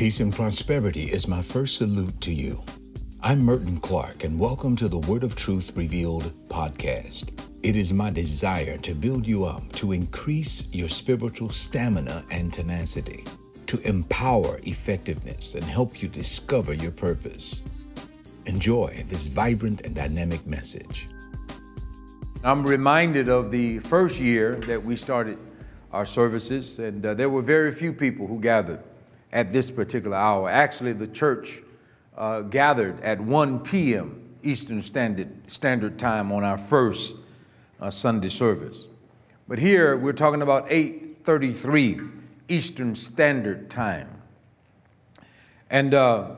Peace 0.00 0.20
and 0.20 0.34
prosperity 0.34 1.12
is 1.12 1.28
my 1.28 1.42
first 1.42 1.76
salute 1.76 2.18
to 2.22 2.32
you. 2.32 2.64
I'm 3.22 3.42
Merton 3.42 3.80
Clark, 3.80 4.24
and 4.24 4.38
welcome 4.40 4.74
to 4.76 4.88
the 4.88 4.96
Word 5.00 5.22
of 5.22 5.36
Truth 5.36 5.76
Revealed 5.76 6.32
podcast. 6.48 7.38
It 7.62 7.76
is 7.76 7.92
my 7.92 8.08
desire 8.08 8.78
to 8.78 8.94
build 8.94 9.26
you 9.26 9.44
up, 9.44 9.70
to 9.72 9.92
increase 9.92 10.66
your 10.72 10.88
spiritual 10.88 11.50
stamina 11.50 12.24
and 12.30 12.50
tenacity, 12.50 13.24
to 13.66 13.78
empower 13.80 14.58
effectiveness, 14.62 15.54
and 15.54 15.64
help 15.64 16.00
you 16.00 16.08
discover 16.08 16.72
your 16.72 16.92
purpose. 16.92 17.62
Enjoy 18.46 19.04
this 19.06 19.26
vibrant 19.26 19.82
and 19.82 19.94
dynamic 19.94 20.46
message. 20.46 21.08
I'm 22.42 22.64
reminded 22.64 23.28
of 23.28 23.50
the 23.50 23.80
first 23.80 24.18
year 24.18 24.56
that 24.60 24.82
we 24.82 24.96
started 24.96 25.36
our 25.92 26.06
services, 26.06 26.78
and 26.78 27.04
uh, 27.04 27.12
there 27.12 27.28
were 27.28 27.42
very 27.42 27.70
few 27.70 27.92
people 27.92 28.26
who 28.26 28.40
gathered 28.40 28.82
at 29.32 29.52
this 29.52 29.70
particular 29.70 30.16
hour. 30.16 30.50
Actually, 30.50 30.92
the 30.92 31.06
church 31.06 31.62
uh, 32.16 32.40
gathered 32.42 33.00
at 33.02 33.20
1 33.20 33.60
p.m. 33.60 34.28
Eastern 34.42 34.82
Standard, 34.82 35.30
Standard 35.50 35.98
Time 35.98 36.32
on 36.32 36.44
our 36.44 36.58
first 36.58 37.16
uh, 37.80 37.90
Sunday 37.90 38.28
service. 38.28 38.88
But 39.48 39.58
here 39.58 39.96
we're 39.96 40.12
talking 40.12 40.42
about 40.42 40.68
8:33 40.68 42.10
Eastern 42.48 42.94
Standard 42.94 43.68
Time, 43.70 44.08
and 45.70 45.94
uh, 45.94 46.36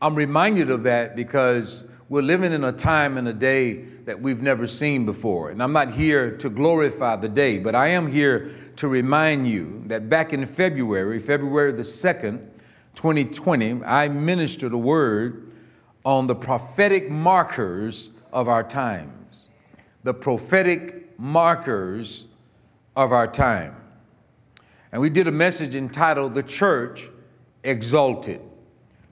I'm 0.00 0.14
reminded 0.14 0.70
of 0.70 0.84
that 0.84 1.16
because 1.16 1.84
we're 2.08 2.22
living 2.22 2.52
in 2.52 2.64
a 2.64 2.72
time 2.72 3.18
and 3.18 3.28
a 3.28 3.32
day 3.32 3.82
that 4.04 4.20
we've 4.20 4.40
never 4.40 4.66
seen 4.66 5.04
before. 5.04 5.50
And 5.50 5.62
I'm 5.62 5.72
not 5.72 5.92
here 5.92 6.36
to 6.38 6.48
glorify 6.48 7.16
the 7.16 7.28
day, 7.28 7.58
but 7.58 7.74
I 7.74 7.88
am 7.88 8.10
here 8.10 8.50
to 8.76 8.88
remind 8.88 9.46
you 9.46 9.82
that 9.86 10.08
back 10.08 10.32
in 10.32 10.46
February, 10.46 11.18
February 11.18 11.72
the 11.72 11.82
2nd, 11.82 12.40
2020, 12.94 13.84
I 13.84 14.08
ministered 14.08 14.72
a 14.72 14.78
word 14.78 15.52
on 16.04 16.26
the 16.26 16.34
prophetic 16.34 17.10
markers 17.10 18.10
of 18.32 18.48
our 18.48 18.62
times. 18.62 19.50
The 20.04 20.14
prophetic 20.14 21.18
markers 21.18 22.26
of 22.96 23.12
our 23.12 23.26
time. 23.26 23.76
And 24.92 25.02
we 25.02 25.10
did 25.10 25.28
a 25.28 25.32
message 25.32 25.74
entitled 25.74 26.32
The 26.32 26.42
Church 26.42 27.10
Exalted 27.64 28.40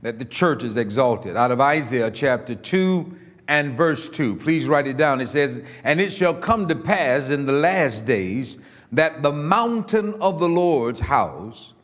that 0.02 0.18
the 0.18 0.24
church 0.24 0.64
is 0.64 0.76
exalted. 0.76 1.36
Out 1.36 1.50
of 1.50 1.60
Isaiah 1.60 2.10
chapter 2.10 2.54
2 2.54 3.16
and 3.48 3.76
verse 3.76 4.08
2. 4.08 4.36
Please 4.36 4.66
write 4.66 4.86
it 4.86 4.96
down. 4.96 5.20
It 5.20 5.28
says, 5.28 5.62
And 5.84 6.00
it 6.00 6.12
shall 6.12 6.34
come 6.34 6.68
to 6.68 6.74
pass 6.74 7.30
in 7.30 7.46
the 7.46 7.52
last 7.52 8.04
days 8.04 8.58
that 8.92 9.22
the 9.22 9.32
mountain 9.32 10.14
of 10.20 10.38
the 10.38 10.48
Lord's 10.48 11.00
house 11.00 11.74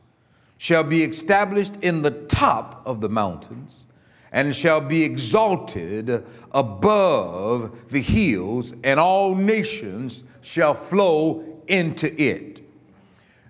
shall 0.58 0.84
be 0.84 1.02
established 1.02 1.74
in 1.82 2.02
the 2.02 2.10
top 2.10 2.82
of 2.86 3.00
the 3.00 3.08
mountains 3.08 3.86
and 4.32 4.54
shall 4.56 4.80
be 4.80 5.02
exalted 5.02 6.24
above 6.52 7.76
the 7.90 8.00
hills, 8.00 8.72
and 8.82 8.98
all 8.98 9.34
nations 9.34 10.24
shall 10.40 10.74
flow 10.74 11.44
into 11.68 12.20
it. 12.20 12.62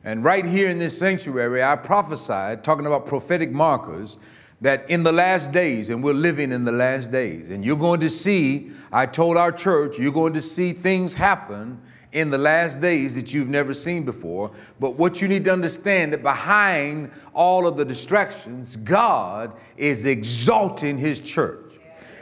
And 0.05 0.25
right 0.25 0.45
here 0.45 0.69
in 0.69 0.79
this 0.79 0.99
sanctuary, 0.99 1.63
I 1.63 1.77
prophesied, 1.77 2.65
talking 2.65 2.87
about 2.87 3.07
prophetic 3.07 3.53
markers, 3.53 4.19
that 4.63 4.89
in 4.89 5.03
the 5.03 5.13
last 5.13 5.51
days, 5.51 5.91
and 5.91 6.03
we're 6.03 6.15
living 6.15 6.53
in 6.53 6.65
the 6.65 6.73
last 6.73 7.11
days, 7.11 7.51
and 7.51 7.65
you're 7.65 7.77
going 7.77 7.99
to 8.01 8.09
see, 8.09 8.71
I 8.93 9.07
told 9.07 9.37
our 9.37 9.51
church, 9.51 9.99
you're 9.99 10.13
going 10.13 10.35
to 10.35 10.43
see 10.43 10.73
things 10.73 11.13
happen 11.13 11.81
in 12.13 12.31
the 12.31 12.39
last 12.39 12.81
days 12.81 13.15
that 13.17 13.35
you've 13.35 13.49
never 13.49 13.75
seen 13.75 14.05
before. 14.05 14.53
But 14.79 14.93
what 14.93 15.21
you 15.21 15.27
need 15.27 15.45
to 15.45 15.53
understand 15.53 16.13
that 16.13 16.23
behind 16.23 17.11
all 17.35 17.67
of 17.67 17.77
the 17.77 17.85
distractions, 17.85 18.77
God 18.77 19.53
is 19.77 20.05
exalting 20.05 20.97
his 20.97 21.19
church. 21.19 21.59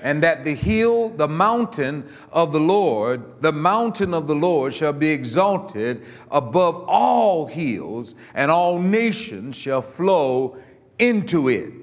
And 0.02 0.22
that 0.22 0.44
the 0.44 0.54
hill, 0.54 1.10
the 1.10 1.28
mountain 1.28 2.08
of 2.32 2.52
the 2.52 2.60
Lord, 2.60 3.42
the 3.42 3.52
mountain 3.52 4.14
of 4.14 4.26
the 4.26 4.34
Lord 4.34 4.72
shall 4.72 4.94
be 4.94 5.10
exalted 5.10 6.06
above 6.30 6.84
all 6.88 7.44
hills, 7.44 8.14
and 8.32 8.50
all 8.50 8.78
nations 8.78 9.56
shall 9.56 9.82
flow 9.82 10.56
into 10.98 11.48
it. 11.48 11.79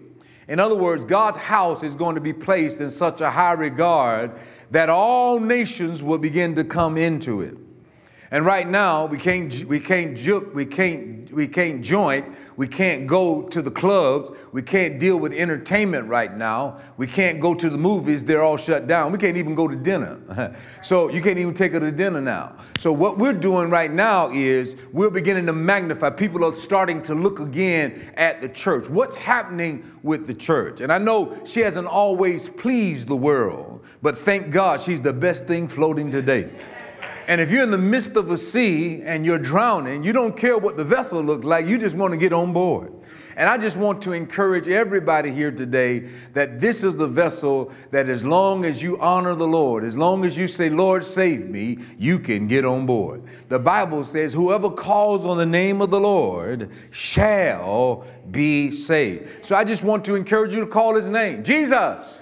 In 0.48 0.60
other 0.60 0.76
words, 0.76 1.04
God's 1.04 1.38
house 1.38 1.84
is 1.84 1.96
going 1.96 2.16
to 2.16 2.22
be 2.22 2.34
placed 2.34 2.80
in 2.80 2.90
such 2.90 3.22
a 3.22 3.30
high 3.30 3.52
regard 3.54 4.32
that 4.72 4.90
all 4.90 5.40
nations 5.40 6.02
will 6.02 6.18
begin 6.18 6.56
to 6.56 6.64
come 6.64 6.98
into 6.98 7.42
it. 7.42 7.58
And 8.30 8.46
right 8.46 8.68
now, 8.68 9.06
we 9.06 9.18
can't, 9.18 9.64
we 9.66 9.80
can't 9.80 10.54
we 10.54 10.66
can't, 10.66 11.32
we 11.32 11.48
can't 11.48 11.82
joint, 11.82 12.26
we 12.58 12.68
can't 12.68 13.08
go 13.08 13.44
to 13.44 13.62
the 13.62 13.72
clubs, 13.72 14.32
we 14.52 14.62
can't 14.62 15.00
deal 15.00 15.16
with 15.18 15.32
entertainment 15.32 16.10
right 16.10 16.36
now, 16.36 16.80
we 16.98 17.08
can't 17.08 17.40
go 17.40 17.54
to 17.54 17.70
the 17.70 17.78
movies, 17.78 18.26
they're 18.26 18.44
all 18.44 18.58
shut 18.58 18.86
down. 18.86 19.14
We 19.14 19.18
can't 19.18 19.38
even 19.38 19.56
go 19.56 19.68
to 19.68 19.76
dinner. 19.78 20.56
so 20.82 21.08
you 21.08 21.22
can't 21.22 21.38
even 21.38 21.54
take 21.54 21.72
her 21.72 21.80
to 21.80 21.92
dinner 21.92 22.20
now. 22.20 22.58
So 22.80 22.92
what 22.92 23.18
we're 23.18 23.32
doing 23.32 23.70
right 23.70 23.92
now 23.92 24.30
is 24.32 24.76
we're 24.92 25.10
beginning 25.10 25.46
to 25.46 25.54
magnify. 25.54 26.10
People 26.10 26.44
are 26.44 26.54
starting 26.54 27.02
to 27.04 27.16
look 27.16 27.40
again 27.40 28.12
at 28.18 28.42
the 28.42 28.50
church. 28.50 28.90
What's 28.90 29.16
happening 29.16 29.90
with 30.04 30.28
the 30.28 30.34
church? 30.34 30.82
And 30.82 30.92
I 30.92 30.98
know 30.98 31.40
she 31.46 31.62
hasn't 31.62 31.88
always 31.88 32.50
pleased 32.50 33.08
the 33.08 33.16
world, 33.16 33.86
but 34.02 34.18
thank 34.18 34.52
God 34.52 34.82
she's 34.82 35.00
the 35.00 35.14
best 35.14 35.46
thing 35.46 35.70
floating 35.70 36.12
today. 36.12 36.50
And 37.28 37.42
if 37.42 37.52
you're 37.52 37.64
in 37.64 37.72
the 37.72 37.78
midst 37.78 38.16
of 38.16 38.32
a 38.32 38.38
sea 38.38 39.02
and 39.04 39.26
you're 39.26 39.38
drowning, 39.38 40.02
you 40.02 40.14
don't 40.14 40.36
care 40.36 40.58
what 40.58 40.78
the 40.78 40.84
vessel 40.84 41.22
looks 41.22 41.46
like, 41.46 41.68
you 41.68 41.78
just 41.78 41.96
want 41.96 42.12
to 42.12 42.18
get 42.18 42.32
on 42.32 42.54
board. 42.54 42.94
And 43.36 43.48
I 43.48 43.58
just 43.58 43.78
want 43.78 44.02
to 44.04 44.14
encourage 44.14 44.68
everybody 44.68 45.30
here 45.30 45.52
today 45.52 46.10
that 46.34 46.60
this 46.60 46.84
is 46.84 46.96
the 46.96 47.06
vessel 47.06 47.72
that 47.92 48.10
as 48.10 48.24
long 48.24 48.66
as 48.66 48.82
you 48.82 49.00
honor 49.00 49.36
the 49.36 49.46
Lord, 49.46 49.84
as 49.84 49.96
long 49.96 50.26
as 50.26 50.36
you 50.36 50.48
say, 50.48 50.70
Lord, 50.70 51.06
save 51.06 51.48
me, 51.48 51.78
you 52.00 52.18
can 52.18 52.48
get 52.48 52.66
on 52.66 52.88
board. 52.88 53.22
The 53.50 53.60
Bible 53.60 54.04
says, 54.04 54.34
whoever 54.34 54.72
calls 54.72 55.24
on 55.24 55.38
the 55.38 55.46
name 55.46 55.82
of 55.82 55.92
the 55.92 56.00
Lord 56.00 56.72
shall 56.90 58.08
be 58.32 58.72
saved. 58.72 59.46
So 59.46 59.56
I 59.56 59.64
just 59.64 59.84
want 59.84 60.04
to 60.06 60.16
encourage 60.16 60.56
you 60.56 60.62
to 60.62 60.68
call 60.68 60.96
his 60.96 61.10
name 61.10 61.44
Jesus. 61.44 62.22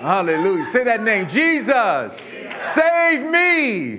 Hallelujah. 0.00 0.64
Say 0.64 0.82
that 0.84 1.02
name 1.02 1.28
Jesus. 1.28 2.18
Jesus. 2.18 2.22
Save 2.62 3.30
me. 3.30 3.98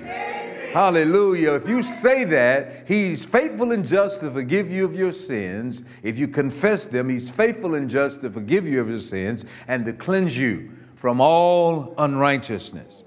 Hallelujah. 0.73 1.53
If 1.53 1.67
you 1.67 1.83
say 1.83 2.23
that, 2.23 2.87
He's 2.87 3.23
faithful 3.23 3.71
and 3.71 3.85
just 3.85 4.21
to 4.21 4.31
forgive 4.31 4.71
you 4.71 4.83
of 4.83 4.95
your 4.95 5.11
sins. 5.11 5.83
If 6.01 6.17
you 6.17 6.27
confess 6.27 6.87
them, 6.87 7.07
He's 7.07 7.29
faithful 7.29 7.75
and 7.75 7.87
just 7.87 8.21
to 8.21 8.31
forgive 8.31 8.65
you 8.65 8.81
of 8.81 8.89
your 8.89 8.99
sins 8.99 9.45
and 9.67 9.85
to 9.85 9.93
cleanse 9.93 10.35
you 10.35 10.71
from 10.95 11.21
all 11.21 11.93
unrighteousness. 11.99 13.03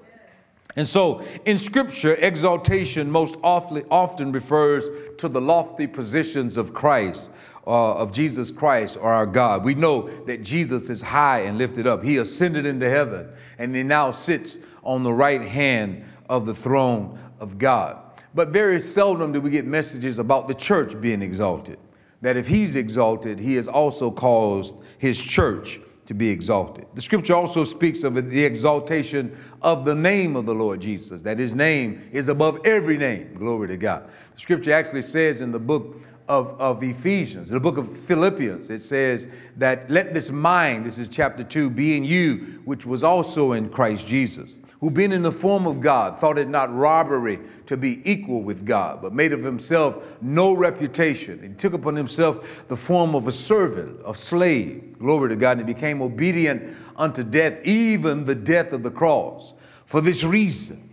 And 0.77 0.87
so 0.87 1.25
in 1.47 1.59
Scripture, 1.59 2.15
exaltation 2.15 3.11
most 3.11 3.37
often, 3.43 3.85
often 3.91 4.31
refers 4.31 4.85
to 5.19 5.29
the 5.29 5.41
lofty 5.41 5.87
positions 5.89 6.57
of 6.57 6.75
Christ. 6.75 7.31
Uh, 7.67 7.95
of 7.95 8.13
Jesus 8.13 8.51
Christ 8.51 8.99
or 8.99 9.11
our 9.11 9.25
God. 9.25 9.65
We 9.65 9.75
know 9.75 10.11
that 10.27 10.43
Jesus 10.43 10.91
is 10.91 11.01
high 11.01 11.41
and 11.45 11.57
lifted 11.57 11.87
up. 11.87 12.05
He 12.05 12.19
ascended 12.19 12.67
into 12.67 12.91
heaven 12.91 13.27
and 13.57 13.75
he 13.75 13.83
now 13.83 14.11
sits 14.11 14.59
on 14.83 15.03
the 15.03 15.13
right 15.15 15.41
hand 15.41 16.05
of 16.29 16.45
the 16.45 16.55
throne 16.55 17.19
of 17.41 17.57
God. 17.57 17.99
But 18.35 18.49
very 18.49 18.79
seldom 18.81 19.33
do 19.33 19.41
we 19.41 19.49
get 19.49 19.65
messages 19.65 20.19
about 20.19 20.47
the 20.47 20.53
church 20.53 21.01
being 21.01 21.23
exalted. 21.23 21.79
That 22.21 22.37
if 22.37 22.47
he's 22.47 22.77
exalted, 22.77 23.39
he 23.39 23.55
has 23.55 23.67
also 23.67 24.11
caused 24.11 24.75
his 24.99 25.19
church 25.19 25.81
to 26.07 26.15
be 26.15 26.29
exalted. 26.29 26.87
The 26.95 27.01
scripture 27.01 27.35
also 27.35 27.65
speaks 27.65 28.05
of 28.05 28.31
the 28.31 28.45
exaltation 28.45 29.37
of 29.63 29.85
the 29.85 29.95
name 29.95 30.37
of 30.37 30.45
the 30.45 30.55
Lord 30.55 30.81
Jesus, 30.81 31.23
that 31.23 31.39
his 31.39 31.55
name 31.55 32.07
is 32.13 32.29
above 32.29 32.61
every 32.65 32.99
name. 32.99 33.35
Glory 33.35 33.69
to 33.69 33.77
God. 33.77 34.11
The 34.35 34.41
scripture 34.41 34.73
actually 34.73 35.03
says 35.03 35.41
in 35.41 35.51
the 35.51 35.59
book 35.59 35.97
of, 36.29 36.59
of 36.61 36.83
Ephesians, 36.83 37.51
the 37.51 37.61
book 37.61 37.77
of 37.77 37.97
Philippians, 38.01 38.71
it 38.71 38.81
says 38.81 39.29
that 39.57 39.91
let 39.91 40.15
this 40.15 40.31
mind, 40.31 40.87
this 40.87 40.99
is 40.99 41.09
chapter 41.09 41.45
2, 41.45 41.71
be 41.71 41.97
in 41.97 42.05
you, 42.05 42.61
which 42.65 42.87
was 42.87 43.05
also 43.05 43.53
in 43.53 43.69
Christ 43.69 44.07
Jesus 44.07 44.61
who 44.85 44.91
being 44.91 45.13
in 45.13 45.23
the 45.23 45.33
form 45.33 45.67
of 45.67 45.81
God 45.81 46.21
thought 46.21 46.37
it 46.37 46.47
not 46.47 46.71
robbery 46.77 47.39
to 47.65 47.75
be 47.75 48.03
equal 48.05 48.43
with 48.43 48.67
God, 48.67 49.01
but 49.01 49.15
made 49.15 49.33
of 49.33 49.43
himself 49.43 50.05
no 50.21 50.53
reputation. 50.53 51.43
He 51.43 51.49
took 51.55 51.73
upon 51.73 51.97
himself 51.97 52.47
the 52.69 52.77
form 52.77 53.15
of 53.15 53.27
a 53.27 53.33
servant, 53.33 53.99
of 54.03 54.19
slave, 54.19 54.99
glory 54.99 55.31
to 55.31 55.37
God, 55.37 55.59
and 55.59 55.67
he 55.67 55.73
became 55.73 56.03
obedient 56.03 56.77
unto 56.97 57.23
death, 57.23 57.65
even 57.65 58.27
the 58.27 58.35
death 58.35 58.75
of 58.75 58.83
the 58.83 58.91
cross. 58.91 59.55
For 59.87 60.03
this 60.03 60.23
reason, 60.23 60.91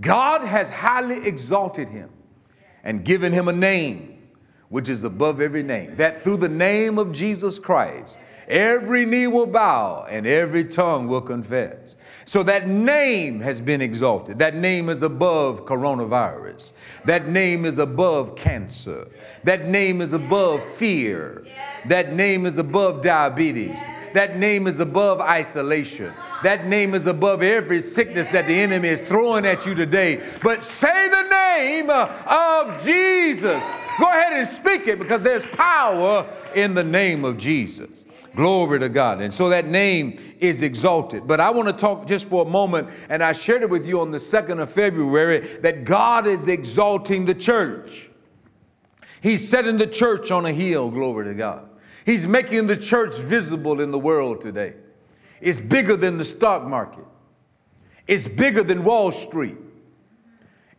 God 0.00 0.40
has 0.40 0.70
highly 0.70 1.26
exalted 1.26 1.90
him 1.90 2.08
and 2.86 3.04
given 3.04 3.32
him 3.32 3.48
a 3.48 3.52
name 3.52 4.16
which 4.68 4.88
is 4.88 5.02
above 5.02 5.40
every 5.40 5.62
name, 5.62 5.96
that 5.96 6.22
through 6.22 6.36
the 6.36 6.48
name 6.48 6.98
of 6.98 7.10
Jesus 7.10 7.58
Christ, 7.58 8.16
every 8.46 9.04
knee 9.04 9.26
will 9.26 9.46
bow 9.46 10.06
and 10.08 10.24
every 10.24 10.64
tongue 10.64 11.08
will 11.08 11.20
confess. 11.20 11.96
So 12.26 12.44
that 12.44 12.68
name 12.68 13.40
has 13.40 13.60
been 13.60 13.82
exalted. 13.82 14.38
That 14.38 14.54
name 14.54 14.88
is 14.88 15.02
above 15.02 15.64
coronavirus. 15.66 16.72
That 17.04 17.28
name 17.28 17.64
is 17.64 17.78
above 17.78 18.36
cancer. 18.36 19.08
That 19.42 19.66
name 19.66 20.00
is 20.00 20.12
above 20.12 20.62
fear. 20.74 21.44
That 21.86 22.12
name 22.12 22.46
is 22.46 22.58
above 22.58 23.02
diabetes. 23.02 23.80
That 24.16 24.38
name 24.38 24.66
is 24.66 24.80
above 24.80 25.20
isolation. 25.20 26.14
That 26.42 26.66
name 26.66 26.94
is 26.94 27.06
above 27.06 27.42
every 27.42 27.82
sickness 27.82 28.26
that 28.28 28.46
the 28.46 28.54
enemy 28.54 28.88
is 28.88 29.02
throwing 29.02 29.44
at 29.44 29.66
you 29.66 29.74
today. 29.74 30.22
But 30.42 30.64
say 30.64 31.10
the 31.10 31.28
name 31.28 31.90
of 31.90 32.82
Jesus. 32.82 33.62
Go 34.00 34.08
ahead 34.08 34.32
and 34.32 34.48
speak 34.48 34.88
it 34.88 34.98
because 34.98 35.20
there's 35.20 35.44
power 35.44 36.26
in 36.54 36.72
the 36.72 36.82
name 36.82 37.26
of 37.26 37.36
Jesus. 37.36 38.06
Glory 38.34 38.78
to 38.80 38.88
God. 38.88 39.20
And 39.20 39.34
so 39.34 39.50
that 39.50 39.66
name 39.66 40.18
is 40.40 40.62
exalted. 40.62 41.26
But 41.26 41.38
I 41.38 41.50
want 41.50 41.68
to 41.68 41.74
talk 41.74 42.06
just 42.06 42.24
for 42.24 42.46
a 42.46 42.48
moment, 42.48 42.88
and 43.10 43.22
I 43.22 43.32
shared 43.32 43.64
it 43.64 43.68
with 43.68 43.84
you 43.84 44.00
on 44.00 44.12
the 44.12 44.18
2nd 44.18 44.62
of 44.62 44.72
February 44.72 45.58
that 45.60 45.84
God 45.84 46.26
is 46.26 46.46
exalting 46.48 47.26
the 47.26 47.34
church. 47.34 48.08
He's 49.20 49.46
setting 49.46 49.76
the 49.76 49.86
church 49.86 50.30
on 50.30 50.46
a 50.46 50.52
hill, 50.54 50.90
glory 50.90 51.26
to 51.26 51.34
God. 51.34 51.68
He's 52.06 52.24
making 52.24 52.68
the 52.68 52.76
church 52.76 53.16
visible 53.16 53.80
in 53.80 53.90
the 53.90 53.98
world 53.98 54.40
today. 54.40 54.74
It's 55.40 55.58
bigger 55.58 55.96
than 55.96 56.16
the 56.16 56.24
stock 56.24 56.64
market, 56.64 57.04
it's 58.06 58.28
bigger 58.28 58.62
than 58.62 58.84
Wall 58.84 59.10
Street, 59.10 59.56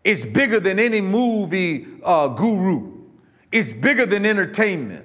it's 0.05 0.23
bigger 0.23 0.61
than 0.61 0.79
any 0.79 1.01
movie 1.01 1.85
uh, 2.03 2.29
guru, 2.29 2.93
it's 3.51 3.73
bigger 3.73 4.05
than 4.05 4.25
entertainment. 4.25 5.03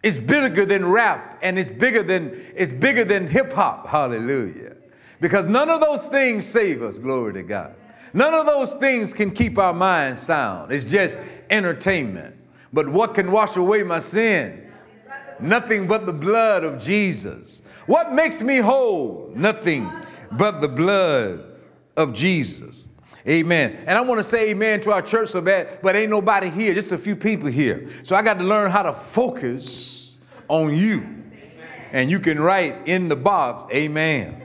It's 0.00 0.16
bigger 0.16 0.64
than 0.64 0.86
rap 0.86 1.40
and 1.42 1.58
it's 1.58 1.70
bigger 1.70 2.04
than 2.04 2.46
it's 2.54 2.70
bigger 2.70 3.04
than 3.04 3.26
hip 3.26 3.52
hop. 3.52 3.88
Hallelujah. 3.88 4.76
Because 5.20 5.46
none 5.46 5.68
of 5.68 5.80
those 5.80 6.04
things 6.04 6.46
save 6.46 6.84
us, 6.84 6.98
glory 6.98 7.32
to 7.32 7.42
God. 7.42 7.74
None 8.14 8.32
of 8.32 8.46
those 8.46 8.74
things 8.74 9.12
can 9.12 9.32
keep 9.32 9.58
our 9.58 9.74
minds 9.74 10.22
sound. 10.22 10.70
It's 10.70 10.84
just 10.84 11.18
entertainment. 11.50 12.36
But 12.72 12.88
what 12.88 13.14
can 13.14 13.32
wash 13.32 13.56
away 13.56 13.82
my 13.82 13.98
sins? 13.98 14.67
Nothing 15.40 15.86
but 15.86 16.06
the 16.06 16.12
blood 16.12 16.64
of 16.64 16.78
Jesus. 16.78 17.62
What 17.86 18.12
makes 18.12 18.40
me 18.40 18.58
whole? 18.58 19.32
Nothing 19.34 19.90
but 20.32 20.60
the 20.60 20.68
blood 20.68 21.44
of 21.96 22.12
Jesus. 22.12 22.90
Amen. 23.26 23.84
And 23.86 23.98
I 23.98 24.00
want 24.00 24.18
to 24.18 24.24
say 24.24 24.50
amen 24.50 24.80
to 24.82 24.92
our 24.92 25.02
church 25.02 25.30
so 25.30 25.40
bad, 25.40 25.80
but 25.82 25.96
ain't 25.96 26.10
nobody 26.10 26.48
here, 26.48 26.72
just 26.72 26.92
a 26.92 26.98
few 26.98 27.14
people 27.14 27.48
here. 27.48 27.88
So 28.02 28.16
I 28.16 28.22
got 28.22 28.38
to 28.38 28.44
learn 28.44 28.70
how 28.70 28.82
to 28.82 28.94
focus 28.94 30.16
on 30.48 30.74
you. 30.74 31.06
And 31.92 32.10
you 32.10 32.20
can 32.20 32.40
write 32.40 32.86
in 32.86 33.08
the 33.08 33.16
box, 33.16 33.72
amen. 33.72 34.42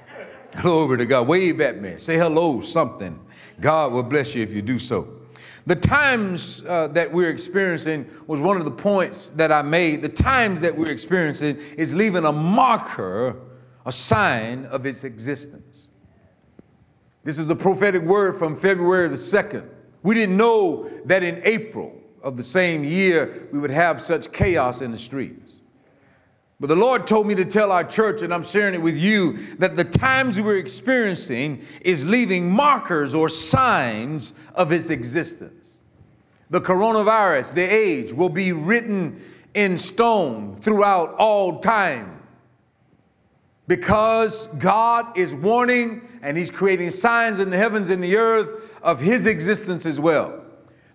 Glory 0.62 0.98
to 0.98 1.06
God. 1.06 1.28
Wave 1.28 1.60
at 1.60 1.80
me. 1.80 1.94
Say 1.98 2.16
hello, 2.16 2.60
something. 2.60 3.18
God 3.60 3.92
will 3.92 4.02
bless 4.02 4.34
you 4.34 4.42
if 4.42 4.50
you 4.50 4.62
do 4.62 4.78
so. 4.78 5.19
The 5.66 5.76
times 5.76 6.64
uh, 6.66 6.88
that 6.88 7.12
we're 7.12 7.30
experiencing 7.30 8.06
was 8.26 8.40
one 8.40 8.56
of 8.56 8.64
the 8.64 8.70
points 8.70 9.28
that 9.36 9.52
I 9.52 9.62
made. 9.62 10.02
The 10.02 10.08
times 10.08 10.60
that 10.60 10.76
we're 10.76 10.90
experiencing 10.90 11.58
is 11.76 11.94
leaving 11.94 12.24
a 12.24 12.32
marker, 12.32 13.36
a 13.86 13.92
sign 13.92 14.64
of 14.66 14.86
its 14.86 15.04
existence. 15.04 15.86
This 17.24 17.38
is 17.38 17.50
a 17.50 17.54
prophetic 17.54 18.02
word 18.02 18.38
from 18.38 18.56
February 18.56 19.08
the 19.08 19.14
2nd. 19.14 19.68
We 20.02 20.14
didn't 20.14 20.36
know 20.36 20.90
that 21.04 21.22
in 21.22 21.42
April 21.44 21.92
of 22.22 22.36
the 22.36 22.42
same 22.42 22.84
year 22.84 23.48
we 23.52 23.58
would 23.58 23.70
have 23.70 24.00
such 24.00 24.32
chaos 24.32 24.80
in 24.80 24.90
the 24.90 24.98
streets. 24.98 25.59
But 26.60 26.66
the 26.66 26.76
Lord 26.76 27.06
told 27.06 27.26
me 27.26 27.34
to 27.36 27.44
tell 27.46 27.72
our 27.72 27.84
church, 27.84 28.20
and 28.20 28.34
I'm 28.34 28.42
sharing 28.42 28.74
it 28.74 28.82
with 28.82 28.96
you, 28.96 29.56
that 29.56 29.76
the 29.76 29.84
times 29.84 30.38
we're 30.38 30.58
experiencing 30.58 31.64
is 31.80 32.04
leaving 32.04 32.50
markers 32.50 33.14
or 33.14 33.30
signs 33.30 34.34
of 34.54 34.70
its 34.70 34.90
existence. 34.90 35.78
The 36.50 36.60
coronavirus, 36.60 37.54
the 37.54 37.62
age, 37.62 38.12
will 38.12 38.28
be 38.28 38.52
written 38.52 39.22
in 39.54 39.78
stone 39.78 40.56
throughout 40.60 41.14
all 41.14 41.60
time 41.60 42.20
because 43.66 44.48
God 44.58 45.16
is 45.16 45.32
warning 45.32 46.02
and 46.22 46.36
He's 46.36 46.50
creating 46.50 46.90
signs 46.90 47.38
in 47.38 47.48
the 47.48 47.56
heavens 47.56 47.88
and 47.88 48.02
the 48.02 48.16
earth 48.16 48.68
of 48.82 49.00
His 49.00 49.24
existence 49.26 49.86
as 49.86 49.98
well. 49.98 50.44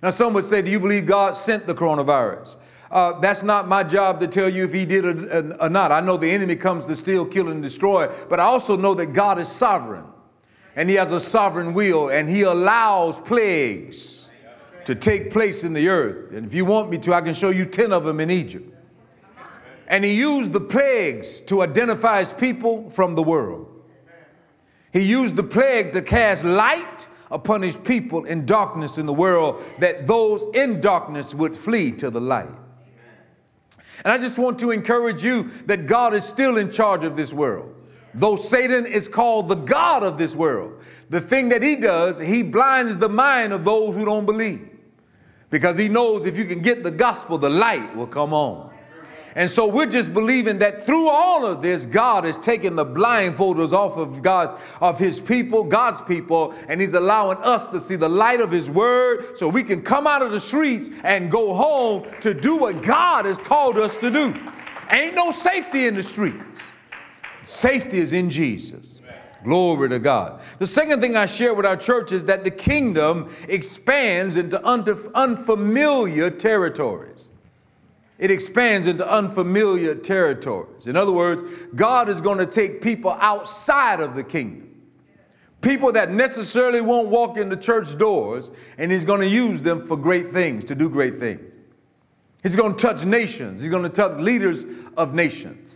Now, 0.04 0.12
some 0.12 0.34
would 0.34 0.44
say, 0.44 0.62
Do 0.62 0.70
you 0.70 0.80
believe 0.80 1.08
God 1.08 1.36
sent 1.36 1.66
the 1.66 1.74
coronavirus? 1.74 2.58
Uh, 2.96 3.20
that's 3.20 3.44
not 3.44 3.68
my 3.68 3.84
job 3.84 4.22
to 4.22 4.28
tell 4.28 4.48
you 4.48 4.64
if 4.64 4.72
He 4.72 4.86
did 4.86 5.06
or, 5.06 5.70
not. 5.70 5.92
I 5.92 6.00
know 6.00 6.16
the 6.16 6.32
enemy 6.32 6.56
comes 6.56 6.86
to 6.86 6.96
steal, 6.96 7.26
kill, 7.26 7.50
and 7.50 7.62
destroy, 7.62 8.08
but 8.30 8.40
I 8.40 8.44
also 8.44 8.78
know 8.78 8.94
that 8.94 9.08
God 9.08 9.38
is 9.38 9.50
sovereign 9.50 10.06
and 10.78 10.90
He 10.90 10.96
has 10.96 11.12
a 11.12 11.20
sovereign 11.20 11.74
will 11.74 12.08
and 12.08 12.30
He 12.30 12.44
allows 12.44 13.20
plagues 13.20 14.30
to 14.86 14.96
take 14.96 15.30
place 15.30 15.66
in 15.66 15.74
the 15.74 15.90
earth. 15.90 16.32
And 16.32 16.46
if 16.46 16.54
you 16.54 16.64
want 16.64 16.90
me 16.90 16.98
to, 17.00 17.14
I 17.14 17.20
can 17.20 17.34
show 17.34 17.50
you 17.50 17.66
10 17.66 17.92
of 17.92 18.06
them 18.06 18.22
in 18.22 18.32
Egypt. 18.32 18.74
And 19.88 20.06
he 20.06 20.14
used 20.14 20.54
the 20.54 20.62
plagues 20.62 21.42
to 21.42 21.64
identify 21.64 22.20
his 22.20 22.32
people 22.32 22.90
from 22.92 23.14
the 23.14 23.22
world. 23.22 23.68
He 24.94 25.02
used 25.02 25.36
the 25.36 25.44
plague 25.44 25.92
to 25.94 26.02
cast 26.02 26.46
light 26.46 27.08
upon 27.30 27.62
his 27.62 27.76
people 27.76 28.24
in 28.24 28.46
darkness 28.46 28.98
in 28.98 29.06
the 29.06 29.14
world, 29.14 29.62
that 29.80 30.08
those 30.08 30.46
in 30.54 30.80
darkness 30.80 31.36
would 31.36 31.58
flee 31.58 31.92
to 31.92 32.10
the 32.10 32.22
light. 32.22 32.48
And 34.04 34.12
I 34.12 34.18
just 34.18 34.38
want 34.38 34.60
to 34.60 34.72
encourage 34.72 35.24
you 35.24 35.50
that 35.66 35.88
God 35.88 36.14
is 36.14 36.26
still 36.26 36.58
in 36.58 36.70
charge 36.70 37.04
of 37.04 37.16
this 37.16 37.34
world. 37.34 37.74
Though 38.14 38.36
Satan 38.36 38.86
is 38.86 39.08
called 39.08 39.50
the 39.50 39.56
God 39.56 40.04
of 40.04 40.18
this 40.18 40.36
world, 40.36 40.82
the 41.10 41.22
thing 41.22 41.50
that 41.50 41.62
he 41.62 41.76
does, 41.76 42.20
he 42.20 42.44
blinds 42.44 42.98
the 42.98 43.10
mind 43.10 43.54
of 43.54 43.64
those 43.64 43.94
who 43.94 44.06
don't 44.06 44.26
believe. 44.26 44.70
Because 45.50 45.78
he 45.78 45.88
knows 45.88 46.26
if 46.26 46.38
you 46.38 46.46
can 46.46 46.62
get 46.62 46.84
the 46.84 46.92
gospel, 46.92 47.38
the 47.38 47.50
light 47.50 47.96
will 47.96 48.08
come 48.08 48.34
on. 48.34 48.75
And 49.38 49.50
so 49.50 49.68
we're 49.68 49.86
just 49.86 50.14
believing 50.14 50.60
that 50.60 50.86
through 50.86 51.10
all 51.10 51.46
of 51.46 51.62
this, 51.62 51.86
God 51.86 52.26
is 52.26 52.38
taking 52.38 52.78
the 52.78 52.86
blindfolders 52.86 53.74
off 53.74 53.98
of 53.98 54.22
God's 54.22 54.54
of 54.80 54.98
his 54.98 55.20
people, 55.20 55.66
God's 55.66 56.00
people, 56.00 56.56
and 56.70 56.80
he's 56.80 56.94
allowing 56.94 57.38
us 57.40 57.68
to 57.68 57.80
see 57.80 57.98
the 57.98 58.08
light 58.08 58.40
of 58.40 58.50
his 58.50 58.70
word 58.70 59.38
so 59.38 59.50
we 59.50 59.62
can 59.62 59.82
come 59.82 60.08
out 60.08 60.22
of 60.22 60.32
the 60.32 60.40
streets 60.40 60.90
and 61.04 61.30
go 61.30 61.54
home 61.54 62.06
to 62.22 62.34
do 62.34 62.56
what 62.56 62.82
God 62.82 63.26
has 63.26 63.38
called 63.38 63.78
us 63.78 63.98
to 63.98 64.10
do. 64.10 64.34
Ain't 64.92 65.16
no 65.16 65.32
safety 65.32 65.86
in 65.86 65.96
the 65.96 66.04
streets. 66.04 66.42
Safety 67.44 68.00
is 68.00 68.14
in 68.14 68.30
Jesus. 68.30 69.00
Glory 69.44 69.90
to 69.90 70.00
God. 70.00 70.42
The 70.60 70.66
second 70.66 71.02
thing 71.02 71.18
I 71.18 71.26
share 71.26 71.54
with 71.54 71.66
our 71.66 71.78
church 71.78 72.14
is 72.14 72.24
that 72.24 72.46
the 72.46 72.52
kingdom 72.52 73.36
expands 73.50 74.38
into 74.38 74.64
unfamiliar 74.66 76.32
territories 76.32 77.32
it 78.18 78.32
expands 78.32 78.88
into 78.88 79.08
unfamiliar 79.10 79.96
territories. 79.96 80.88
In 80.88 80.96
other 80.96 81.12
words, 81.12 81.44
God 81.76 82.10
is 82.10 82.22
going 82.22 82.38
to 82.38 82.46
take 82.46 82.82
people 82.82 83.12
outside 83.12 84.00
of 84.00 84.16
the 84.16 84.24
kingdom, 84.24 84.72
people 85.62 85.92
that 85.92 86.12
necessarily 86.12 86.82
won't 86.82 87.10
walk 87.10 87.38
in 87.38 87.50
the 87.50 87.58
church 87.58 87.98
doors, 87.98 88.52
and 88.78 88.92
He's 88.92 89.06
going 89.06 89.22
to 89.22 89.28
use 89.28 89.62
them 89.62 89.86
for 89.86 89.98
great 89.98 90.32
things, 90.32 90.64
to 90.66 90.76
do 90.76 90.90
great 90.90 91.20
things. 91.20 91.54
He's 92.42 92.56
going 92.56 92.76
to 92.76 92.82
touch 92.82 93.06
nations, 93.06 93.62
He's 93.62 93.70
going 93.70 93.84
to 93.84 93.90
touch 93.90 94.20
leaders 94.20 94.66
of 94.96 95.14
nations. 95.14 95.76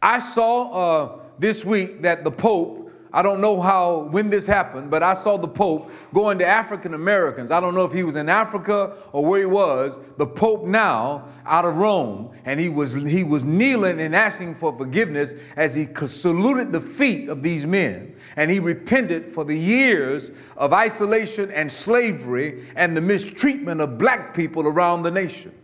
I 0.00 0.18
saw 0.18 0.70
uh, 0.70 1.18
this 1.38 1.64
week 1.64 2.02
that 2.02 2.24
the 2.24 2.30
Pope 2.30 2.83
I 3.14 3.22
don't 3.22 3.40
know 3.40 3.60
how, 3.60 4.08
when 4.10 4.28
this 4.28 4.44
happened, 4.44 4.90
but 4.90 5.04
I 5.04 5.14
saw 5.14 5.36
the 5.36 5.46
Pope 5.46 5.88
going 6.12 6.36
to 6.38 6.44
African 6.44 6.94
Americans. 6.94 7.52
I 7.52 7.60
don't 7.60 7.72
know 7.72 7.84
if 7.84 7.92
he 7.92 8.02
was 8.02 8.16
in 8.16 8.28
Africa 8.28 8.96
or 9.12 9.24
where 9.24 9.38
he 9.38 9.46
was. 9.46 10.00
The 10.16 10.26
Pope 10.26 10.64
now 10.64 11.28
out 11.46 11.64
of 11.64 11.76
Rome, 11.76 12.32
and 12.44 12.58
he 12.58 12.68
was, 12.68 12.92
he 12.92 13.22
was 13.22 13.44
kneeling 13.44 14.00
and 14.00 14.16
asking 14.16 14.56
for 14.56 14.76
forgiveness 14.76 15.34
as 15.54 15.76
he 15.76 15.86
saluted 16.08 16.72
the 16.72 16.80
feet 16.80 17.28
of 17.28 17.40
these 17.40 17.64
men. 17.64 18.16
And 18.34 18.50
he 18.50 18.58
repented 18.58 19.32
for 19.32 19.44
the 19.44 19.56
years 19.56 20.32
of 20.56 20.72
isolation 20.72 21.52
and 21.52 21.70
slavery 21.70 22.66
and 22.74 22.96
the 22.96 23.00
mistreatment 23.00 23.80
of 23.80 23.96
black 23.96 24.34
people 24.34 24.66
around 24.66 25.04
the 25.04 25.12
nation, 25.12 25.54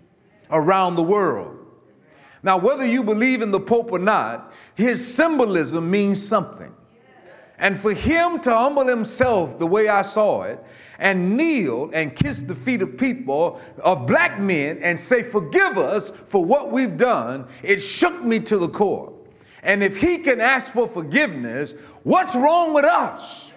around 0.53 0.95
the 0.95 1.03
world. 1.03 1.57
Now, 2.45 2.59
whether 2.59 2.87
you 2.87 3.03
believe 3.03 3.43
in 3.43 3.51
the 3.51 3.59
Pope 3.59 3.91
or 3.91 3.99
not, 3.99 4.53
his 4.77 5.05
symbolism 5.05 5.91
means 5.91 6.25
something. 6.25 6.73
And 7.61 7.79
for 7.79 7.93
him 7.93 8.41
to 8.41 8.57
humble 8.57 8.87
himself 8.87 9.59
the 9.59 9.67
way 9.67 9.89
I 9.89 10.01
saw 10.01 10.43
it 10.43 10.65
and 10.99 11.37
kneel 11.37 11.91
and 11.93 12.17
kiss 12.17 12.41
the 12.41 12.55
feet 12.55 12.81
of 12.81 12.97
people, 12.97 13.61
of 13.83 14.07
black 14.07 14.41
men, 14.41 14.79
and 14.83 14.99
say, 14.99 15.23
Forgive 15.23 15.77
us 15.77 16.11
for 16.27 16.43
what 16.43 16.73
we've 16.73 16.97
done, 16.97 17.47
it 17.63 17.79
shook 17.79 18.23
me 18.23 18.41
to 18.41 18.57
the 18.57 18.69
core. 18.69 19.13
And 19.63 19.83
if 19.83 19.99
he 19.99 20.17
can 20.17 20.41
ask 20.41 20.73
for 20.73 20.89
forgiveness, 20.89 21.75
what's 22.03 22.35
wrong 22.35 22.73
with 22.73 22.87
us? 22.87 23.53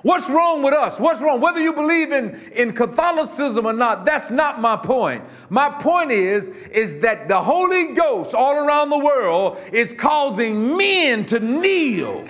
What's 0.00 0.28
wrong 0.28 0.62
with 0.62 0.74
us? 0.74 0.98
What's 1.00 1.22
wrong? 1.22 1.40
Whether 1.40 1.60
you 1.60 1.72
believe 1.72 2.12
in, 2.12 2.38
in 2.54 2.74
Catholicism 2.74 3.66
or 3.66 3.72
not, 3.72 4.04
that's 4.04 4.30
not 4.30 4.60
my 4.60 4.76
point. 4.76 5.24
My 5.48 5.70
point 5.70 6.12
is, 6.12 6.48
is 6.70 6.98
that 6.98 7.26
the 7.28 7.40
Holy 7.40 7.94
Ghost 7.94 8.34
all 8.34 8.54
around 8.54 8.90
the 8.90 8.98
world 8.98 9.58
is 9.72 9.94
causing 9.94 10.76
men 10.76 11.24
to 11.26 11.40
kneel 11.40 12.26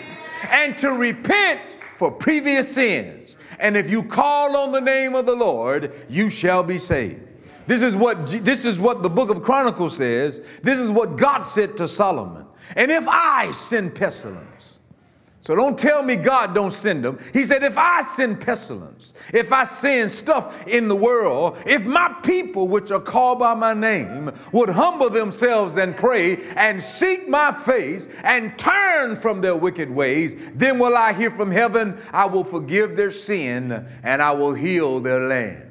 and 0.50 0.76
to 0.78 0.92
repent 0.92 1.76
for 1.96 2.10
previous 2.10 2.72
sins. 2.72 3.36
And 3.58 3.76
if 3.76 3.90
you 3.90 4.02
call 4.02 4.56
on 4.56 4.72
the 4.72 4.80
name 4.80 5.14
of 5.14 5.26
the 5.26 5.34
Lord, 5.34 5.92
you 6.08 6.30
shall 6.30 6.62
be 6.62 6.78
saved. 6.78 7.20
This 7.66 7.80
is 7.80 7.96
what 7.96 8.26
this 8.44 8.66
is 8.66 8.78
what 8.78 9.02
the 9.02 9.08
book 9.08 9.30
of 9.30 9.42
Chronicles 9.42 9.96
says. 9.96 10.42
This 10.62 10.78
is 10.78 10.90
what 10.90 11.16
God 11.16 11.42
said 11.42 11.76
to 11.78 11.88
Solomon. 11.88 12.44
And 12.76 12.90
if 12.90 13.06
I 13.08 13.50
send 13.52 13.94
pestilence, 13.94 14.74
so 15.44 15.54
don't 15.54 15.78
tell 15.78 16.02
me 16.02 16.16
God 16.16 16.54
don't 16.54 16.72
send 16.72 17.04
them. 17.04 17.18
He 17.34 17.44
said, 17.44 17.62
if 17.62 17.76
I 17.76 18.02
send 18.02 18.40
pestilence, 18.40 19.12
if 19.30 19.52
I 19.52 19.64
send 19.64 20.10
stuff 20.10 20.54
in 20.66 20.88
the 20.88 20.96
world, 20.96 21.58
if 21.66 21.84
my 21.84 22.08
people, 22.22 22.66
which 22.66 22.90
are 22.90 23.00
called 23.00 23.40
by 23.40 23.52
my 23.52 23.74
name, 23.74 24.32
would 24.52 24.70
humble 24.70 25.10
themselves 25.10 25.76
and 25.76 25.94
pray 25.94 26.42
and 26.54 26.82
seek 26.82 27.28
my 27.28 27.52
face 27.52 28.08
and 28.22 28.58
turn 28.58 29.16
from 29.16 29.42
their 29.42 29.54
wicked 29.54 29.90
ways, 29.90 30.34
then 30.54 30.78
will 30.78 30.96
I 30.96 31.12
hear 31.12 31.30
from 31.30 31.50
heaven, 31.50 31.98
I 32.10 32.24
will 32.24 32.44
forgive 32.44 32.96
their 32.96 33.10
sin 33.10 33.86
and 34.02 34.22
I 34.22 34.30
will 34.30 34.54
heal 34.54 34.98
their 34.98 35.28
land. 35.28 35.63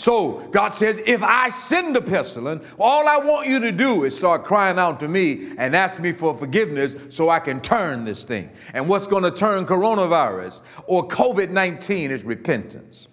So 0.00 0.48
God 0.50 0.70
says, 0.70 0.98
if 1.04 1.22
I 1.22 1.50
send 1.50 1.94
a 1.94 2.00
pestilence, 2.00 2.64
all 2.78 3.06
I 3.06 3.18
want 3.18 3.48
you 3.48 3.60
to 3.60 3.70
do 3.70 4.04
is 4.04 4.16
start 4.16 4.46
crying 4.46 4.78
out 4.78 4.98
to 5.00 5.08
me 5.08 5.52
and 5.58 5.76
ask 5.76 6.00
me 6.00 6.10
for 6.10 6.34
forgiveness 6.34 6.96
so 7.10 7.28
I 7.28 7.38
can 7.38 7.60
turn 7.60 8.06
this 8.06 8.24
thing. 8.24 8.48
And 8.72 8.88
what's 8.88 9.06
going 9.06 9.24
to 9.24 9.30
turn 9.30 9.66
coronavirus 9.66 10.62
or 10.86 11.06
COVID 11.06 11.50
19 11.50 12.12
is 12.12 12.24
repentance. 12.24 13.08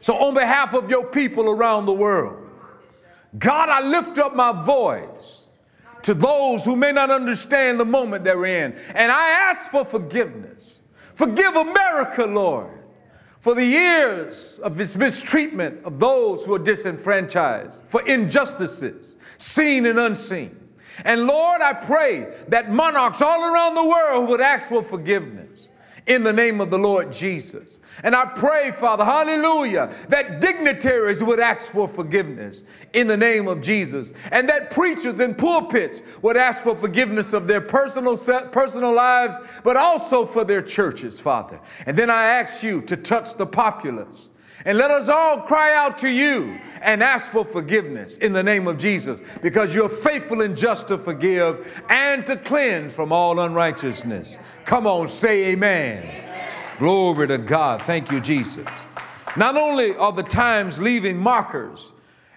So, 0.00 0.16
on 0.16 0.32
behalf 0.32 0.72
of 0.72 0.88
your 0.88 1.04
people 1.04 1.50
around 1.50 1.84
the 1.84 1.92
world, 1.92 2.48
God, 3.38 3.68
I 3.68 3.82
lift 3.82 4.16
up 4.16 4.34
my 4.34 4.64
voice 4.64 5.48
to 6.04 6.14
those 6.14 6.64
who 6.64 6.74
may 6.74 6.92
not 6.92 7.10
understand 7.10 7.78
the 7.78 7.84
moment 7.84 8.24
they're 8.24 8.46
in. 8.46 8.72
And 8.94 9.12
I 9.12 9.28
ask 9.28 9.70
for 9.70 9.84
forgiveness. 9.84 10.80
Forgive 11.16 11.54
America, 11.54 12.24
Lord 12.24 12.81
for 13.42 13.56
the 13.56 13.66
years 13.66 14.60
of 14.60 14.78
his 14.78 14.96
mistreatment 14.96 15.84
of 15.84 15.98
those 15.98 16.44
who 16.44 16.54
are 16.54 16.60
disenfranchised, 16.60 17.82
for 17.88 18.00
injustices, 18.06 19.16
seen 19.36 19.84
and 19.86 19.98
unseen. 19.98 20.56
And 21.04 21.26
Lord, 21.26 21.60
I 21.60 21.72
pray 21.72 22.32
that 22.48 22.70
monarchs 22.70 23.20
all 23.20 23.44
around 23.44 23.74
the 23.74 23.84
world 23.84 24.28
would 24.28 24.40
ask 24.40 24.68
for 24.68 24.80
forgiveness 24.80 25.70
in 26.06 26.22
the 26.24 26.32
name 26.32 26.60
of 26.60 26.70
the 26.70 26.78
Lord 26.78 27.12
Jesus. 27.12 27.80
And 28.02 28.14
I 28.14 28.24
pray, 28.24 28.70
Father, 28.70 29.04
hallelujah, 29.04 29.94
that 30.08 30.40
dignitaries 30.40 31.22
would 31.22 31.40
ask 31.40 31.70
for 31.70 31.86
forgiveness 31.86 32.64
in 32.92 33.06
the 33.06 33.16
name 33.16 33.48
of 33.48 33.60
Jesus, 33.60 34.12
and 34.30 34.48
that 34.48 34.70
preachers 34.70 35.20
in 35.20 35.34
pulpits 35.34 36.02
would 36.22 36.36
ask 36.36 36.62
for 36.62 36.74
forgiveness 36.74 37.32
of 37.32 37.46
their 37.46 37.60
personal, 37.60 38.16
personal 38.16 38.92
lives, 38.92 39.36
but 39.62 39.76
also 39.76 40.26
for 40.26 40.44
their 40.44 40.62
churches, 40.62 41.20
Father. 41.20 41.60
And 41.86 41.96
then 41.96 42.10
I 42.10 42.24
ask 42.24 42.62
you 42.62 42.80
to 42.82 42.96
touch 42.96 43.34
the 43.34 43.46
populace 43.46 44.30
and 44.64 44.78
let 44.78 44.90
us 44.90 45.08
all 45.08 45.40
cry 45.40 45.74
out 45.74 45.98
to 45.98 46.08
you 46.08 46.58
and 46.80 47.02
ask 47.02 47.30
for 47.30 47.44
forgiveness 47.44 48.16
in 48.18 48.32
the 48.32 48.42
name 48.42 48.66
of 48.66 48.78
Jesus 48.78 49.22
because 49.40 49.74
you're 49.74 49.88
faithful 49.88 50.42
and 50.42 50.56
just 50.56 50.88
to 50.88 50.98
forgive 50.98 51.66
and 51.88 52.24
to 52.26 52.36
cleanse 52.36 52.94
from 52.94 53.12
all 53.12 53.40
unrighteousness. 53.40 54.38
Come 54.64 54.86
on, 54.86 55.08
say 55.08 55.46
amen. 55.46 55.98
amen. 56.04 56.48
Glory 56.78 57.28
to 57.28 57.38
God. 57.38 57.82
Thank 57.82 58.10
you, 58.10 58.20
Jesus. 58.20 58.66
Not 59.36 59.56
only 59.56 59.94
are 59.96 60.12
the 60.12 60.22
times 60.22 60.78
leaving 60.78 61.16
markers 61.16 61.92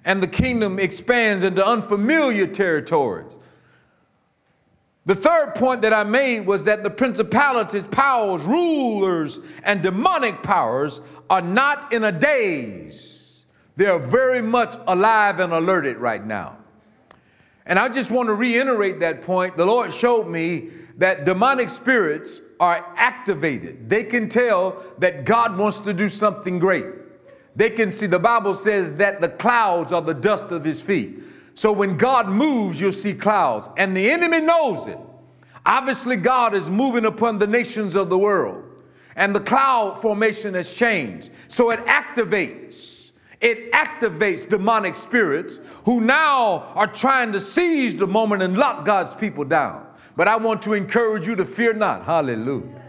and 0.05 0.21
the 0.21 0.27
kingdom 0.27 0.79
expands 0.79 1.43
into 1.43 1.65
unfamiliar 1.65 2.47
territories, 2.47 3.37
the 5.05 5.15
third 5.15 5.53
point 5.55 5.81
that 5.83 5.93
I 5.93 6.03
made 6.03 6.47
was 6.47 6.63
that 6.63 6.83
the 6.83 6.89
principalities, 6.89 7.85
powers, 7.85 8.41
rulers, 8.43 9.39
and 9.63 9.83
demonic 9.83 10.41
powers 10.41 11.01
are 11.29 11.41
not 11.41 11.93
in 11.93 12.05
a 12.05 12.11
daze. 12.11 13.45
They 13.75 13.85
are 13.85 13.99
very 13.99 14.41
much 14.41 14.75
alive 14.87 15.39
and 15.39 15.53
alerted 15.53 15.97
right 15.97 16.25
now. 16.25 16.57
And 17.67 17.77
I 17.77 17.89
just 17.89 18.09
want 18.11 18.29
to 18.29 18.33
reiterate 18.33 18.99
that 18.99 19.21
point. 19.21 19.57
The 19.57 19.65
Lord 19.65 19.93
showed 19.93 20.27
me 20.27 20.69
that 20.97 21.25
demonic 21.25 21.69
spirits 21.69 22.41
are 22.59 22.93
activated. 22.95 23.89
They 23.89 24.03
can 24.03 24.29
tell 24.29 24.83
that 24.99 25.25
God 25.25 25.57
wants 25.57 25.79
to 25.81 25.93
do 25.93 26.07
something 26.07 26.57
great. 26.57 26.85
They 27.55 27.69
can 27.69 27.91
see, 27.91 28.05
the 28.05 28.19
Bible 28.19 28.53
says 28.53 28.93
that 28.93 29.21
the 29.21 29.29
clouds 29.29 29.91
are 29.91 30.01
the 30.01 30.13
dust 30.13 30.45
of 30.47 30.63
his 30.63 30.81
feet. 30.81 31.19
So 31.55 31.71
when 31.71 31.97
God 31.97 32.27
moves, 32.29 32.79
you'll 32.79 32.91
see 32.91 33.13
clouds. 33.13 33.69
And 33.77 33.97
the 33.97 34.11
enemy 34.11 34.41
knows 34.41 34.87
it. 34.87 34.99
Obviously, 35.65 36.15
God 36.15 36.53
is 36.53 36.69
moving 36.69 37.05
upon 37.05 37.39
the 37.39 37.47
nations 37.47 37.95
of 37.95 38.09
the 38.09 38.17
world 38.17 38.63
and 39.15 39.33
the 39.33 39.39
cloud 39.39 40.01
formation 40.01 40.53
has 40.53 40.73
changed. 40.73 41.29
So 41.47 41.71
it 41.71 41.83
activates. 41.85 43.11
It 43.41 43.71
activates 43.71 44.47
demonic 44.47 44.95
spirits 44.95 45.59
who 45.83 46.01
now 46.01 46.71
are 46.75 46.87
trying 46.87 47.31
to 47.33 47.41
seize 47.41 47.95
the 47.95 48.07
moment 48.07 48.41
and 48.41 48.57
lock 48.57 48.85
God's 48.85 49.13
people 49.13 49.43
down. 49.43 49.85
But 50.15 50.27
I 50.27 50.35
want 50.37 50.61
to 50.63 50.73
encourage 50.73 51.27
you 51.27 51.35
to 51.35 51.45
fear 51.45 51.73
not. 51.73 52.03
Hallelujah. 52.03 52.81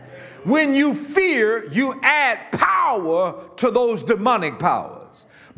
When 0.45 0.75
you 0.75 0.95
fear, 0.95 1.69
you 1.73 2.01
add 2.03 2.53
power 2.53 3.49
to 3.57 3.71
those 3.71 4.03
demonic 4.03 4.59
powers. 4.61 5.06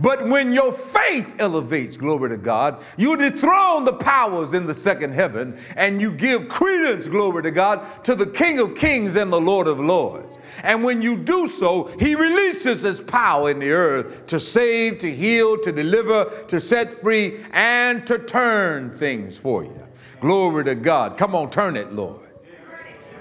But 0.01 0.29
when 0.29 0.53
your 0.53 0.73
faith 0.73 1.35
elevates, 1.41 1.97
glory 1.97 2.31
to 2.31 2.37
God, 2.37 2.85
you 2.97 3.17
dethrone 3.17 3.85
the 3.85 3.95
powers 3.95 4.55
in 4.55 4.65
the 4.65 4.75
second 4.75 5.13
heaven 5.13 5.59
and 5.75 6.01
you 6.01 6.13
give 6.13 6.49
credence, 6.49 7.09
glory 7.09 7.43
to 7.43 7.51
God, 7.51 8.05
to 8.05 8.15
the 8.15 8.27
King 8.27 8.61
of 8.61 8.77
kings 8.77 9.17
and 9.17 9.33
the 9.33 9.41
Lord 9.41 9.67
of 9.67 9.81
lords. 9.81 10.39
And 10.63 10.85
when 10.85 11.03
you 11.03 11.17
do 11.17 11.49
so, 11.49 11.91
he 11.99 12.15
releases 12.15 12.83
his 12.83 13.01
power 13.01 13.51
in 13.51 13.59
the 13.59 13.71
earth 13.71 14.27
to 14.29 14.39
save, 14.39 14.99
to 14.99 15.13
heal, 15.13 15.59
to 15.59 15.73
deliver, 15.73 16.45
to 16.47 16.61
set 16.61 16.93
free, 16.93 17.45
and 17.51 18.07
to 18.07 18.21
turn 18.21 18.93
things 18.93 19.37
for 19.37 19.65
you. 19.65 19.83
Glory 20.21 20.65
to 20.65 20.77
God. 20.77 21.17
Come 21.17 21.35
on, 21.35 21.51
turn 21.51 21.77
it, 21.77 21.93
Lord. 21.93 22.29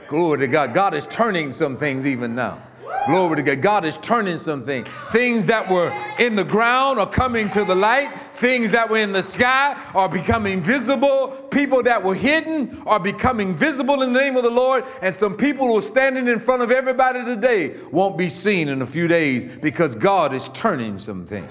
Glory 0.08 0.38
to 0.40 0.48
God. 0.48 0.76
God 0.76 0.94
is 0.94 1.08
turning 1.08 1.52
some 1.52 1.76
things 1.76 2.06
even 2.06 2.36
now. 2.36 2.67
Glory 3.08 3.38
to 3.38 3.42
God. 3.42 3.62
God 3.62 3.86
is 3.86 3.98
turning 3.98 4.38
something. 4.38 4.86
Things 5.12 5.46
that 5.46 5.70
were 5.70 5.90
in 6.20 6.36
the 6.36 6.44
ground 6.44 7.00
are 7.00 7.10
coming 7.10 7.50
to 7.52 7.64
the 7.64 7.76
light. 7.76 8.14
Things 8.34 8.72
that 8.72 8.90
were 8.90 8.98
in 8.98 9.14
the 9.14 9.24
sky 9.24 9.82
are 9.94 10.10
becoming 10.10 10.62
visible. 10.62 11.30
People 11.50 11.82
that 11.84 12.04
were 12.04 12.16
hidden 12.16 12.82
are 12.86 13.00
becoming 13.00 13.56
visible 13.56 14.02
in 14.02 14.12
the 14.12 14.20
name 14.20 14.36
of 14.36 14.44
the 14.44 14.50
Lord. 14.50 14.84
And 15.02 15.16
some 15.16 15.38
people 15.38 15.68
who 15.68 15.78
are 15.78 15.82
standing 15.82 16.28
in 16.28 16.40
front 16.40 16.62
of 16.62 16.72
everybody 16.72 17.24
today 17.24 17.78
won't 17.92 18.18
be 18.18 18.30
seen 18.30 18.68
in 18.68 18.82
a 18.82 18.86
few 18.86 19.08
days 19.08 19.46
because 19.46 19.96
God 19.96 20.34
is 20.34 20.50
turning 20.50 21.00
something. 21.00 21.48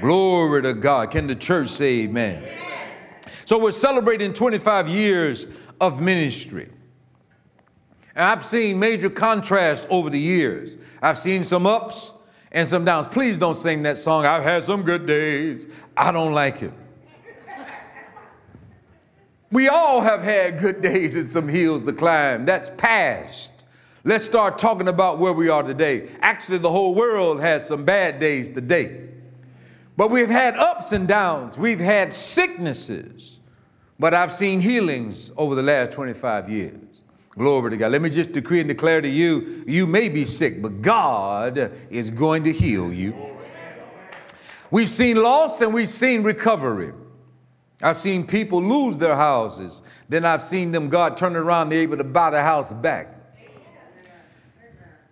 Glory 0.00 0.62
to 0.62 0.72
God. 0.72 1.10
Can 1.10 1.26
the 1.26 1.34
church 1.34 1.68
say 1.68 2.00
amen? 2.00 2.42
So 3.44 3.58
we're 3.58 3.72
celebrating 3.72 4.32
25 4.32 4.88
years 4.88 5.46
of 5.80 6.00
ministry. 6.00 6.70
And 8.14 8.24
I've 8.24 8.44
seen 8.44 8.78
major 8.78 9.10
contrast 9.10 9.86
over 9.90 10.10
the 10.10 10.18
years. 10.18 10.76
I've 11.00 11.18
seen 11.18 11.44
some 11.44 11.66
ups 11.66 12.14
and 12.52 12.66
some 12.66 12.84
downs. 12.84 13.06
Please 13.06 13.38
don't 13.38 13.56
sing 13.56 13.82
that 13.84 13.96
song. 13.96 14.26
I've 14.26 14.42
had 14.42 14.64
some 14.64 14.82
good 14.82 15.06
days. 15.06 15.66
I 15.96 16.10
don't 16.12 16.32
like 16.32 16.62
it. 16.62 16.72
we 19.52 19.68
all 19.68 20.00
have 20.00 20.22
had 20.22 20.58
good 20.58 20.82
days 20.82 21.14
and 21.14 21.28
some 21.28 21.48
hills 21.48 21.82
to 21.84 21.92
climb. 21.92 22.44
That's 22.44 22.70
past. 22.76 23.52
Let's 24.02 24.24
start 24.24 24.58
talking 24.58 24.88
about 24.88 25.18
where 25.18 25.32
we 25.32 25.48
are 25.48 25.62
today. 25.62 26.08
Actually, 26.20 26.58
the 26.58 26.70
whole 26.70 26.94
world 26.94 27.40
has 27.40 27.66
some 27.66 27.84
bad 27.84 28.18
days 28.18 28.48
today. 28.48 29.08
But 29.96 30.10
we've 30.10 30.30
had 30.30 30.56
ups 30.56 30.92
and 30.92 31.06
downs. 31.06 31.58
We've 31.58 31.78
had 31.78 32.14
sicknesses. 32.14 33.38
But 33.98 34.14
I've 34.14 34.32
seen 34.32 34.62
healings 34.62 35.30
over 35.36 35.54
the 35.54 35.62
last 35.62 35.92
25 35.92 36.48
years. 36.48 36.89
Glory 37.40 37.70
to 37.70 37.78
God. 37.78 37.92
Let 37.92 38.02
me 38.02 38.10
just 38.10 38.32
decree 38.32 38.60
and 38.60 38.68
declare 38.68 39.00
to 39.00 39.08
you 39.08 39.64
you 39.66 39.86
may 39.86 40.10
be 40.10 40.26
sick, 40.26 40.60
but 40.60 40.82
God 40.82 41.72
is 41.88 42.10
going 42.10 42.44
to 42.44 42.52
heal 42.52 42.92
you. 42.92 43.14
We've 44.70 44.90
seen 44.90 45.16
loss 45.16 45.58
and 45.62 45.72
we've 45.72 45.88
seen 45.88 46.22
recovery. 46.22 46.92
I've 47.80 47.98
seen 47.98 48.26
people 48.26 48.62
lose 48.62 48.98
their 48.98 49.16
houses. 49.16 49.80
Then 50.10 50.26
I've 50.26 50.44
seen 50.44 50.70
them, 50.70 50.90
God 50.90 51.16
turn 51.16 51.34
around, 51.34 51.70
they're 51.70 51.80
able 51.80 51.96
to 51.96 52.04
buy 52.04 52.28
the 52.28 52.42
house 52.42 52.74
back. 52.74 53.16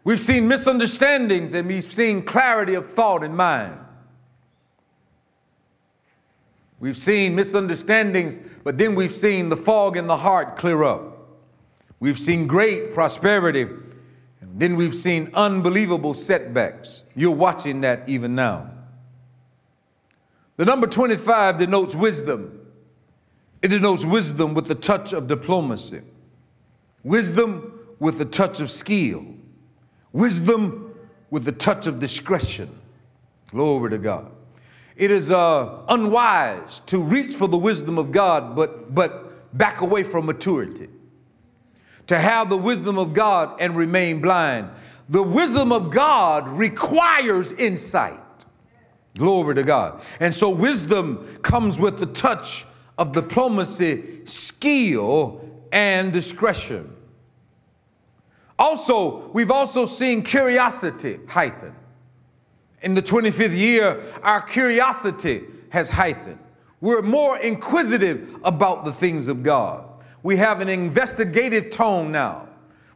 We've 0.05 0.21
seen 0.21 0.47
misunderstandings 0.47 1.55
and 1.55 1.67
we've 1.67 1.83
seen 1.83 2.21
clarity 2.21 2.75
of 2.75 2.93
thought 2.93 3.25
and 3.25 3.35
mind. 3.35 3.79
We've 6.79 6.95
seen 6.95 7.35
misunderstandings, 7.35 8.39
but 8.65 8.77
then 8.77 8.95
we've 8.95 9.17
seen 9.17 9.49
the 9.49 9.57
fog 9.57 9.97
in 9.97 10.07
the 10.07 10.19
heart 10.19 10.59
clear 10.59 10.85
up. 10.85 11.18
We've 12.01 12.19
seen 12.19 12.47
great 12.47 12.95
prosperity, 12.95 13.63
and 14.41 14.61
Then 14.61 14.77
we've 14.77 14.95
seen 14.95 15.31
unbelievable 15.35 16.15
setbacks. 16.15 17.05
You're 17.15 17.31
watching 17.31 17.81
that 17.83 18.09
even 18.09 18.35
now. 18.35 18.71
The 20.57 20.65
number 20.65 20.87
25 20.87 21.59
denotes 21.59 21.95
wisdom. 21.95 22.67
It 23.63 23.69
denotes 23.69 24.05
wisdom 24.05 24.55
with 24.55 24.67
the 24.67 24.75
touch 24.75 25.13
of 25.13 25.27
diplomacy, 25.27 26.03
wisdom 27.03 27.81
with 27.99 28.19
the 28.19 28.25
touch 28.25 28.61
of 28.61 28.71
skill, 28.71 29.25
wisdom 30.13 30.95
with 31.31 31.45
the 31.45 31.53
touch 31.53 31.87
of 31.87 31.99
discretion. 31.99 32.71
Glory 33.51 33.91
to 33.91 33.99
God. 33.99 34.31
It 34.97 35.11
is 35.11 35.31
uh, 35.31 35.83
unwise 35.89 36.81
to 36.87 36.99
reach 36.99 37.35
for 37.35 37.49
the 37.49 37.57
wisdom 37.57 37.99
of 37.99 38.13
God, 38.13 38.55
but, 38.55 38.95
but 38.95 39.57
back 39.57 39.81
away 39.81 40.03
from 40.03 40.27
maturity. 40.27 40.89
To 42.09 42.19
have 42.19 42.51
the 42.51 42.57
wisdom 42.57 42.99
of 42.99 43.15
God 43.15 43.61
and 43.61 43.77
remain 43.77 44.21
blind. 44.21 44.71
The 45.09 45.23
wisdom 45.23 45.73
of 45.73 45.91
God 45.91 46.49
requires 46.49 47.53
insight. 47.53 48.21
Glory 49.17 49.55
to 49.55 49.63
God. 49.63 50.03
And 50.21 50.35
so 50.35 50.51
wisdom 50.51 51.39
comes 51.43 51.79
with 51.79 51.99
the 51.99 52.07
touch 52.07 52.67
of 52.99 53.13
diplomacy, 53.13 54.23
skill, 54.27 55.41
and 55.73 56.13
discretion. 56.13 56.95
Also, 58.59 59.29
we've 59.33 59.51
also 59.51 59.87
seen 59.87 60.23
curiosity 60.23 61.21
heightened. 61.29 61.75
In 62.83 62.95
the 62.95 63.03
25th 63.03 63.57
year, 63.57 64.03
our 64.23 64.43
curiosity 64.43 65.45
has 65.71 65.89
heightened. 65.89 66.39
We're 66.81 67.03
more 67.03 67.39
inquisitive 67.39 68.37
about 68.45 68.85
the 68.85 68.93
things 68.93 69.29
of 69.29 69.43
God. 69.43 69.88
We 70.29 70.37
have 70.37 70.61
an 70.61 70.69
investigative 70.69 71.71
tone 71.71 72.13
now. 72.13 72.49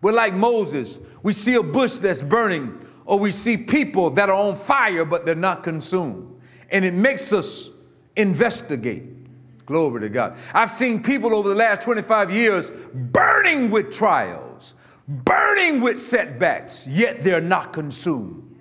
We're 0.02 0.12
like 0.12 0.34
Moses. 0.34 0.98
We 1.22 1.32
see 1.32 1.54
a 1.54 1.62
bush 1.62 1.94
that's 1.94 2.20
burning, 2.20 2.78
or 3.06 3.18
we 3.18 3.32
see 3.32 3.56
people 3.56 4.10
that 4.10 4.28
are 4.28 4.36
on 4.36 4.54
fire, 4.54 5.06
but 5.06 5.24
they're 5.24 5.34
not 5.34 5.62
consumed. 5.62 6.38
And 6.68 6.84
it 6.84 6.92
makes 6.92 7.32
us 7.32 7.70
investigate. 8.16 9.04
Glory 9.64 10.02
to 10.02 10.10
God. 10.10 10.36
I've 10.52 10.70
seen 10.70 11.02
people 11.02 11.34
over 11.34 11.48
the 11.48 11.54
last 11.54 11.80
25 11.80 12.30
years 12.30 12.70
burning 12.92 13.70
with 13.70 13.94
trials, 13.94 14.74
burning 15.08 15.80
with 15.80 15.98
setbacks, 15.98 16.86
yet 16.86 17.24
they're 17.24 17.40
not 17.40 17.72
consumed. 17.72 18.58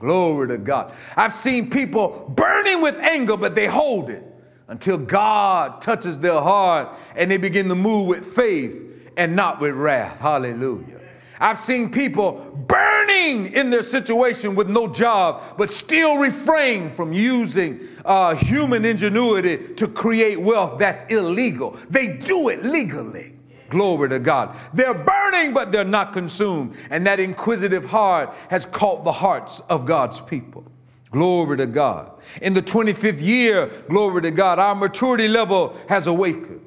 Glory 0.00 0.48
to 0.48 0.58
God. 0.58 0.92
I've 1.16 1.32
seen 1.32 1.70
people 1.70 2.30
burning 2.36 2.82
with 2.82 2.98
anger, 2.98 3.38
but 3.38 3.54
they 3.54 3.68
hold 3.68 4.10
it 4.10 4.31
until 4.68 4.98
God 4.98 5.80
touches 5.80 6.18
their 6.18 6.40
heart 6.40 6.88
and 7.16 7.30
they 7.30 7.36
begin 7.36 7.68
to 7.68 7.74
move 7.74 8.06
with 8.06 8.24
faith 8.34 8.76
and 9.16 9.36
not 9.36 9.60
with 9.60 9.74
wrath. 9.74 10.18
Hallelujah. 10.18 11.00
I've 11.42 11.58
seen 11.58 11.90
people 11.90 12.34
burning 12.68 13.52
in 13.52 13.68
their 13.68 13.82
situation 13.82 14.54
with 14.54 14.68
no 14.68 14.86
job, 14.86 15.42
but 15.58 15.70
still 15.70 16.16
refrain 16.16 16.94
from 16.94 17.12
using 17.12 17.80
uh, 18.04 18.36
human 18.36 18.84
ingenuity 18.84 19.74
to 19.74 19.88
create 19.88 20.40
wealth 20.40 20.78
that's 20.78 21.02
illegal. 21.10 21.76
They 21.90 22.06
do 22.06 22.48
it 22.48 22.64
legally. 22.64 23.32
Glory 23.70 24.08
to 24.10 24.18
God. 24.20 24.56
They're 24.72 24.94
burning, 24.94 25.52
but 25.52 25.72
they're 25.72 25.82
not 25.82 26.12
consumed. 26.12 26.76
And 26.90 27.06
that 27.06 27.18
inquisitive 27.18 27.84
heart 27.84 28.34
has 28.48 28.66
caught 28.66 29.02
the 29.02 29.12
hearts 29.12 29.60
of 29.68 29.84
God's 29.84 30.20
people. 30.20 30.64
Glory 31.12 31.58
to 31.58 31.66
God. 31.66 32.10
In 32.40 32.54
the 32.54 32.62
25th 32.62 33.20
year, 33.20 33.70
glory 33.88 34.22
to 34.22 34.30
God, 34.30 34.58
our 34.58 34.74
maturity 34.74 35.28
level 35.28 35.76
has 35.88 36.06
awakened 36.06 36.62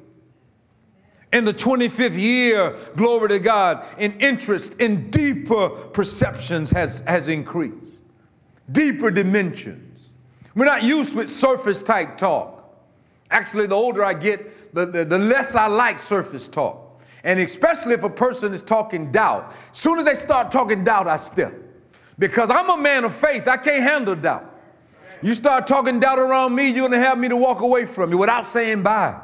in 1.36 1.44
the 1.44 1.54
25th 1.54 2.18
year, 2.18 2.78
glory 2.96 3.28
to 3.28 3.40
God, 3.40 3.86
in 3.98 4.18
interest 4.22 4.74
in 4.80 5.12
deeper 5.12 5.68
perceptions 5.68 6.70
has, 6.70 7.02
has 7.02 7.28
increased, 7.28 7.76
deeper 8.72 9.12
dimensions. 9.12 10.00
We're 10.56 10.64
not 10.64 10.84
used 10.84 11.14
with 11.14 11.30
surface 11.30 11.84
type 11.84 12.18
talk. 12.18 12.64
Actually, 13.32 13.68
the 13.68 13.76
older 13.76 14.06
I 14.06 14.14
get, 14.14 14.74
the, 14.74 14.86
the, 14.86 15.04
the 15.04 15.20
less 15.20 15.54
I 15.54 15.68
like 15.68 16.00
surface 16.00 16.48
talk. 16.48 17.02
And 17.26 17.38
especially 17.38 17.96
if 17.96 18.04
a 18.04 18.10
person 18.10 18.54
is 18.54 18.62
talking 18.62 19.12
doubt. 19.12 19.54
Soon 19.74 20.00
as 20.00 20.06
they 20.06 20.16
start 20.16 20.54
talking 20.54 20.86
doubt, 20.86 21.08
I 21.08 21.18
step. 21.18 21.54
Because 22.18 22.50
I'm 22.50 22.70
a 22.70 22.78
man 22.78 23.04
of 23.04 23.16
faith, 23.16 23.48
I 23.48 23.58
can't 23.58 23.84
handle 23.84 24.16
doubt. 24.16 24.52
You 25.22 25.34
start 25.34 25.68
talking 25.68 26.00
doubt 26.00 26.20
around 26.20 26.56
me, 26.56 26.70
you're 26.70 26.88
gonna 26.88 27.04
have 27.04 27.18
me 27.18 27.28
to 27.30 27.36
walk 27.36 27.62
away 27.62 27.86
from 27.86 28.12
you 28.12 28.18
without 28.18 28.46
saying 28.46 28.84
bye. 28.84 29.20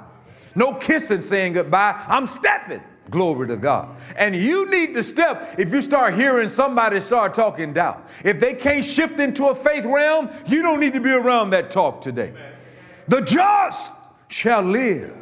No 0.56 0.74
kissing 0.74 1.22
saying 1.22 1.54
goodbye. 1.54 2.04
I'm 2.08 2.28
stepping. 2.28 2.82
Glory 3.10 3.48
to 3.48 3.58
God. 3.58 3.96
And 4.16 4.36
you 4.36 4.70
need 4.70 4.94
to 4.94 5.04
step 5.04 5.56
if 5.58 5.74
you 5.74 5.82
start 5.82 6.14
hearing 6.14 6.50
somebody 6.50 7.02
start 7.02 7.34
talking 7.34 7.74
doubt. 7.74 8.08
If 8.24 8.40
they 8.40 8.54
can't 8.54 8.86
shift 8.86 9.20
into 9.20 9.48
a 9.48 9.56
faith 9.56 9.86
realm, 9.86 10.30
you 10.48 10.62
don't 10.62 10.80
need 10.80 10.94
to 10.94 11.02
be 11.02 11.12
around 11.12 11.50
that 11.52 11.72
talk 11.72 12.02
today. 12.02 12.34
The 13.08 13.22
just 13.22 13.92
shall 14.30 14.62
live 14.62 15.16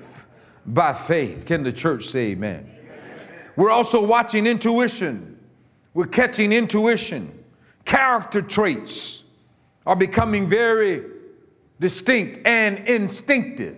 by 0.65 0.93
faith. 0.93 1.45
Can 1.45 1.63
the 1.63 1.71
church 1.71 2.05
say 2.05 2.31
amen? 2.31 2.69
We're 3.55 3.71
also 3.71 4.03
watching 4.03 4.45
intuition. 4.45 5.39
We're 5.93 6.07
catching 6.07 6.53
intuition. 6.53 7.38
Character 7.89 8.43
traits 8.43 9.23
are 9.87 9.95
becoming 9.95 10.47
very 10.47 11.05
distinct 11.79 12.39
and 12.45 12.87
instinctive. 12.87 13.77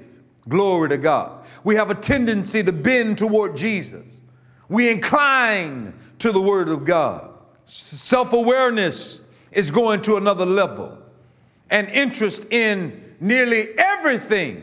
Glory 0.49 0.89
to 0.89 0.97
God. 0.97 1.45
We 1.63 1.75
have 1.75 1.91
a 1.91 1.95
tendency 1.95 2.61
to 2.61 2.73
bend 2.73 3.19
toward 3.19 3.55
Jesus. 3.55 4.19
We 4.67 4.89
incline 4.89 5.93
to 6.19 6.33
the 6.33 6.41
Word 6.41 6.67
of 6.67 6.83
God. 6.83 7.29
Self 7.67 8.33
awareness 8.33 9.21
is 9.53 9.71
going 9.71 10.01
to 10.01 10.17
another 10.17 10.45
level. 10.45 10.97
And 11.69 11.87
interest 11.87 12.43
in 12.51 13.15
nearly 13.21 13.69
everything 13.77 14.61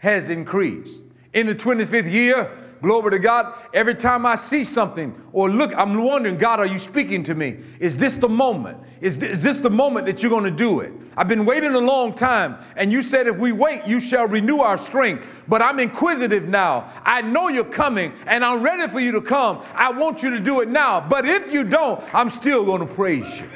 has 0.00 0.28
increased. 0.28 1.04
In 1.32 1.46
the 1.46 1.54
25th 1.54 2.12
year, 2.12 2.54
Glory 2.82 3.10
to 3.10 3.18
God. 3.18 3.54
Every 3.74 3.94
time 3.94 4.24
I 4.24 4.36
see 4.36 4.64
something 4.64 5.14
or 5.32 5.50
look, 5.50 5.76
I'm 5.76 6.02
wondering, 6.02 6.38
God, 6.38 6.60
are 6.60 6.66
you 6.66 6.78
speaking 6.78 7.22
to 7.24 7.34
me? 7.34 7.58
Is 7.78 7.96
this 7.96 8.16
the 8.16 8.28
moment? 8.28 8.78
Is 9.00 9.18
this, 9.18 9.32
is 9.32 9.42
this 9.42 9.58
the 9.58 9.70
moment 9.70 10.06
that 10.06 10.22
you're 10.22 10.30
going 10.30 10.44
to 10.44 10.50
do 10.50 10.80
it? 10.80 10.92
I've 11.16 11.28
been 11.28 11.44
waiting 11.44 11.74
a 11.74 11.78
long 11.78 12.14
time, 12.14 12.56
and 12.76 12.90
you 12.90 13.02
said, 13.02 13.26
if 13.26 13.36
we 13.36 13.52
wait, 13.52 13.86
you 13.86 14.00
shall 14.00 14.26
renew 14.26 14.60
our 14.60 14.78
strength. 14.78 15.24
But 15.48 15.60
I'm 15.60 15.78
inquisitive 15.78 16.48
now. 16.48 16.90
I 17.04 17.20
know 17.20 17.48
you're 17.48 17.64
coming, 17.64 18.14
and 18.26 18.44
I'm 18.44 18.62
ready 18.62 18.88
for 18.88 19.00
you 19.00 19.12
to 19.12 19.20
come. 19.20 19.62
I 19.74 19.90
want 19.90 20.22
you 20.22 20.30
to 20.30 20.40
do 20.40 20.60
it 20.60 20.68
now. 20.68 21.00
But 21.00 21.26
if 21.26 21.52
you 21.52 21.64
don't, 21.64 22.02
I'm 22.14 22.30
still 22.30 22.64
going 22.64 22.86
to 22.86 22.94
praise 22.94 23.40
you. 23.40 23.50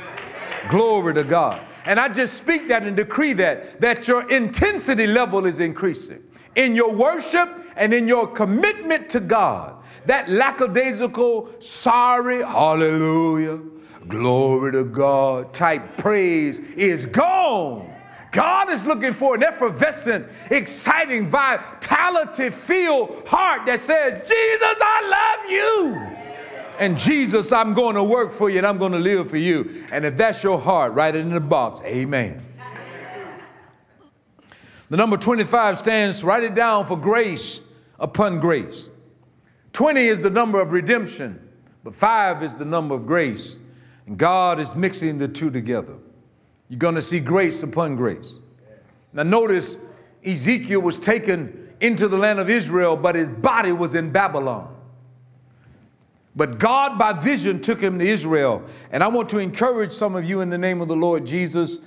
Glory 0.69 1.15
to 1.15 1.25
God. 1.25 1.65
And 1.87 2.01
I 2.01 2.09
just 2.09 2.35
speak 2.35 2.69
that 2.69 2.83
and 2.83 2.97
decree 2.97 3.35
that, 3.35 3.81
that 3.81 4.09
your 4.09 4.29
intensity 4.31 5.07
level 5.07 5.47
is 5.47 5.61
increasing 5.61 6.23
in 6.57 6.75
your 6.75 6.93
worship 6.93 7.49
and 7.77 7.93
in 7.93 8.07
your 8.09 8.27
commitment 8.27 9.09
to 9.11 9.21
God. 9.21 9.77
That 10.07 10.29
lackadaisical, 10.29 11.49
sorry, 11.61 12.43
hallelujah, 12.43 13.61
glory 14.09 14.73
to 14.73 14.85
God 14.85 15.55
type 15.55 15.97
praise 15.97 16.59
is 16.77 17.07
gone. 17.07 17.91
God 18.33 18.69
is 18.71 18.85
looking 18.85 19.13
for 19.13 19.37
an 19.37 19.45
effervescent, 19.45 20.27
exciting, 20.51 21.27
vitality 21.27 22.51
filled 22.51 23.27
heart 23.27 23.65
that 23.67 23.81
says, 23.81 24.29
Jesus, 24.29 24.77
I 24.81 25.39
love 25.41 25.51
you. 25.51 26.25
And 26.79 26.99
Jesus, 26.99 27.53
I'm 27.53 27.75
going 27.75 27.95
to 27.95 28.03
work 28.03 28.33
for 28.33 28.51
you 28.51 28.59
and 28.59 28.67
I'm 28.67 28.79
going 28.79 28.93
to 28.93 28.99
live 28.99 29.31
for 29.31 29.37
you. 29.37 29.85
And 29.93 30.05
if 30.05 30.17
that's 30.17 30.43
your 30.43 30.59
heart, 30.59 30.93
write 30.95 31.15
it 31.15 31.21
in 31.21 31.33
the 31.33 31.41
box. 31.41 31.81
Amen. 31.85 32.44
The 34.91 34.97
number 34.97 35.17
25 35.17 35.79
stands, 35.79 36.23
write 36.23 36.45
it 36.45 36.55
down, 36.55 36.87
for 36.87 36.97
grace 36.97 37.61
upon 37.99 38.41
grace. 38.41 38.91
20 39.73 40.07
is 40.07 40.21
the 40.21 40.31
number 40.31 40.61
of 40.61 40.73
redemption, 40.73 41.41
but 41.83 41.95
5 41.95 42.43
is 42.43 42.55
the 42.55 42.65
number 42.65 42.95
of 42.95 43.07
grace. 43.07 43.59
And 44.07 44.19
God 44.19 44.61
is 44.61 44.75
mixing 44.75 45.19
the 45.19 45.29
two 45.29 45.51
together. 45.51 45.95
You're 46.69 46.79
going 46.79 46.95
to 46.95 47.03
see 47.03 47.21
grace 47.21 47.63
upon 47.63 47.97
grace. 47.97 48.39
Now, 49.13 49.23
notice 49.23 49.79
Ezekiel 50.25 50.81
was 50.81 50.99
taken 50.99 51.73
into 51.81 52.09
the 52.09 52.17
land 52.17 52.39
of 52.39 52.51
Israel, 52.51 52.97
but 52.97 53.15
his 53.15 53.29
body 53.29 53.73
was 53.73 53.95
in 53.95 54.11
Babylon. 54.11 54.75
But 56.37 56.59
God, 56.59 56.99
by 56.99 57.13
vision, 57.13 57.61
took 57.63 57.81
him 57.81 57.99
to 57.99 58.07
Israel. 58.07 58.63
And 58.91 59.05
I 59.05 59.09
want 59.09 59.29
to 59.31 59.39
encourage 59.39 59.93
some 59.93 60.17
of 60.17 60.25
you 60.25 60.41
in 60.41 60.51
the 60.51 60.59
name 60.59 60.81
of 60.81 60.89
the 60.89 60.97
Lord 60.97 61.25
Jesus 61.25 61.79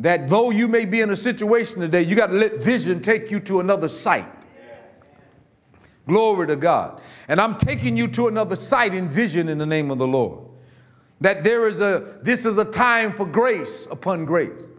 that 0.00 0.28
though 0.28 0.50
you 0.50 0.66
may 0.66 0.86
be 0.86 1.02
in 1.02 1.10
a 1.10 1.16
situation 1.16 1.80
today, 1.80 2.02
you 2.02 2.16
got 2.16 2.28
to 2.28 2.34
let 2.34 2.62
vision 2.62 3.00
take 3.00 3.30
you 3.30 3.38
to 3.40 3.60
another 3.60 3.88
site. 3.88 4.26
Glory 6.08 6.46
to 6.46 6.56
God. 6.56 7.00
And 7.28 7.40
I'm 7.40 7.58
taking 7.58 7.96
you 7.96 8.08
to 8.08 8.26
another 8.28 8.56
site 8.56 8.94
in 8.94 9.08
vision 9.08 9.48
in 9.48 9.58
the 9.58 9.66
name 9.66 9.90
of 9.90 9.98
the 9.98 10.06
Lord. 10.06 10.48
That 11.20 11.44
there 11.44 11.68
is 11.68 11.80
a, 11.80 12.18
this 12.22 12.46
is 12.46 12.56
a 12.56 12.64
time 12.64 13.12
for 13.12 13.26
grace 13.26 13.86
upon 13.90 14.24
grace. 14.24 14.70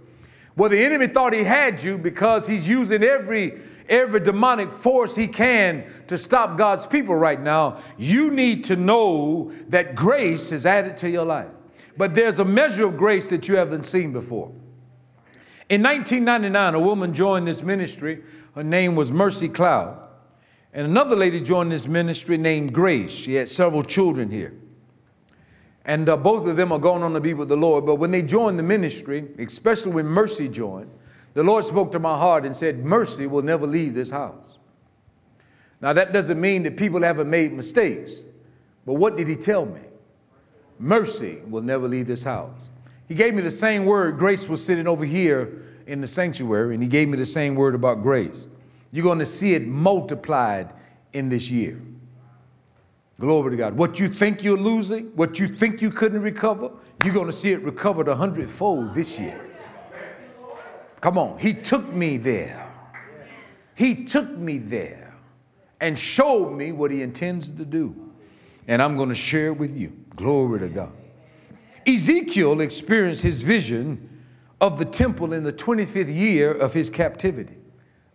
Well, 0.58 0.70
the 0.70 0.84
enemy 0.84 1.08
thought 1.08 1.34
he 1.34 1.44
had 1.44 1.82
you 1.82 1.98
because 1.98 2.48
he's 2.48 2.68
using 2.68 3.04
every, 3.04 3.62
every 3.88 4.20
demonic 4.20 4.74
force 4.74 5.16
he 5.16 5.28
can 5.28 5.86
to 6.08 6.18
stop 6.18 6.58
God's 6.58 6.88
people 6.88 7.16
right 7.16 7.40
now. 7.40 7.80
You 7.98 8.32
need 8.32 8.64
to 8.66 8.76
know 8.76 9.54
that 9.70 9.96
grace 9.96 10.52
is 10.52 10.66
added 10.66 10.98
to 10.98 11.10
your 11.10 11.26
life. 11.26 11.52
but 11.96 12.16
there's 12.16 12.40
a 12.40 12.46
measure 12.46 12.88
of 12.88 12.98
grace 12.98 13.28
that 13.30 13.48
you 13.48 13.56
haven't 13.56 13.84
seen 13.84 14.12
before. 14.12 14.52
In 15.72 15.82
1999, 15.84 16.76
a 16.76 16.80
woman 16.82 17.14
joined 17.14 17.48
this 17.48 17.64
ministry. 17.64 18.22
Her 18.56 18.64
name 18.64 18.94
was 18.94 19.10
Mercy 19.10 19.48
Cloud. 19.48 19.98
And 20.74 20.86
another 20.86 21.16
lady 21.16 21.40
joined 21.40 21.72
this 21.72 21.88
ministry 21.88 22.38
named 22.38 22.74
Grace. 22.74 23.10
She 23.10 23.36
had 23.36 23.48
several 23.48 23.82
children 23.82 24.30
here. 24.30 24.54
And 25.86 26.10
uh, 26.10 26.18
both 26.18 26.46
of 26.46 26.58
them 26.58 26.74
are 26.74 26.78
going 26.78 27.04
on 27.04 27.14
to 27.14 27.22
be 27.22 27.34
with 27.34 27.48
the 27.48 27.56
Lord. 27.56 27.86
But 27.86 27.96
when 27.96 28.12
they 28.12 28.22
joined 28.22 28.60
the 28.60 28.64
ministry, 28.64 29.30
especially 29.40 29.94
when 29.94 30.08
Mercy 30.08 30.50
joined, 30.50 30.92
the 31.36 31.44
Lord 31.44 31.64
spoke 31.64 31.90
to 31.94 32.00
my 32.00 32.18
heart 32.18 32.46
and 32.46 32.54
said, 32.54 32.84
Mercy 32.84 33.26
will 33.26 33.42
never 33.42 33.66
leave 33.66 33.94
this 33.94 34.10
house. 34.10 34.58
Now, 35.80 35.94
that 35.94 36.12
doesn't 36.12 36.40
mean 36.40 36.64
that 36.64 36.76
people 36.76 37.02
haven't 37.02 37.30
made 37.30 37.54
mistakes. 37.54 38.26
But 38.86 38.96
what 38.96 39.16
did 39.16 39.30
He 39.30 39.38
tell 39.38 39.66
me? 39.66 39.80
Mercy 40.80 41.38
will 41.48 41.64
never 41.64 41.88
leave 41.88 42.08
this 42.08 42.24
house. 42.24 42.71
He 43.12 43.16
gave 43.16 43.34
me 43.34 43.42
the 43.42 43.52
same 43.52 43.84
word. 43.84 44.18
Grace 44.18 44.48
was 44.48 44.64
sitting 44.64 44.88
over 44.88 45.04
here 45.04 45.66
in 45.86 46.00
the 46.00 46.08
sanctuary, 46.08 46.76
and 46.76 46.82
He 46.82 46.88
gave 46.88 47.10
me 47.10 47.18
the 47.18 47.26
same 47.26 47.56
word 47.56 47.76
about 47.76 48.02
grace. 48.02 48.48
You're 48.94 49.04
going 49.04 49.20
to 49.20 49.26
see 49.26 49.54
it 49.54 49.68
multiplied 49.68 50.72
in 51.12 51.28
this 51.28 51.50
year. 51.50 51.78
Glory 53.20 53.52
to 53.52 53.58
God. 53.58 53.76
What 53.76 54.00
you 54.00 54.08
think 54.08 54.46
you're 54.46 54.58
losing, 54.58 55.08
what 55.18 55.40
you 55.40 55.50
think 55.50 55.82
you 55.82 55.92
couldn't 55.92 56.22
recover, 56.22 56.72
you're 57.04 57.14
going 57.14 57.26
to 57.26 57.34
see 57.34 57.52
it 57.52 57.62
recovered 57.64 58.08
a 58.08 58.16
hundredfold 58.16 58.96
this 58.96 59.20
year. 59.20 59.42
Come 61.02 61.18
on. 61.18 61.38
He 61.38 61.54
took 61.54 61.92
me 61.92 62.16
there. 62.16 62.66
He 63.76 64.06
took 64.06 64.30
me 64.30 64.58
there 64.58 65.14
and 65.82 66.00
showed 66.00 66.54
me 66.54 66.72
what 66.72 66.92
he 66.92 67.02
intends 67.02 67.50
to 67.50 67.66
do. 67.66 67.94
And 68.70 68.82
I'm 68.82 68.96
going 68.96 69.10
to 69.10 69.16
share 69.16 69.48
it 69.48 69.58
with 69.58 69.76
you. 69.76 69.92
Glory 70.16 70.62
to 70.62 70.70
God. 70.70 70.94
Ezekiel 71.88 72.62
experienced 72.62 73.22
his 73.22 73.42
vision 73.42 74.10
of 74.60 74.78
the 74.78 74.86
temple 74.86 75.34
in 75.34 75.44
the 75.44 75.54
25th 75.54 76.14
year 76.14 76.52
of 76.52 76.74
his 76.74 76.90
captivity 76.90 77.58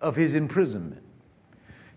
of 0.00 0.14
his 0.14 0.34
imprisonment. 0.34 1.02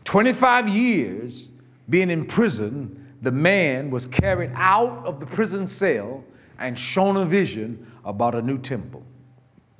25 0.05 0.67
years 0.69 1.49
being 1.89 2.09
in 2.09 2.25
prison, 2.25 3.13
the 3.21 3.31
man 3.31 3.91
was 3.91 4.05
carried 4.05 4.51
out 4.55 5.05
of 5.05 5.19
the 5.19 5.25
prison 5.25 5.67
cell 5.67 6.23
and 6.57 6.77
shown 6.77 7.17
a 7.17 7.25
vision 7.25 7.85
about 8.05 8.35
a 8.35 8.41
new 8.41 8.57
temple. 8.57 9.03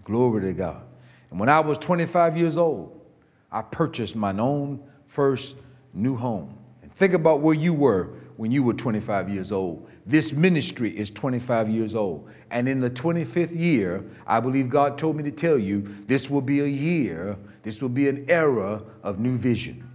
Glory 0.04 0.42
to 0.42 0.54
God. 0.54 0.84
And 1.32 1.40
when 1.40 1.50
I 1.50 1.60
was 1.60 1.78
25 1.78 2.38
years 2.38 2.58
old, 2.58 3.00
I 3.52 3.62
purchased 3.62 4.16
my 4.16 4.38
own 4.38 4.80
first 5.08 5.56
new 5.94 6.16
home. 6.16 6.56
And 6.82 6.92
think 6.94 7.14
about 7.14 7.42
where 7.42 7.56
you 7.56 7.74
were 7.74 8.10
when 8.40 8.52
you 8.52 8.64
were 8.64 8.74
25 8.74 9.30
years 9.30 9.52
old. 9.52 9.86
This 10.06 10.32
ministry 10.32 10.98
is 10.98 11.10
25 11.10 11.68
years 11.70 11.94
old. 11.94 12.30
And 12.52 12.70
in 12.70 12.80
the 12.80 12.90
25th 12.90 13.54
year, 13.54 14.02
I 14.26 14.40
believe 14.40 14.70
God 14.70 14.98
told 14.98 15.18
me 15.18 15.24
to 15.24 15.32
tell 15.32 15.60
you 15.60 15.82
this 16.08 16.30
will 16.30 16.40
be 16.40 16.62
a 16.62 16.66
year 16.66 17.38
this 17.64 17.82
will 17.82 17.90
be 17.90 18.08
an 18.08 18.26
era 18.30 18.82
of 19.04 19.20
new 19.20 19.38
vision. 19.38 19.88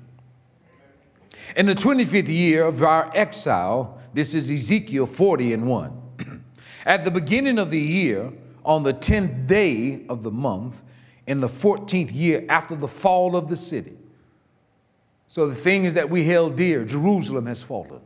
In 1.57 1.65
the 1.65 1.75
25th 1.75 2.29
year 2.29 2.67
of 2.67 2.83
our 2.83 3.11
exile, 3.17 3.99
this 4.13 4.35
is 4.35 4.51
Ezekiel 4.51 5.07
40 5.07 5.55
and 5.55 5.67
1. 5.67 6.45
At 6.85 7.05
the 7.05 7.11
beginning 7.11 7.59
of 7.59 7.71
the 7.71 7.81
year, 7.81 8.31
on 8.65 8.83
the 8.83 8.95
10th 8.95 9.47
day 9.47 10.05
of 10.09 10.23
the 10.23 10.31
month, 10.31 10.83
in 11.27 11.41
the 11.41 11.49
14th 11.49 12.15
year 12.15 12.45
after 12.51 12.77
the 12.77 12.89
fall 12.89 13.37
of 13.37 13.49
the 13.49 13.57
city. 13.57 13.97
So 15.29 15.49
the 15.49 15.55
things 15.55 15.95
that 15.95 16.09
we 16.09 16.25
held 16.25 16.57
dear, 16.57 16.85
Jerusalem 16.85 17.47
has 17.47 17.63
fallen. 17.63 18.01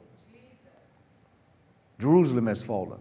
Jerusalem 1.98 2.46
has 2.46 2.62
fallen. 2.62 2.98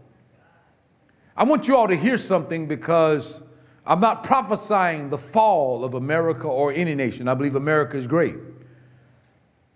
I 1.36 1.44
want 1.44 1.68
you 1.68 1.78
all 1.78 1.88
to 1.88 1.96
hear 1.96 2.18
something 2.18 2.68
because 2.68 3.42
I'm 3.86 4.00
not 4.00 4.24
prophesying 4.24 5.10
the 5.10 5.18
fall 5.18 5.84
of 5.84 5.94
America 5.94 6.48
or 6.48 6.74
any 6.74 6.96
nation. 6.96 7.28
I 7.28 7.36
believe 7.36 7.56
America 7.56 7.96
is 7.96 8.08
great. 8.08 8.36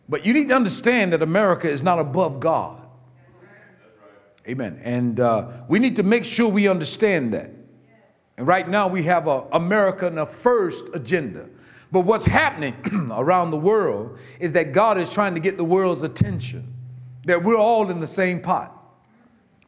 But 0.09 0.25
you 0.25 0.33
need 0.33 0.49
to 0.49 0.55
understand 0.55 1.13
that 1.13 1.21
America 1.21 1.69
is 1.69 1.83
not 1.83 1.99
above 1.99 2.39
God. 2.39 2.81
Amen. 4.47 4.81
And 4.83 5.19
uh, 5.19 5.49
we 5.67 5.77
need 5.77 5.95
to 5.97 6.03
make 6.03 6.25
sure 6.25 6.49
we 6.49 6.67
understand 6.67 7.33
that. 7.33 7.51
And 8.37 8.47
right 8.47 8.67
now 8.67 8.87
we 8.87 9.03
have 9.03 9.27
a 9.27 9.43
America 9.53 10.07
in 10.07 10.17
a 10.17 10.25
first 10.25 10.85
agenda. 10.93 11.47
But 11.91 12.01
what's 12.01 12.25
happening 12.25 12.75
around 13.11 13.51
the 13.51 13.57
world 13.57 14.17
is 14.39 14.51
that 14.53 14.73
God 14.73 14.99
is 14.99 15.09
trying 15.09 15.35
to 15.35 15.39
get 15.39 15.57
the 15.57 15.63
world's 15.63 16.01
attention. 16.01 16.73
That 17.25 17.43
we're 17.43 17.55
all 17.55 17.89
in 17.91 17.99
the 17.99 18.07
same 18.07 18.41
pot. 18.41 18.80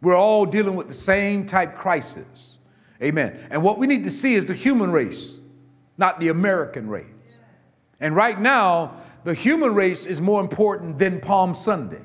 We're 0.04 0.18
all 0.18 0.46
dealing 0.46 0.76
with 0.76 0.90
the 0.90 0.94
same 0.94 1.46
type 1.46 1.78
crisis. 1.78 2.58
Amen. 3.02 3.48
And 3.50 3.64
what 3.64 3.78
we 3.80 3.88
need 3.88 4.04
to 4.04 4.12
see 4.12 4.36
is 4.36 4.46
the 4.46 4.54
human 4.54 4.92
race, 4.92 5.38
not 5.98 6.20
the 6.20 6.28
American 6.28 6.90
race. 6.90 7.06
And 8.02 8.14
right 8.14 8.40
now, 8.40 8.98
the 9.24 9.34
human 9.34 9.74
race 9.74 10.06
is 10.06 10.20
more 10.20 10.42
important 10.42 11.00
than 11.00 11.22
Palm 11.22 11.56
Sunday. 11.56 12.02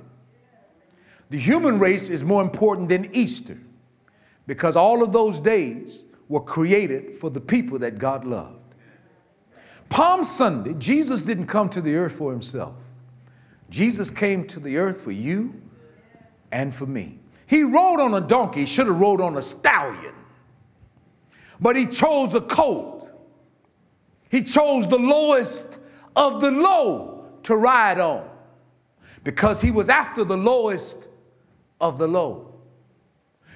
The 1.31 1.39
human 1.39 1.81
race 1.81 2.09
is 2.09 2.23
more 2.23 2.41
important 2.41 2.89
than 2.89 3.13
Easter 3.13 3.59
because 4.47 4.77
all 4.77 5.03
of 5.03 5.13
those 5.13 5.41
days 5.41 6.05
were 6.29 6.41
created 6.41 7.19
for 7.19 7.31
the 7.31 7.41
people 7.41 7.81
that 7.81 7.99
God 7.99 8.25
loved. 8.25 8.75
Palm 9.89 10.23
Sunday, 10.23 10.75
Jesus 10.75 11.21
didn't 11.21 11.49
come 11.49 11.69
to 11.71 11.81
the 11.81 11.97
earth 11.97 12.13
for 12.13 12.31
himself. 12.31 12.77
Jesus 13.71 14.09
came 14.09 14.47
to 14.47 14.61
the 14.61 14.77
earth 14.77 15.01
for 15.01 15.11
you 15.11 15.61
and 16.53 16.73
for 16.73 16.87
me. 16.87 17.19
He 17.49 17.65
rode 17.65 18.01
on 18.01 18.15
a 18.15 18.21
donkey, 18.21 18.67
should 18.67 18.87
have 18.87 19.01
rode 19.01 19.21
on 19.21 19.37
a 19.37 19.43
stallion 19.43 20.15
but 21.61 21.77
he 21.77 21.87
chose 21.87 22.35
a 22.35 22.41
colt. 22.41 23.11
He 24.31 24.43
chose 24.43 24.87
the 24.87 24.99
lowest 24.99 25.79
of 26.17 26.41
the 26.41 26.51
low 26.51 27.27
to 27.45 27.57
ride 27.57 27.99
on 27.99 28.29
because 29.25 29.61
he 29.61 29.71
was 29.71 29.89
after 29.89 30.25
the 30.25 30.37
lowest 30.37 31.09
of 31.81 31.99
the 31.99 32.07
low. 32.07 32.55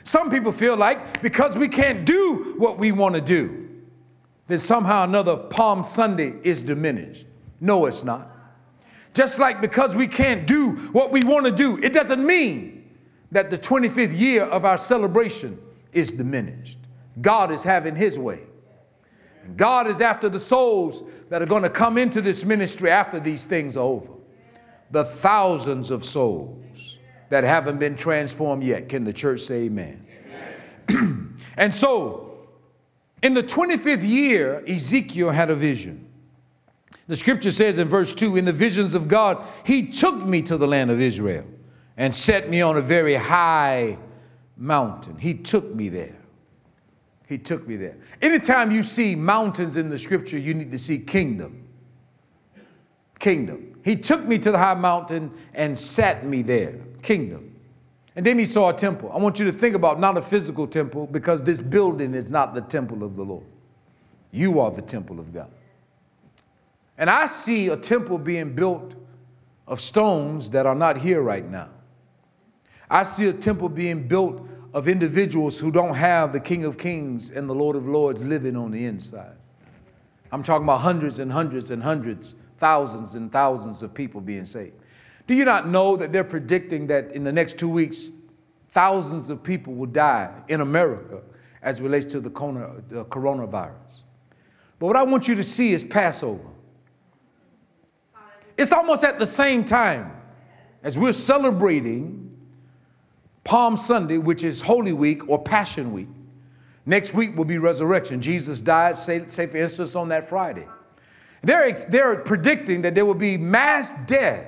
Some 0.04 0.30
people 0.30 0.50
feel 0.50 0.76
like 0.76 1.22
because 1.22 1.56
we 1.56 1.68
can't 1.68 2.04
do 2.04 2.54
what 2.58 2.78
we 2.78 2.90
want 2.90 3.14
to 3.14 3.20
do, 3.20 3.68
then 4.48 4.58
somehow 4.58 5.04
another 5.04 5.36
Palm 5.36 5.84
Sunday 5.84 6.34
is 6.42 6.62
diminished. 6.62 7.26
No, 7.60 7.86
it's 7.86 8.02
not. 8.02 8.28
Just 9.14 9.38
like 9.38 9.60
because 9.60 9.94
we 9.94 10.08
can't 10.08 10.46
do 10.46 10.72
what 10.92 11.12
we 11.12 11.22
want 11.22 11.44
to 11.44 11.52
do, 11.52 11.78
it 11.78 11.92
doesn't 11.92 12.24
mean 12.24 12.81
that 13.32 13.48
the 13.48 13.58
25th 13.58 14.16
year 14.16 14.44
of 14.44 14.64
our 14.64 14.78
celebration 14.78 15.58
is 15.92 16.12
diminished. 16.12 16.78
God 17.20 17.50
is 17.50 17.62
having 17.62 17.96
his 17.96 18.18
way. 18.18 18.40
God 19.56 19.88
is 19.88 20.00
after 20.00 20.28
the 20.28 20.38
souls 20.38 21.02
that 21.30 21.42
are 21.42 21.46
going 21.46 21.62
to 21.62 21.70
come 21.70 21.98
into 21.98 22.20
this 22.20 22.44
ministry 22.44 22.90
after 22.90 23.18
these 23.18 23.44
things 23.44 23.76
are 23.76 23.80
over. 23.80 24.12
The 24.90 25.04
thousands 25.04 25.90
of 25.90 26.04
souls 26.04 26.98
that 27.30 27.42
haven't 27.42 27.78
been 27.78 27.96
transformed 27.96 28.62
yet. 28.62 28.90
Can 28.90 29.04
the 29.04 29.12
church 29.12 29.40
say 29.40 29.62
amen? 29.62 30.06
amen. 30.90 31.38
and 31.56 31.72
so, 31.72 32.46
in 33.22 33.32
the 33.32 33.42
25th 33.42 34.06
year, 34.06 34.62
Ezekiel 34.66 35.30
had 35.30 35.48
a 35.48 35.54
vision. 35.54 36.06
The 37.08 37.16
scripture 37.16 37.50
says 37.50 37.78
in 37.78 37.88
verse 37.88 38.12
2 38.12 38.36
In 38.36 38.44
the 38.44 38.52
visions 38.52 38.92
of 38.92 39.08
God, 39.08 39.44
he 39.64 39.86
took 39.88 40.16
me 40.16 40.42
to 40.42 40.58
the 40.58 40.68
land 40.68 40.90
of 40.90 41.00
Israel 41.00 41.46
and 41.96 42.14
set 42.14 42.48
me 42.48 42.62
on 42.62 42.76
a 42.76 42.80
very 42.80 43.14
high 43.14 43.98
mountain. 44.56 45.18
He 45.18 45.34
took 45.34 45.74
me 45.74 45.88
there. 45.88 46.16
He 47.26 47.38
took 47.38 47.66
me 47.66 47.76
there. 47.76 47.96
Anytime 48.20 48.70
you 48.70 48.82
see 48.82 49.14
mountains 49.14 49.76
in 49.76 49.88
the 49.88 49.98
scripture, 49.98 50.38
you 50.38 50.54
need 50.54 50.70
to 50.70 50.78
see 50.78 50.98
kingdom. 50.98 51.66
Kingdom. 53.18 53.80
He 53.84 53.96
took 53.96 54.24
me 54.24 54.38
to 54.38 54.50
the 54.50 54.58
high 54.58 54.74
mountain 54.74 55.32
and 55.54 55.78
sat 55.78 56.26
me 56.26 56.42
there. 56.42 56.78
Kingdom. 57.02 57.52
And 58.14 58.26
then 58.26 58.38
he 58.38 58.44
saw 58.44 58.68
a 58.68 58.74
temple. 58.74 59.10
I 59.12 59.18
want 59.18 59.38
you 59.38 59.46
to 59.46 59.52
think 59.52 59.74
about 59.74 59.98
not 59.98 60.16
a 60.18 60.22
physical 60.22 60.66
temple 60.66 61.06
because 61.06 61.40
this 61.40 61.60
building 61.60 62.14
is 62.14 62.28
not 62.28 62.54
the 62.54 62.60
temple 62.60 63.02
of 63.02 63.16
the 63.16 63.22
Lord. 63.22 63.46
You 64.30 64.60
are 64.60 64.70
the 64.70 64.82
temple 64.82 65.18
of 65.18 65.32
God. 65.32 65.50
And 66.98 67.08
I 67.08 67.26
see 67.26 67.68
a 67.68 67.76
temple 67.76 68.18
being 68.18 68.54
built 68.54 68.94
of 69.66 69.80
stones 69.80 70.50
that 70.50 70.66
are 70.66 70.74
not 70.74 70.98
here 70.98 71.22
right 71.22 71.48
now. 71.48 71.68
I 72.92 73.04
see 73.04 73.26
a 73.28 73.32
temple 73.32 73.70
being 73.70 74.06
built 74.06 74.46
of 74.74 74.86
individuals 74.86 75.58
who 75.58 75.70
don't 75.70 75.94
have 75.94 76.30
the 76.30 76.40
King 76.40 76.64
of 76.64 76.76
Kings 76.76 77.30
and 77.30 77.48
the 77.48 77.54
Lord 77.54 77.74
of 77.74 77.88
Lords 77.88 78.22
living 78.22 78.54
on 78.54 78.70
the 78.70 78.84
inside. 78.84 79.34
I'm 80.30 80.42
talking 80.42 80.64
about 80.64 80.82
hundreds 80.82 81.18
and 81.18 81.32
hundreds 81.32 81.70
and 81.70 81.82
hundreds, 81.82 82.34
thousands 82.58 83.14
and 83.14 83.32
thousands 83.32 83.82
of 83.82 83.94
people 83.94 84.20
being 84.20 84.44
saved. 84.44 84.74
Do 85.26 85.32
you 85.32 85.46
not 85.46 85.68
know 85.68 85.96
that 85.96 86.12
they're 86.12 86.22
predicting 86.22 86.86
that 86.88 87.12
in 87.12 87.24
the 87.24 87.32
next 87.32 87.58
two 87.58 87.68
weeks, 87.68 88.12
thousands 88.70 89.30
of 89.30 89.42
people 89.42 89.72
will 89.72 89.86
die 89.86 90.30
in 90.48 90.60
America 90.60 91.22
as 91.62 91.80
relates 91.80 92.04
to 92.12 92.20
the 92.20 92.28
coronavirus? 92.30 94.02
But 94.78 94.86
what 94.86 94.96
I 94.96 95.02
want 95.02 95.28
you 95.28 95.34
to 95.34 95.42
see 95.42 95.72
is 95.72 95.82
Passover. 95.82 96.44
It's 98.58 98.70
almost 98.72 99.02
at 99.02 99.18
the 99.18 99.26
same 99.26 99.64
time 99.64 100.12
as 100.82 100.98
we're 100.98 101.14
celebrating 101.14 102.21
Palm 103.44 103.76
Sunday, 103.76 104.18
which 104.18 104.44
is 104.44 104.60
Holy 104.60 104.92
Week 104.92 105.28
or 105.28 105.42
Passion 105.42 105.92
Week. 105.92 106.08
Next 106.86 107.14
week 107.14 107.36
will 107.36 107.44
be 107.44 107.58
resurrection. 107.58 108.20
Jesus 108.20 108.60
died, 108.60 108.96
say, 108.96 109.26
say 109.26 109.46
for 109.46 109.56
instance, 109.56 109.94
on 109.94 110.08
that 110.08 110.28
Friday. 110.28 110.66
They're, 111.42 111.72
they're 111.72 112.16
predicting 112.16 112.82
that 112.82 112.94
there 112.94 113.04
will 113.04 113.14
be 113.14 113.36
mass 113.36 113.94
death 114.06 114.46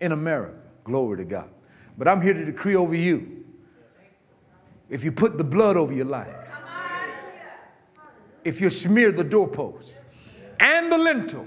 in 0.00 0.12
America. 0.12 0.58
Glory 0.84 1.18
to 1.18 1.24
God. 1.24 1.48
But 1.96 2.08
I'm 2.08 2.20
here 2.20 2.32
to 2.32 2.44
decree 2.44 2.76
over 2.76 2.94
you 2.94 3.38
if 4.88 5.04
you 5.04 5.12
put 5.12 5.36
the 5.36 5.44
blood 5.44 5.76
over 5.76 5.92
your 5.92 6.06
life, 6.06 6.34
if 8.44 8.60
you 8.60 8.70
smear 8.70 9.12
the 9.12 9.24
doorpost 9.24 9.92
and 10.60 10.90
the 10.90 10.96
lintel, 10.96 11.46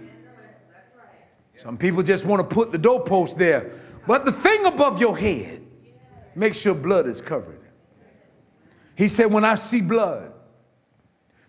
some 1.62 1.78
people 1.78 2.04
just 2.04 2.26
want 2.26 2.48
to 2.48 2.56
put 2.56 2.72
the 2.72 2.78
doorpost 2.78 3.38
there, 3.38 3.72
but 4.08 4.26
the 4.26 4.32
thing 4.32 4.66
above 4.66 5.00
your 5.00 5.18
head, 5.18 5.62
make 6.36 6.54
sure 6.54 6.74
blood 6.74 7.08
is 7.08 7.22
covered. 7.22 7.60
He 8.96 9.08
said, 9.08 9.32
When 9.32 9.46
I 9.46 9.56
see 9.56 9.82
blood, 9.82 10.32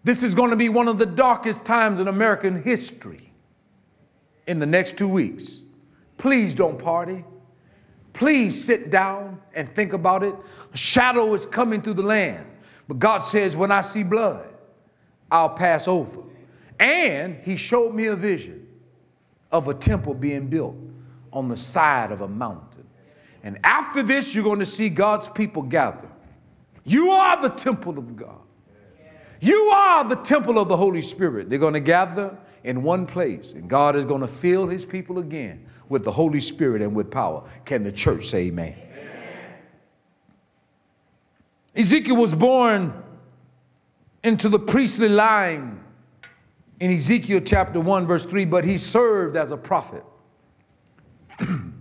this 0.05 0.23
is 0.23 0.35
going 0.35 0.51
to 0.51 0.57
be 0.57 0.69
one 0.69 0.89
of 0.89 0.99
the 0.99 1.07
darkest 1.07 1.65
times 1.65 2.01
in 2.01 2.09
American 2.09 2.63
history 2.63 3.33
in 4.47 4.59
the 4.59 4.67
next 4.67 4.97
two 4.97 5.09
weeks. 5.09 5.67
Please 6.19 6.55
don't 6.55 6.79
party. 6.79 7.25
Please 8.13 8.63
sit 8.63 8.91
down 8.91 9.41
and 9.55 9.73
think 9.75 9.93
about 9.93 10.23
it. 10.23 10.35
A 10.73 10.77
shadow 10.77 11.35
is 11.35 11.47
coming 11.47 11.81
through 11.83 11.95
the 11.95 12.03
land. 12.03 12.47
But 12.89 12.99
God 12.99 13.21
says, 13.21 13.57
When 13.57 13.71
I 13.71 13.83
see 13.83 14.03
blood, 14.03 14.49
I'll 15.31 15.51
pass 15.51 15.89
over. 15.89 16.23
And 16.79 17.39
He 17.43 17.57
showed 17.57 17.95
me 17.95 18.07
a 18.07 18.17
vision 18.17 18.67
of 19.51 19.69
a 19.69 19.75
temple 19.75 20.15
being 20.15 20.49
built 20.49 20.77
on 21.33 21.49
the 21.49 21.57
side 21.57 22.11
of 22.11 22.23
a 22.23 22.29
mountain. 22.29 22.72
And 23.43 23.59
after 23.65 24.03
this, 24.03 24.35
you're 24.35 24.45
going 24.45 24.61
to 24.61 24.67
see 24.67 24.89
God's 24.89 25.29
people 25.29 25.63
gather. 25.63 26.09
You 26.85 27.11
are 27.11 27.41
the 27.41 27.49
temple 27.49 27.99
of 27.99 28.17
God. 28.17 28.41
You 29.41 29.71
are 29.71 30.05
the 30.05 30.17
temple 30.17 30.59
of 30.59 30.69
the 30.69 30.77
Holy 30.77 31.03
Spirit. 31.03 31.51
They're 31.51 31.59
going 31.59 31.75
to 31.75 31.81
gather 31.81 32.37
in 32.63 32.85
one 32.85 33.07
place, 33.07 33.55
and 33.55 33.69
God 33.69 33.97
is 33.97 34.05
going 34.05 34.21
to 34.21 34.29
fill 34.29 34.69
his 34.69 34.85
people 34.85 35.19
again 35.19 35.67
with 35.89 36.05
the 36.05 36.13
Holy 36.13 36.41
Spirit 36.41 36.81
and 36.81 36.95
with 36.95 37.11
power. 37.11 37.43
Can 37.65 37.83
the 37.83 37.91
church 37.91 38.29
say 38.29 38.47
amen? 38.47 38.77
amen? 38.77 39.55
Ezekiel 41.75 42.17
was 42.17 42.35
born 42.35 43.03
into 44.23 44.49
the 44.49 44.61
priestly 44.61 45.09
line 45.09 45.81
in 46.79 46.93
Ezekiel 46.93 47.41
chapter 47.45 47.81
1, 47.81 48.07
verse 48.07 48.23
3, 48.23 48.45
but 48.45 48.65
he 48.65 48.79
served 48.79 49.37
as 49.37 49.51
a 49.51 49.57
prophet. 49.57 50.05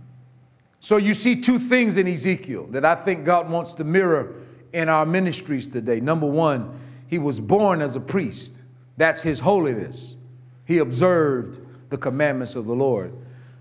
so 0.82 0.96
you 0.96 1.14
see 1.14 1.40
two 1.40 1.60
things 1.60 1.96
in 1.96 2.08
Ezekiel 2.08 2.66
that 2.70 2.84
I 2.84 2.96
think 2.96 3.24
God 3.24 3.48
wants 3.48 3.74
to 3.74 3.84
mirror 3.84 4.34
in 4.72 4.88
our 4.88 5.06
ministries 5.06 5.64
today. 5.64 6.00
Number 6.00 6.26
one, 6.26 6.76
he 7.06 7.20
was 7.20 7.38
born 7.38 7.80
as 7.80 7.94
a 7.94 8.00
priest, 8.00 8.62
that's 8.96 9.22
his 9.22 9.38
holiness. 9.38 10.16
He 10.64 10.78
observed 10.78 11.60
the 11.88 11.96
commandments 11.96 12.56
of 12.56 12.66
the 12.66 12.74
Lord, 12.74 13.12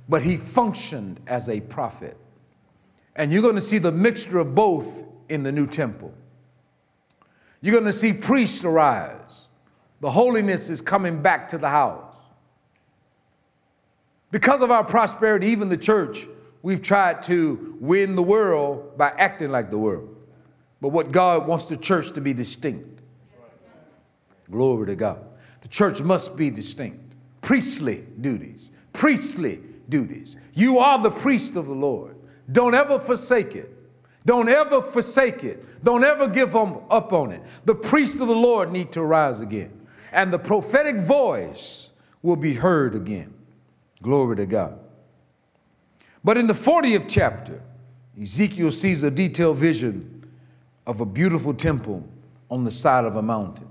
but 0.10 0.24
he 0.24 0.36
functioned 0.36 1.20
as 1.28 1.48
a 1.48 1.60
prophet. 1.60 2.18
And 3.16 3.32
you're 3.32 3.44
going 3.44 3.54
to 3.54 3.62
see 3.62 3.78
the 3.78 3.92
mixture 3.92 4.40
of 4.40 4.56
both 4.56 4.88
in 5.30 5.44
the 5.44 5.52
new 5.52 5.68
temple. 5.68 6.12
You're 7.62 7.74
going 7.74 7.86
to 7.86 7.94
see 7.94 8.14
priests 8.14 8.64
arise 8.64 9.42
the 10.00 10.10
holiness 10.10 10.70
is 10.70 10.82
coming 10.82 11.22
back 11.22 11.48
to 11.50 11.60
the 11.60 11.70
house. 11.70 12.16
Because 14.32 14.62
of 14.62 14.72
our 14.72 14.84
prosperity, 14.84 15.46
even 15.50 15.70
the 15.70 15.78
church, 15.78 16.28
we've 16.62 16.82
tried 16.82 17.24
to 17.24 17.78
win 17.80 18.16
the 18.16 18.24
world 18.24 18.98
by 18.98 19.10
acting 19.18 19.52
like 19.52 19.70
the 19.70 19.78
world. 19.78 20.16
But 20.80 20.90
what 20.90 21.12
God 21.12 21.48
wants 21.48 21.66
the 21.66 21.78
church 21.78 22.14
to 22.14 22.22
be 22.22 22.34
distinct. 22.34 23.02
Glory 24.50 24.88
to 24.88 24.96
God. 24.96 25.24
The 25.62 25.68
church 25.68 26.02
must 26.02 26.36
be 26.36 26.50
distinct. 26.50 27.00
Priestly 27.42 28.06
duties, 28.20 28.72
priestly 28.94 29.60
duties. 29.90 30.38
You 30.54 30.80
are 30.80 31.02
the 31.02 31.12
priest 31.12 31.56
of 31.56 31.66
the 31.66 31.74
Lord. 31.74 32.16
Don't 32.52 32.76
ever 32.76 33.00
forsake 33.00 33.56
it. 33.56 33.72
Don't 34.26 34.50
ever 34.50 34.82
forsake 34.82 35.44
it. 35.44 35.84
Don't 35.84 36.04
ever 36.04 36.28
give 36.28 36.56
up 36.56 37.14
on 37.14 37.32
it. 37.32 37.42
The 37.66 37.76
priest 37.76 38.20
of 38.20 38.28
the 38.28 38.36
Lord 38.36 38.72
need 38.72 38.92
to 38.92 39.04
rise 39.04 39.42
again 39.42 39.82
and 40.12 40.32
the 40.32 40.40
prophetic 40.40 40.98
voice 40.98 41.90
will 42.22 42.36
be 42.36 42.54
heard 42.54 42.96
again. 42.96 43.34
Glory 44.02 44.36
to 44.38 44.46
God. 44.46 44.78
But 46.24 46.38
in 46.38 46.48
the 46.48 46.54
40th 46.54 47.06
chapter, 47.08 47.62
Ezekiel 48.20 48.72
sees 48.72 49.04
a 49.04 49.12
detailed 49.12 49.58
vision 49.58 50.30
of 50.86 51.02
a 51.02 51.06
beautiful 51.06 51.54
temple 51.54 52.04
on 52.50 52.64
the 52.64 52.72
side 52.72 53.06
of 53.06 53.16
a 53.16 53.22
mountain. 53.22 53.68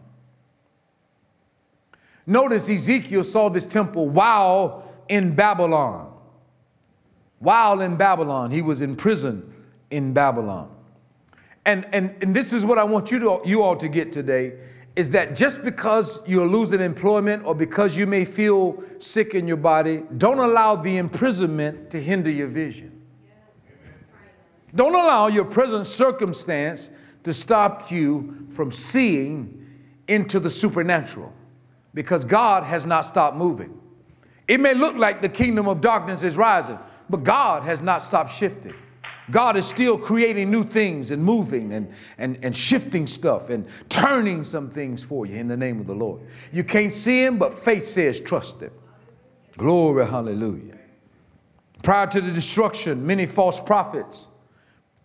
Notice 2.26 2.68
Ezekiel 2.68 3.24
saw 3.24 3.48
this 3.48 3.66
temple 3.66 4.08
while 4.08 4.90
in 5.08 5.34
Babylon. 5.34 6.12
While 7.38 7.80
in 7.80 7.96
Babylon, 7.96 8.50
he 8.50 8.62
was 8.62 8.80
in 8.80 8.96
prison 8.96 9.52
in 9.90 10.12
Babylon. 10.12 10.70
And, 11.64 11.86
and, 11.92 12.14
and 12.22 12.34
this 12.34 12.52
is 12.52 12.64
what 12.64 12.78
I 12.78 12.84
want 12.84 13.10
you, 13.10 13.18
to, 13.20 13.40
you 13.44 13.62
all 13.62 13.76
to 13.76 13.88
get 13.88 14.12
today 14.12 14.54
is 15.00 15.10
that 15.10 15.34
just 15.34 15.64
because 15.64 16.20
you're 16.26 16.46
losing 16.46 16.78
employment 16.78 17.42
or 17.46 17.54
because 17.54 17.96
you 17.96 18.06
may 18.06 18.22
feel 18.22 18.84
sick 18.98 19.34
in 19.34 19.48
your 19.48 19.56
body, 19.56 20.02
don't 20.18 20.40
allow 20.40 20.76
the 20.76 20.98
imprisonment 20.98 21.88
to 21.90 21.98
hinder 21.98 22.28
your 22.28 22.48
vision. 22.48 23.00
Don't 24.74 24.94
allow 24.94 25.28
your 25.28 25.46
present 25.46 25.86
circumstance 25.86 26.90
to 27.22 27.32
stop 27.32 27.90
you 27.90 28.46
from 28.52 28.70
seeing 28.70 29.66
into 30.06 30.38
the 30.38 30.50
supernatural 30.50 31.32
because 31.94 32.26
God 32.26 32.62
has 32.62 32.84
not 32.84 33.06
stopped 33.06 33.38
moving. 33.38 33.80
It 34.48 34.60
may 34.60 34.74
look 34.74 34.96
like 34.96 35.22
the 35.22 35.30
kingdom 35.30 35.66
of 35.66 35.80
darkness 35.80 36.22
is 36.22 36.36
rising, 36.36 36.78
but 37.08 37.24
God 37.24 37.62
has 37.62 37.80
not 37.80 38.02
stopped 38.02 38.34
shifting. 38.34 38.74
God 39.30 39.56
is 39.56 39.66
still 39.66 39.98
creating 39.98 40.50
new 40.50 40.64
things 40.64 41.10
and 41.10 41.22
moving 41.22 41.72
and, 41.72 41.92
and, 42.18 42.38
and 42.42 42.56
shifting 42.56 43.06
stuff 43.06 43.50
and 43.50 43.66
turning 43.88 44.44
some 44.44 44.70
things 44.70 45.02
for 45.02 45.26
you 45.26 45.36
in 45.36 45.48
the 45.48 45.56
name 45.56 45.80
of 45.80 45.86
the 45.86 45.94
Lord. 45.94 46.20
You 46.52 46.64
can't 46.64 46.92
see 46.92 47.22
Him, 47.22 47.38
but 47.38 47.54
faith 47.62 47.84
says 47.84 48.20
trust 48.20 48.60
Him. 48.60 48.72
Glory, 49.56 50.06
hallelujah. 50.06 50.78
Prior 51.82 52.06
to 52.08 52.20
the 52.20 52.30
destruction, 52.30 53.06
many 53.06 53.26
false 53.26 53.58
prophets, 53.58 54.28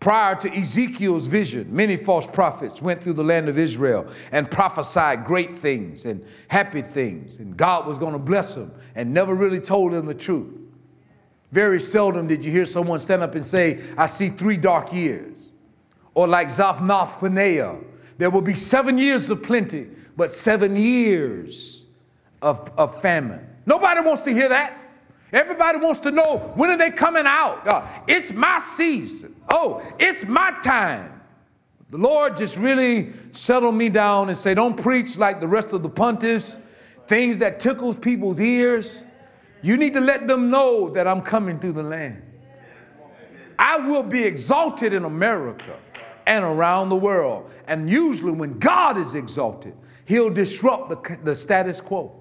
prior 0.00 0.34
to 0.36 0.54
Ezekiel's 0.54 1.26
vision, 1.26 1.74
many 1.74 1.96
false 1.96 2.26
prophets 2.26 2.82
went 2.82 3.02
through 3.02 3.14
the 3.14 3.24
land 3.24 3.48
of 3.48 3.58
Israel 3.58 4.06
and 4.32 4.50
prophesied 4.50 5.24
great 5.24 5.56
things 5.56 6.04
and 6.04 6.24
happy 6.48 6.82
things, 6.82 7.38
and 7.38 7.56
God 7.56 7.86
was 7.86 7.98
going 7.98 8.12
to 8.12 8.18
bless 8.18 8.54
them 8.54 8.72
and 8.94 9.12
never 9.12 9.34
really 9.34 9.60
told 9.60 9.92
them 9.92 10.06
the 10.06 10.14
truth. 10.14 10.65
Very 11.52 11.80
seldom 11.80 12.26
did 12.26 12.44
you 12.44 12.50
hear 12.50 12.66
someone 12.66 12.98
stand 13.00 13.22
up 13.22 13.34
and 13.34 13.46
say, 13.46 13.80
I 13.96 14.06
see 14.06 14.30
three 14.30 14.56
dark 14.56 14.92
years. 14.92 15.50
Or 16.14 16.26
like 16.26 16.48
Zaphnath 16.48 17.18
Paneah, 17.18 17.82
there 18.18 18.30
will 18.30 18.40
be 18.40 18.54
seven 18.54 18.98
years 18.98 19.30
of 19.30 19.42
plenty, 19.42 19.88
but 20.16 20.30
seven 20.30 20.76
years 20.76 21.84
of, 22.42 22.70
of 22.76 23.00
famine. 23.00 23.46
Nobody 23.66 24.00
wants 24.00 24.22
to 24.22 24.32
hear 24.32 24.48
that. 24.48 24.78
Everybody 25.32 25.78
wants 25.78 26.00
to 26.00 26.10
know 26.10 26.52
when 26.54 26.70
are 26.70 26.76
they 26.76 26.90
coming 26.90 27.26
out? 27.26 27.66
Uh, 27.66 27.86
it's 28.06 28.30
my 28.32 28.58
season. 28.58 29.34
Oh, 29.50 29.82
it's 29.98 30.24
my 30.24 30.52
time. 30.62 31.20
The 31.90 31.98
Lord 31.98 32.36
just 32.36 32.56
really 32.56 33.12
settled 33.32 33.74
me 33.74 33.88
down 33.88 34.28
and 34.28 34.38
say, 34.38 34.54
don't 34.54 34.76
preach 34.76 35.18
like 35.18 35.40
the 35.40 35.48
rest 35.48 35.72
of 35.72 35.82
the 35.82 35.90
pontiffs, 35.90 36.58
things 37.06 37.38
that 37.38 37.60
tickles 37.60 37.96
people's 37.96 38.40
ears. 38.40 39.02
You 39.62 39.76
need 39.76 39.94
to 39.94 40.00
let 40.00 40.26
them 40.26 40.50
know 40.50 40.90
that 40.90 41.06
I'm 41.06 41.22
coming 41.22 41.58
through 41.58 41.72
the 41.72 41.82
land. 41.82 42.22
I 43.58 43.78
will 43.78 44.02
be 44.02 44.22
exalted 44.22 44.92
in 44.92 45.04
America 45.04 45.78
and 46.26 46.44
around 46.44 46.88
the 46.88 46.96
world. 46.96 47.50
And 47.66 47.88
usually, 47.88 48.32
when 48.32 48.58
God 48.58 48.98
is 48.98 49.14
exalted, 49.14 49.74
He'll 50.04 50.30
disrupt 50.30 50.90
the, 50.90 51.18
the 51.24 51.34
status 51.34 51.80
quo. 51.80 52.14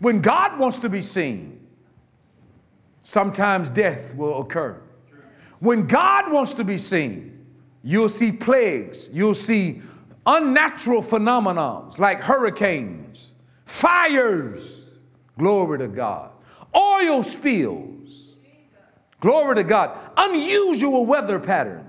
When 0.00 0.20
God 0.20 0.58
wants 0.58 0.78
to 0.78 0.88
be 0.88 1.00
seen, 1.00 1.60
sometimes 3.00 3.70
death 3.70 4.14
will 4.14 4.40
occur. 4.40 4.80
When 5.60 5.86
God 5.86 6.30
wants 6.30 6.52
to 6.54 6.64
be 6.64 6.78
seen, 6.78 7.46
you'll 7.82 8.08
see 8.08 8.30
plagues, 8.30 9.08
you'll 9.12 9.34
see 9.34 9.80
unnatural 10.26 11.02
phenomena 11.02 11.88
like 11.98 12.20
hurricanes, 12.20 13.34
fires. 13.64 14.84
Glory 15.38 15.78
to 15.78 15.88
God 15.88 16.32
oil 16.74 17.22
spills. 17.22 18.34
Glory 19.20 19.56
to 19.56 19.64
God. 19.64 19.98
Unusual 20.16 21.04
weather 21.06 21.38
patterns. 21.38 21.84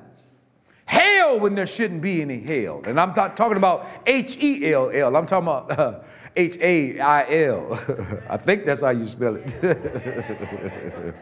Hail 0.85 1.39
when 1.39 1.53
there 1.53 1.67
shouldn't 1.67 2.01
be 2.01 2.21
any 2.21 2.39
hail. 2.39 2.81
And 2.85 2.99
I'm 2.99 3.13
not 3.13 3.37
talking 3.37 3.57
about 3.57 3.85
H 4.07 4.37
E 4.41 4.73
L 4.73 4.89
L, 4.89 5.15
I'm 5.15 5.27
talking 5.27 5.47
about 5.47 5.79
uh, 5.79 5.99
H 6.35 6.57
A 6.57 6.99
I 6.99 7.43
L. 7.45 7.79
I 8.29 8.37
think 8.37 8.65
that's 8.65 8.81
how 8.81 8.89
you 8.89 9.05
spell 9.05 9.37
it. 9.37 11.13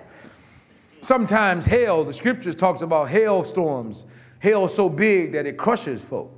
Sometimes 1.01 1.65
hail, 1.65 2.05
the 2.05 2.13
scriptures 2.13 2.55
talks 2.55 2.81
about 2.81 3.09
hailstorms 3.09 4.05
hail 4.39 4.67
so 4.67 4.89
big 4.89 5.31
that 5.33 5.45
it 5.45 5.57
crushes 5.57 6.01
folk. 6.01 6.33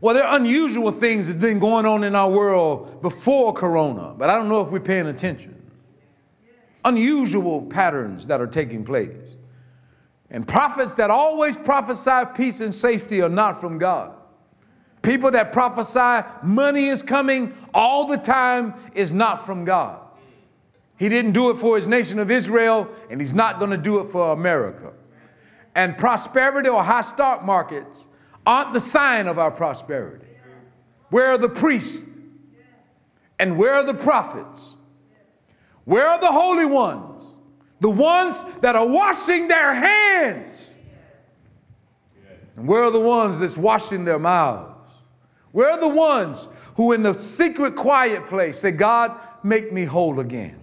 Well, 0.00 0.14
there 0.14 0.24
are 0.24 0.36
unusual 0.36 0.92
things 0.92 1.26
that's 1.26 1.40
been 1.40 1.58
going 1.58 1.84
on 1.84 2.04
in 2.04 2.14
our 2.14 2.30
world 2.30 3.02
before 3.02 3.52
Corona, 3.52 4.14
but 4.16 4.30
I 4.30 4.34
don't 4.34 4.48
know 4.48 4.60
if 4.60 4.68
we're 4.68 4.80
paying 4.80 5.06
attention. 5.06 5.54
Unusual 6.84 7.62
patterns 7.62 8.26
that 8.28 8.40
are 8.40 8.46
taking 8.46 8.84
place. 8.84 9.36
And 10.30 10.46
prophets 10.46 10.94
that 10.94 11.10
always 11.10 11.56
prophesy 11.56 12.30
peace 12.36 12.60
and 12.60 12.72
safety 12.72 13.22
are 13.22 13.28
not 13.28 13.60
from 13.60 13.78
God. 13.78 14.12
People 15.02 15.30
that 15.32 15.52
prophesy 15.52 16.26
money 16.42 16.88
is 16.88 17.02
coming 17.02 17.54
all 17.74 18.06
the 18.06 18.16
time 18.16 18.74
is 18.94 19.10
not 19.10 19.46
from 19.46 19.64
God. 19.64 20.00
He 20.98 21.08
didn't 21.08 21.32
do 21.32 21.50
it 21.50 21.56
for 21.56 21.76
his 21.76 21.88
nation 21.88 22.18
of 22.18 22.30
Israel, 22.30 22.88
and 23.08 23.20
he's 23.20 23.32
not 23.32 23.58
going 23.58 23.70
to 23.70 23.76
do 23.76 24.00
it 24.00 24.08
for 24.10 24.32
America. 24.32 24.92
And 25.74 25.96
prosperity 25.96 26.68
or 26.68 26.82
high 26.82 27.02
stock 27.02 27.44
markets 27.44 28.08
aren't 28.48 28.72
the 28.72 28.80
sign 28.80 29.26
of 29.26 29.38
our 29.38 29.50
prosperity. 29.50 30.26
Where 31.10 31.26
are 31.26 31.38
the 31.38 31.50
priests? 31.50 32.02
And 33.38 33.58
where 33.58 33.74
are 33.74 33.84
the 33.84 33.92
prophets? 33.92 34.74
Where 35.84 36.08
are 36.08 36.18
the 36.18 36.32
holy 36.32 36.64
ones? 36.64 37.24
The 37.80 37.90
ones 37.90 38.42
that 38.62 38.74
are 38.74 38.86
washing 38.86 39.48
their 39.48 39.74
hands. 39.74 40.78
And 42.56 42.66
where 42.66 42.84
are 42.84 42.90
the 42.90 42.98
ones 42.98 43.38
that's 43.38 43.58
washing 43.58 44.06
their 44.06 44.18
mouths? 44.18 44.94
Where 45.52 45.70
are 45.70 45.78
the 45.78 45.86
ones 45.86 46.48
who, 46.74 46.92
in 46.92 47.02
the 47.02 47.12
secret, 47.12 47.76
quiet 47.76 48.26
place, 48.28 48.58
say, 48.58 48.70
God, 48.70 49.12
make 49.42 49.74
me 49.74 49.84
whole 49.84 50.20
again? 50.20 50.58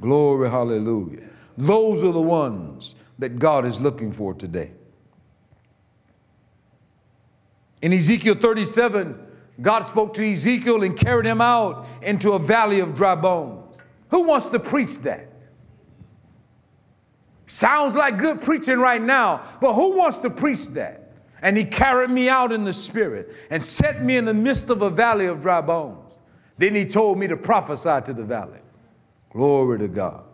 Glory, 0.00 0.48
hallelujah. 0.48 1.28
Those 1.56 2.04
are 2.04 2.12
the 2.12 2.20
ones 2.20 2.94
that 3.18 3.40
God 3.40 3.66
is 3.66 3.80
looking 3.80 4.12
for 4.12 4.34
today. 4.34 4.70
In 7.82 7.92
Ezekiel 7.92 8.34
37, 8.34 9.26
God 9.60 9.80
spoke 9.80 10.14
to 10.14 10.32
Ezekiel 10.32 10.82
and 10.82 10.96
carried 10.96 11.26
him 11.26 11.40
out 11.40 11.86
into 12.02 12.32
a 12.32 12.38
valley 12.38 12.80
of 12.80 12.94
dry 12.94 13.14
bones. 13.14 13.78
Who 14.10 14.22
wants 14.22 14.48
to 14.48 14.58
preach 14.58 14.98
that? 15.00 15.28
Sounds 17.46 17.94
like 17.94 18.18
good 18.18 18.40
preaching 18.40 18.78
right 18.78 19.00
now, 19.00 19.42
but 19.60 19.74
who 19.74 19.96
wants 19.96 20.18
to 20.18 20.30
preach 20.30 20.66
that? 20.68 21.12
And 21.40 21.56
he 21.56 21.64
carried 21.64 22.10
me 22.10 22.28
out 22.28 22.52
in 22.52 22.64
the 22.64 22.72
spirit 22.72 23.32
and 23.50 23.64
set 23.64 24.02
me 24.02 24.16
in 24.16 24.24
the 24.24 24.34
midst 24.34 24.70
of 24.70 24.82
a 24.82 24.90
valley 24.90 25.26
of 25.26 25.40
dry 25.40 25.60
bones. 25.60 26.14
Then 26.58 26.74
he 26.74 26.84
told 26.84 27.18
me 27.18 27.28
to 27.28 27.36
prophesy 27.36 28.00
to 28.04 28.12
the 28.12 28.24
valley. 28.24 28.58
Glory 29.30 29.78
to 29.78 29.88
God. 29.88 30.24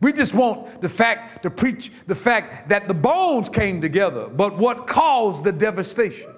We 0.00 0.12
just 0.12 0.32
want 0.32 0.80
the 0.80 0.88
fact 0.88 1.42
to 1.42 1.50
preach 1.50 1.92
the 2.06 2.14
fact 2.14 2.68
that 2.68 2.88
the 2.88 2.94
bones 2.94 3.48
came 3.48 3.80
together, 3.80 4.28
but 4.28 4.56
what 4.56 4.86
caused 4.86 5.44
the 5.44 5.52
devastation? 5.52 6.30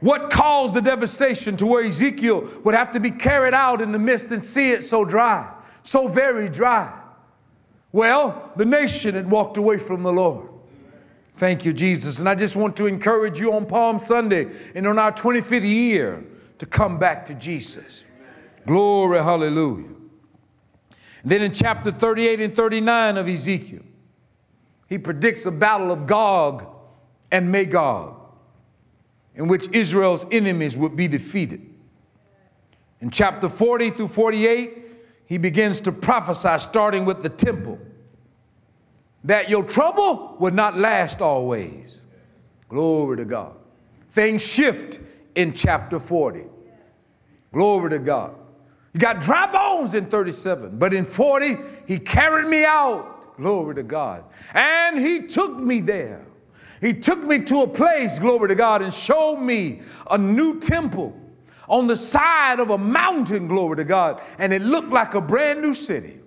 What 0.00 0.30
caused 0.30 0.74
the 0.74 0.80
devastation 0.80 1.56
to 1.56 1.66
where 1.66 1.84
Ezekiel 1.84 2.48
would 2.64 2.74
have 2.74 2.92
to 2.92 3.00
be 3.00 3.10
carried 3.10 3.54
out 3.54 3.80
in 3.80 3.92
the 3.92 3.98
midst 3.98 4.30
and 4.30 4.42
see 4.42 4.70
it 4.70 4.84
so 4.84 5.04
dry, 5.04 5.50
so 5.82 6.06
very 6.06 6.48
dry? 6.48 6.92
Well, 7.92 8.52
the 8.56 8.66
nation 8.66 9.14
had 9.14 9.30
walked 9.30 9.56
away 9.56 9.78
from 9.78 10.02
the 10.02 10.12
Lord. 10.12 10.48
Thank 11.36 11.64
you, 11.64 11.72
Jesus. 11.72 12.18
And 12.18 12.28
I 12.28 12.34
just 12.34 12.56
want 12.56 12.76
to 12.76 12.86
encourage 12.86 13.38
you 13.38 13.52
on 13.52 13.66
Palm 13.66 13.98
Sunday 13.98 14.48
and 14.74 14.86
on 14.86 14.98
our 14.98 15.12
25th 15.12 15.62
year 15.62 16.24
to 16.58 16.66
come 16.66 16.98
back 16.98 17.26
to 17.26 17.34
Jesus. 17.34 18.04
Glory, 18.66 19.22
hallelujah. 19.22 19.88
Then 21.24 21.42
in 21.42 21.52
chapter 21.52 21.90
38 21.90 22.40
and 22.40 22.56
39 22.56 23.16
of 23.16 23.28
Ezekiel, 23.28 23.82
he 24.88 24.98
predicts 24.98 25.44
a 25.46 25.50
battle 25.50 25.90
of 25.90 26.06
Gog 26.06 26.66
and 27.30 27.50
Magog, 27.50 28.15
in 29.36 29.48
which 29.48 29.68
Israel's 29.72 30.24
enemies 30.32 30.76
would 30.76 30.96
be 30.96 31.06
defeated. 31.06 31.64
In 33.00 33.10
chapter 33.10 33.48
40 33.48 33.90
through 33.90 34.08
48, 34.08 34.82
he 35.26 35.38
begins 35.38 35.80
to 35.80 35.92
prophesy, 35.92 36.58
starting 36.58 37.04
with 37.04 37.22
the 37.22 37.28
temple, 37.28 37.78
that 39.24 39.48
your 39.48 39.62
trouble 39.62 40.36
would 40.38 40.54
not 40.54 40.78
last 40.78 41.20
always. 41.20 42.02
Glory 42.68 43.18
to 43.18 43.24
God. 43.24 43.54
Things 44.10 44.42
shift 44.42 45.00
in 45.34 45.52
chapter 45.52 46.00
40. 46.00 46.44
Glory 47.52 47.90
to 47.90 47.98
God. 47.98 48.34
You 48.92 49.00
got 49.00 49.20
dry 49.20 49.50
bones 49.50 49.94
in 49.94 50.06
37, 50.06 50.78
but 50.78 50.94
in 50.94 51.04
40, 51.04 51.58
he 51.86 51.98
carried 51.98 52.48
me 52.48 52.64
out. 52.64 53.36
Glory 53.36 53.74
to 53.74 53.82
God. 53.82 54.24
And 54.54 54.98
he 54.98 55.22
took 55.26 55.58
me 55.58 55.80
there. 55.80 56.25
He 56.80 56.92
took 56.92 57.22
me 57.22 57.40
to 57.44 57.62
a 57.62 57.66
place, 57.66 58.18
glory 58.18 58.48
to 58.48 58.54
God, 58.54 58.82
and 58.82 58.92
showed 58.92 59.36
me 59.36 59.80
a 60.10 60.18
new 60.18 60.60
temple 60.60 61.18
on 61.68 61.86
the 61.86 61.96
side 61.96 62.60
of 62.60 62.70
a 62.70 62.78
mountain, 62.78 63.48
glory 63.48 63.76
to 63.76 63.84
God. 63.84 64.22
And 64.38 64.52
it 64.52 64.62
looked 64.62 64.90
like 64.90 65.14
a 65.14 65.20
brand 65.20 65.62
new 65.62 65.74
city. 65.74 66.20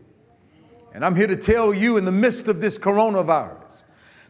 And 0.94 1.06
I'm 1.06 1.16
here 1.16 1.28
to 1.28 1.36
tell 1.36 1.74
you 1.74 1.98
in 1.98 2.06
the 2.06 2.12
midst 2.12 2.48
of 2.48 2.60
this 2.60 2.78
coronavirus 2.78 3.86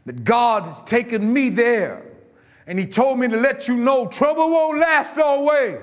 that 0.06 0.24
God 0.24 0.64
has 0.64 0.82
taken 0.86 1.32
me 1.32 1.50
there. 1.50 2.04
And 2.68 2.78
He 2.78 2.86
told 2.86 3.20
me 3.20 3.28
to 3.28 3.38
let 3.38 3.68
you 3.68 3.76
know 3.76 4.08
trouble 4.08 4.50
won't 4.52 4.80
last 4.80 5.18
always. 5.18 5.80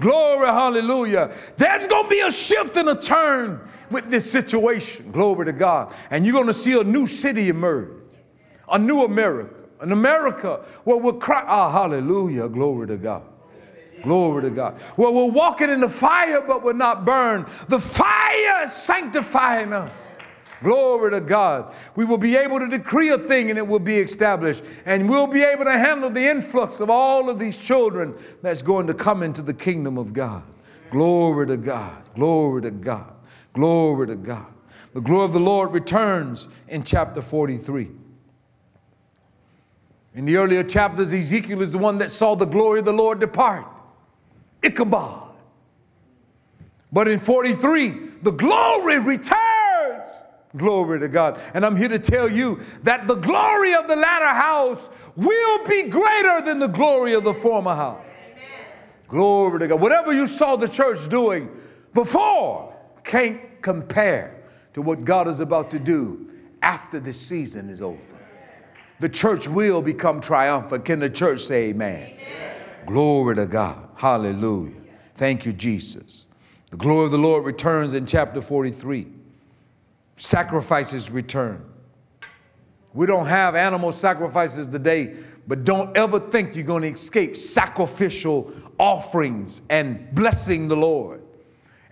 Glory, 0.00 0.46
hallelujah. 0.46 1.32
There's 1.56 1.86
going 1.86 2.04
to 2.04 2.08
be 2.08 2.20
a 2.20 2.30
shift 2.30 2.76
and 2.76 2.88
a 2.88 2.96
turn 2.96 3.60
with 3.90 4.10
this 4.10 4.30
situation. 4.30 5.12
Glory 5.12 5.44
to 5.46 5.52
God. 5.52 5.92
And 6.10 6.24
you're 6.24 6.32
going 6.32 6.46
to 6.46 6.54
see 6.54 6.72
a 6.72 6.82
new 6.82 7.06
city 7.06 7.48
emerge, 7.48 7.99
a 8.70 8.78
new 8.78 9.04
America, 9.04 9.54
an 9.80 9.92
America 9.92 10.64
where 10.84 10.96
we're 10.96 11.12
crying, 11.14 11.46
ah, 11.48 11.70
hallelujah, 11.70 12.48
glory 12.48 12.86
to 12.86 12.96
God. 12.96 13.22
Glory 14.02 14.42
to 14.42 14.50
God. 14.50 14.80
Well, 14.96 15.12
we're 15.12 15.30
walking 15.30 15.68
in 15.68 15.80
the 15.80 15.88
fire, 15.88 16.40
but 16.40 16.62
we're 16.62 16.72
not 16.72 17.04
burned. 17.04 17.46
The 17.68 17.78
fire 17.78 18.64
is 18.64 18.72
sanctifying 18.72 19.72
us. 19.72 19.92
Glory 20.62 21.10
to 21.12 21.20
God. 21.20 21.74
We 21.96 22.04
will 22.04 22.18
be 22.18 22.36
able 22.36 22.58
to 22.60 22.66
decree 22.66 23.10
a 23.10 23.18
thing 23.18 23.48
and 23.48 23.58
it 23.58 23.66
will 23.66 23.78
be 23.78 23.98
established. 23.98 24.62
And 24.84 25.08
we'll 25.08 25.26
be 25.26 25.42
able 25.42 25.64
to 25.64 25.78
handle 25.78 26.10
the 26.10 26.26
influx 26.26 26.80
of 26.80 26.90
all 26.90 27.30
of 27.30 27.38
these 27.38 27.56
children 27.56 28.14
that's 28.42 28.60
going 28.60 28.86
to 28.86 28.94
come 28.94 29.22
into 29.22 29.42
the 29.42 29.54
kingdom 29.54 29.96
of 29.96 30.12
God. 30.12 30.42
Glory 30.90 31.46
to 31.46 31.56
God. 31.56 32.02
Glory 32.14 32.62
to 32.62 32.70
God. 32.70 33.12
Glory 33.54 34.06
to 34.08 34.16
God. 34.16 34.46
The 34.92 35.00
glory 35.00 35.24
of 35.24 35.32
the 35.32 35.40
Lord 35.40 35.72
returns 35.72 36.48
in 36.68 36.82
chapter 36.82 37.22
43. 37.22 37.88
In 40.14 40.24
the 40.24 40.36
earlier 40.36 40.64
chapters, 40.64 41.12
Ezekiel 41.12 41.62
is 41.62 41.70
the 41.70 41.78
one 41.78 41.98
that 41.98 42.10
saw 42.10 42.34
the 42.34 42.44
glory 42.44 42.80
of 42.80 42.84
the 42.84 42.92
Lord 42.92 43.20
depart. 43.20 43.66
Ichabod. 44.62 45.28
But 46.92 47.06
in 47.08 47.20
43, 47.20 48.08
the 48.22 48.32
glory 48.32 48.98
returns 48.98 49.40
Glory 50.56 50.98
to 50.98 51.08
God. 51.08 51.40
And 51.54 51.64
I'm 51.64 51.76
here 51.76 51.88
to 51.88 51.98
tell 51.98 52.30
you 52.30 52.60
that 52.82 53.06
the 53.06 53.14
glory 53.14 53.74
of 53.74 53.86
the 53.86 53.94
latter 53.94 54.26
house 54.26 54.88
will 55.14 55.64
be 55.64 55.84
greater 55.84 56.42
than 56.44 56.58
the 56.58 56.66
glory 56.66 57.14
of 57.14 57.22
the 57.22 57.34
former 57.34 57.74
house. 57.74 58.04
Amen. 58.32 58.66
Glory 59.08 59.60
to 59.60 59.68
God. 59.68 59.80
Whatever 59.80 60.12
you 60.12 60.26
saw 60.26 60.56
the 60.56 60.66
church 60.66 61.08
doing 61.08 61.48
before 61.94 62.74
can't 63.04 63.40
compare 63.62 64.42
to 64.74 64.82
what 64.82 65.04
God 65.04 65.28
is 65.28 65.38
about 65.38 65.70
to 65.70 65.78
do 65.78 66.28
after 66.62 66.98
this 66.98 67.20
season 67.20 67.70
is 67.70 67.80
over. 67.80 67.98
The 69.00 69.08
church 69.08 69.48
will 69.48 69.82
become 69.82 70.20
triumphant. 70.20 70.84
Can 70.84 71.00
the 71.00 71.10
church 71.10 71.42
say 71.42 71.70
amen? 71.70 72.12
amen? 72.18 72.56
Glory 72.86 73.34
to 73.36 73.46
God. 73.46 73.88
Hallelujah. 73.96 74.80
Thank 75.16 75.44
you, 75.44 75.52
Jesus. 75.52 76.26
The 76.70 76.76
glory 76.76 77.06
of 77.06 77.10
the 77.10 77.18
Lord 77.18 77.44
returns 77.44 77.94
in 77.94 78.06
chapter 78.06 78.40
43 78.40 79.08
sacrifices 80.16 81.10
return. 81.10 81.64
We 82.92 83.06
don't 83.06 83.26
have 83.26 83.54
animal 83.54 83.90
sacrifices 83.92 84.66
today, 84.66 85.16
but 85.46 85.64
don't 85.64 85.96
ever 85.96 86.20
think 86.20 86.54
you're 86.54 86.64
going 86.64 86.82
to 86.82 86.90
escape 86.90 87.36
sacrificial 87.36 88.52
offerings 88.78 89.62
and 89.70 90.14
blessing 90.14 90.68
the 90.68 90.76
Lord. 90.76 91.22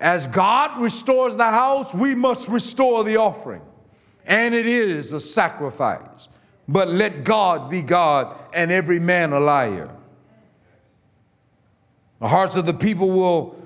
As 0.00 0.26
God 0.26 0.80
restores 0.80 1.36
the 1.36 1.44
house, 1.44 1.94
we 1.94 2.14
must 2.14 2.48
restore 2.48 3.02
the 3.02 3.16
offering. 3.16 3.62
And 4.26 4.54
it 4.54 4.66
is 4.66 5.12
a 5.12 5.20
sacrifice. 5.20 6.28
But 6.68 6.88
let 6.88 7.24
God 7.24 7.70
be 7.70 7.80
God 7.80 8.36
and 8.52 8.70
every 8.70 9.00
man 9.00 9.32
a 9.32 9.40
liar. 9.40 9.90
The 12.20 12.28
hearts 12.28 12.56
of 12.56 12.66
the 12.66 12.74
people 12.74 13.10
will 13.10 13.58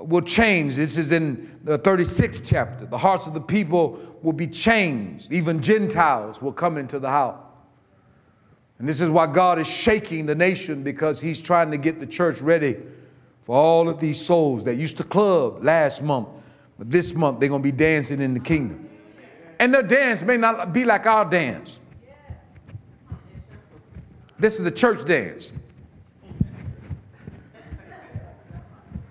will 0.00 0.22
change. 0.22 0.76
This 0.76 0.96
is 0.96 1.12
in 1.12 1.58
the 1.64 1.78
36th 1.78 2.42
chapter. 2.44 2.86
The 2.86 2.98
hearts 2.98 3.26
of 3.26 3.34
the 3.34 3.40
people 3.40 3.98
will 4.22 4.32
be 4.32 4.46
changed. 4.46 5.32
Even 5.32 5.62
Gentiles 5.62 6.42
will 6.42 6.52
come 6.52 6.76
into 6.76 6.98
the 6.98 7.08
house. 7.08 7.40
And 8.78 8.88
this 8.88 9.00
is 9.00 9.08
why 9.08 9.26
God 9.26 9.58
is 9.58 9.66
shaking 9.66 10.26
the 10.26 10.34
nation 10.34 10.82
because 10.82 11.20
He's 11.20 11.40
trying 11.40 11.70
to 11.70 11.78
get 11.78 12.00
the 12.00 12.06
church 12.06 12.40
ready 12.40 12.76
for 13.42 13.56
all 13.56 13.88
of 13.88 14.00
these 14.00 14.24
souls 14.24 14.64
that 14.64 14.76
used 14.76 14.96
to 14.98 15.04
club 15.04 15.62
last 15.62 16.02
month. 16.02 16.28
But 16.78 16.90
this 16.90 17.14
month 17.14 17.40
they're 17.40 17.48
going 17.48 17.62
to 17.62 17.66
be 17.66 17.76
dancing 17.76 18.20
in 18.20 18.34
the 18.34 18.40
kingdom. 18.40 18.88
And 19.58 19.72
their 19.72 19.82
dance 19.82 20.22
may 20.22 20.36
not 20.36 20.72
be 20.72 20.84
like 20.84 21.06
our 21.06 21.24
dance. 21.24 21.78
This 24.38 24.56
is 24.56 24.64
the 24.64 24.70
church 24.70 25.04
dance. 25.06 25.52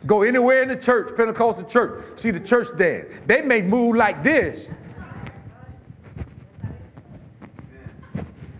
Go 0.05 0.24
anywhere 0.24 0.61
in 0.63 0.67
the 0.67 0.76
church, 0.76 1.15
Pentecostal 1.15 1.63
church, 1.63 2.03
see 2.17 2.32
the 2.32 2.39
church 2.39 2.67
dance. 2.78 3.07
They 3.26 3.41
may 3.41 3.61
move 3.61 3.95
like 3.95 4.21
this. 4.21 4.69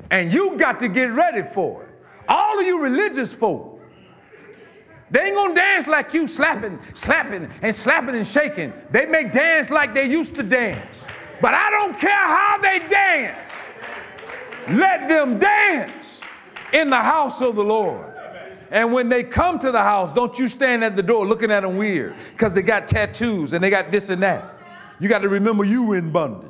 And 0.10 0.32
you 0.32 0.58
got 0.58 0.80
to 0.80 0.88
get 0.88 1.12
ready 1.12 1.42
for 1.54 1.84
it. 1.84 1.90
All 2.30 2.60
of 2.60 2.66
you 2.66 2.80
religious 2.80 3.34
folk, 3.34 3.82
they 5.12 5.26
ain't 5.26 5.36
gonna 5.36 5.54
dance 5.54 5.86
like 5.86 6.14
you 6.14 6.28
slapping, 6.28 6.80
slapping, 6.94 7.50
and 7.62 7.76
slapping 7.76 8.16
and 8.16 8.26
shaking. 8.26 8.72
They 8.90 9.06
may 9.06 9.26
dance 9.26 9.70
like 9.70 9.94
they 9.94 10.06
used 10.06 10.36
to 10.36 10.44
dance. 10.44 11.08
But 11.42 11.54
I 11.54 11.70
don't 11.72 12.00
care 12.00 12.10
how 12.10 12.58
they 12.62 12.88
dance. 12.88 13.38
Let 14.70 15.10
them 15.10 15.40
dance 15.40 16.23
in 16.74 16.90
the 16.90 16.98
house 16.98 17.42
of 17.42 17.56
the 17.56 17.64
Lord. 17.64 18.14
And 18.72 18.92
when 18.92 19.08
they 19.08 19.24
come 19.24 19.60
to 19.60 19.72
the 19.72 19.82
house, 19.82 20.12
don't 20.12 20.38
you 20.40 20.48
stand 20.48 20.84
at 20.84 20.96
the 20.96 21.04
door 21.04 21.26
looking 21.28 21.52
at 21.52 21.62
them 21.62 21.78
weird 21.78 22.16
because 22.32 22.54
they 22.54 22.64
got 22.64 22.88
tattoos 22.88 23.54
and 23.54 23.64
they 23.64 23.70
got 23.70 23.92
this 23.92 24.10
and 24.10 24.22
that. 24.24 24.60
You 25.00 25.08
got 25.08 25.20
to 25.20 25.30
remember 25.30 25.64
you 25.64 25.84
were 25.84 25.98
in 25.98 26.12
bondage. 26.12 26.50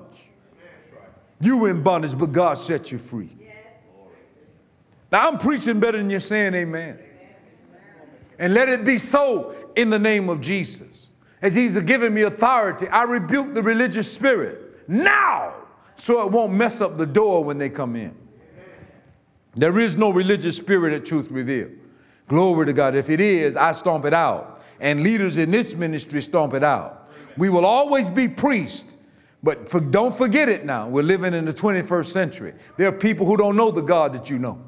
You 1.41 1.57
were 1.57 1.69
in 1.69 1.83
bondage, 1.83 2.17
but 2.17 2.31
God 2.31 2.57
set 2.57 2.91
you 2.91 2.97
free. 2.97 3.35
Now 5.11 5.27
I'm 5.27 5.37
preaching 5.37 5.79
better 5.79 5.97
than 5.97 6.09
you're 6.09 6.21
saying 6.21 6.53
amen. 6.55 6.97
And 8.39 8.53
let 8.53 8.69
it 8.69 8.85
be 8.85 8.97
so 8.97 9.55
in 9.75 9.89
the 9.89 9.99
name 9.99 10.29
of 10.29 10.39
Jesus. 10.39 11.09
As 11.41 11.53
He's 11.53 11.77
given 11.81 12.13
me 12.13 12.21
authority, 12.21 12.87
I 12.87 13.03
rebuke 13.03 13.53
the 13.53 13.61
religious 13.61 14.11
spirit 14.11 14.87
now 14.87 15.53
so 15.95 16.25
it 16.25 16.31
won't 16.31 16.53
mess 16.53 16.79
up 16.79 16.97
the 16.97 17.05
door 17.05 17.43
when 17.43 17.57
they 17.57 17.69
come 17.69 17.95
in. 17.95 18.15
There 19.55 19.79
is 19.79 19.95
no 19.95 20.09
religious 20.09 20.57
spirit 20.57 20.93
at 20.93 21.05
Truth 21.05 21.29
Revealed. 21.29 21.71
Glory 22.27 22.65
to 22.65 22.73
God. 22.73 22.95
If 22.95 23.09
it 23.09 23.19
is, 23.19 23.55
I 23.55 23.71
stomp 23.73 24.05
it 24.05 24.13
out. 24.13 24.63
And 24.79 25.03
leaders 25.03 25.37
in 25.37 25.51
this 25.51 25.75
ministry 25.75 26.21
stomp 26.21 26.53
it 26.53 26.63
out. 26.63 27.11
We 27.37 27.49
will 27.49 27.65
always 27.65 28.09
be 28.09 28.27
priests, 28.27 28.95
but 29.41 29.69
for, 29.69 29.79
don't 29.79 30.15
forget 30.15 30.49
it 30.49 30.65
now. 30.65 30.87
We're 30.87 31.03
living 31.03 31.33
in 31.33 31.45
the 31.45 31.53
21st 31.53 32.07
century. 32.07 32.53
There 32.77 32.87
are 32.87 32.91
people 32.91 33.25
who 33.25 33.37
don't 33.37 33.55
know 33.55 33.71
the 33.71 33.81
God 33.81 34.13
that 34.13 34.29
you 34.29 34.39
know. 34.39 34.61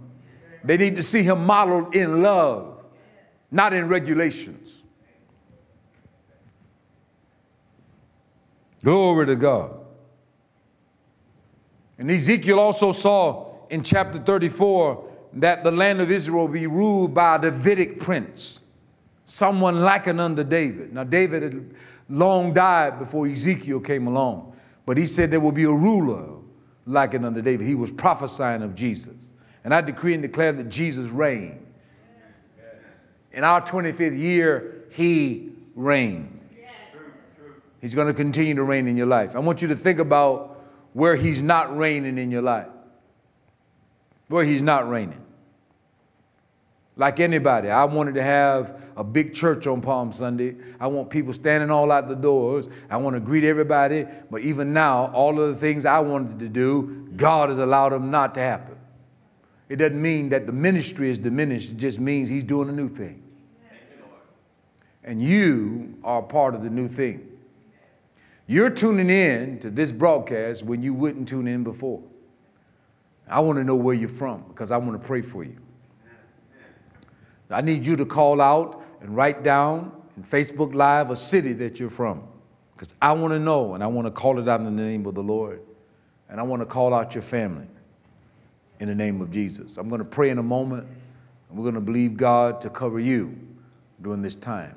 They 0.63 0.77
need 0.77 0.95
to 0.95 1.03
see 1.03 1.21
him 1.21 1.45
modeled 1.45 1.95
in 1.95 2.23
love, 2.23 2.83
not 3.51 3.73
in 3.73 3.87
regulations. 3.87 4.83
Glory 8.83 9.25
to 9.27 9.35
God. 9.35 9.71
And 11.97 12.11
Ezekiel 12.11 12.59
also 12.59 12.91
saw 12.91 13.44
in 13.69 13.83
chapter 13.83 14.19
34 14.19 15.11
that 15.33 15.63
the 15.63 15.71
land 15.71 16.01
of 16.01 16.11
Israel 16.11 16.47
be 16.47 16.67
ruled 16.67 17.13
by 17.13 17.35
a 17.35 17.39
Davidic 17.39 17.99
prince, 17.99 18.61
someone 19.27 19.81
likened 19.81 20.21
unto 20.21 20.43
David. 20.43 20.93
Now, 20.93 21.03
David 21.03 21.43
had 21.43 21.75
long 22.09 22.53
died 22.53 22.99
before 22.99 23.27
Ezekiel 23.27 23.79
came 23.79 24.07
along, 24.07 24.55
but 24.85 24.97
he 24.97 25.05
said 25.05 25.31
there 25.31 25.39
will 25.39 25.51
be 25.51 25.63
a 25.63 25.71
ruler 25.71 26.35
likened 26.85 27.25
unto 27.25 27.41
David. 27.41 27.67
He 27.67 27.75
was 27.75 27.91
prophesying 27.91 28.61
of 28.61 28.75
Jesus. 28.75 29.33
And 29.63 29.73
I 29.73 29.81
decree 29.81 30.13
and 30.13 30.21
declare 30.21 30.53
that 30.53 30.69
Jesus 30.69 31.07
reigns. 31.07 31.61
In 33.33 33.43
our 33.43 33.61
25th 33.61 34.17
year, 34.17 34.85
he 34.91 35.51
reigns. 35.75 36.31
He's 37.81 37.93
going 37.93 38.07
to 38.07 38.13
continue 38.13 38.55
to 38.55 38.63
reign 38.63 38.87
in 38.87 38.97
your 38.97 39.05
life. 39.05 39.35
I 39.35 39.39
want 39.39 39.61
you 39.61 39.67
to 39.67 39.75
think 39.75 39.99
about 39.99 40.59
where 40.93 41.15
he's 41.15 41.41
not 41.41 41.77
reigning 41.77 42.17
in 42.17 42.31
your 42.31 42.41
life. 42.41 42.65
Where 44.27 44.43
he's 44.43 44.61
not 44.61 44.89
reigning 44.89 45.25
like 46.97 47.19
anybody. 47.19 47.69
I 47.69 47.83
wanted 47.83 48.15
to 48.15 48.23
have 48.23 48.81
a 48.95 49.03
big 49.03 49.33
church 49.33 49.67
on 49.67 49.81
Palm 49.81 50.13
Sunday. 50.13 50.55
I 50.79 50.87
want 50.87 51.09
people 51.09 51.33
standing 51.33 51.69
all 51.69 51.91
out 51.91 52.07
the 52.07 52.15
doors. 52.15 52.69
I 52.89 52.97
want 52.97 53.15
to 53.15 53.19
greet 53.19 53.43
everybody. 53.43 54.05
But 54.31 54.41
even 54.41 54.73
now, 54.73 55.11
all 55.11 55.39
of 55.39 55.53
the 55.53 55.59
things 55.59 55.85
I 55.85 55.99
wanted 55.99 56.39
to 56.39 56.47
do, 56.47 57.09
God 57.17 57.49
has 57.49 57.59
allowed 57.59 57.89
them 57.89 58.11
not 58.11 58.33
to 58.35 58.39
happen. 58.39 58.75
It 59.67 59.77
doesn't 59.77 60.01
mean 60.01 60.29
that 60.29 60.45
the 60.45 60.51
ministry 60.51 61.09
is 61.09 61.17
diminished, 61.17 61.71
it 61.71 61.77
just 61.77 61.99
means 61.99 62.29
He's 62.29 62.43
doing 62.43 62.69
a 62.69 62.71
new 62.71 62.87
thing. 62.87 63.21
And 65.03 65.21
you 65.21 65.95
are 66.03 66.21
part 66.21 66.55
of 66.55 66.63
the 66.63 66.69
new 66.69 66.87
thing. 66.87 67.29
You're 68.47 68.69
tuning 68.69 69.09
in 69.09 69.59
to 69.59 69.71
this 69.71 69.91
broadcast 69.91 70.63
when 70.63 70.81
you 70.83 70.93
wouldn't 70.93 71.27
tune 71.27 71.47
in 71.47 71.63
before. 71.63 72.01
I 73.27 73.39
want 73.39 73.57
to 73.57 73.63
know 73.63 73.75
where 73.75 73.95
you're 73.95 74.09
from 74.09 74.43
because 74.47 74.71
I 74.71 74.77
want 74.77 74.99
to 75.01 75.07
pray 75.07 75.21
for 75.21 75.43
you. 75.43 75.57
I 77.49 77.61
need 77.61 77.85
you 77.85 77.95
to 77.95 78.05
call 78.05 78.41
out 78.41 78.83
and 79.01 79.15
write 79.15 79.43
down 79.43 79.91
in 80.17 80.23
Facebook 80.23 80.73
Live 80.73 81.11
a 81.11 81.15
city 81.15 81.53
that 81.53 81.79
you're 81.79 81.89
from. 81.89 82.23
Because 82.75 82.93
I 83.01 83.13
want 83.13 83.33
to 83.33 83.39
know 83.39 83.73
and 83.73 83.83
I 83.83 83.87
want 83.87 84.07
to 84.07 84.11
call 84.11 84.39
it 84.39 84.47
out 84.47 84.59
in 84.59 84.65
the 84.65 84.71
name 84.71 85.05
of 85.05 85.15
the 85.15 85.23
Lord. 85.23 85.61
And 86.29 86.39
I 86.39 86.43
want 86.43 86.61
to 86.61 86.65
call 86.65 86.93
out 86.93 87.13
your 87.13 87.21
family 87.21 87.67
in 88.79 88.87
the 88.87 88.95
name 88.95 89.21
of 89.21 89.31
Jesus. 89.31 89.77
I'm 89.77 89.89
going 89.89 89.99
to 89.99 90.05
pray 90.05 90.29
in 90.29 90.39
a 90.39 90.43
moment 90.43 90.87
and 91.49 91.57
we're 91.57 91.63
going 91.63 91.75
to 91.75 91.81
believe 91.81 92.17
God 92.17 92.59
to 92.61 92.69
cover 92.69 92.99
you 92.99 93.37
during 94.01 94.21
this 94.21 94.35
time 94.35 94.75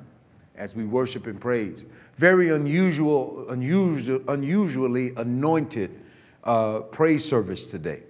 as 0.55 0.75
we 0.75 0.85
worship 0.85 1.27
and 1.27 1.39
praise. 1.39 1.85
Very 2.17 2.49
unusual, 2.49 3.49
unusual 3.49 4.21
unusually 4.27 5.13
anointed 5.15 5.99
uh, 6.43 6.79
praise 6.79 7.25
service 7.25 7.67
today. 7.67 8.03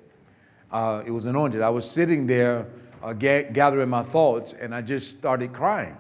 Uh, 0.72 1.04
it 1.06 1.12
was 1.12 1.26
anointed. 1.26 1.62
I 1.62 1.70
was 1.70 1.90
sitting 1.90 2.28
there 2.28 2.68
uh, 3.02 3.14
ga- 3.14 3.50
gathering 3.52 3.90
my 3.90 4.04
thoughts, 4.04 4.54
and 4.54 4.74
I 4.74 4.82
just 4.82 5.10
started 5.10 5.54
crying. 5.54 5.98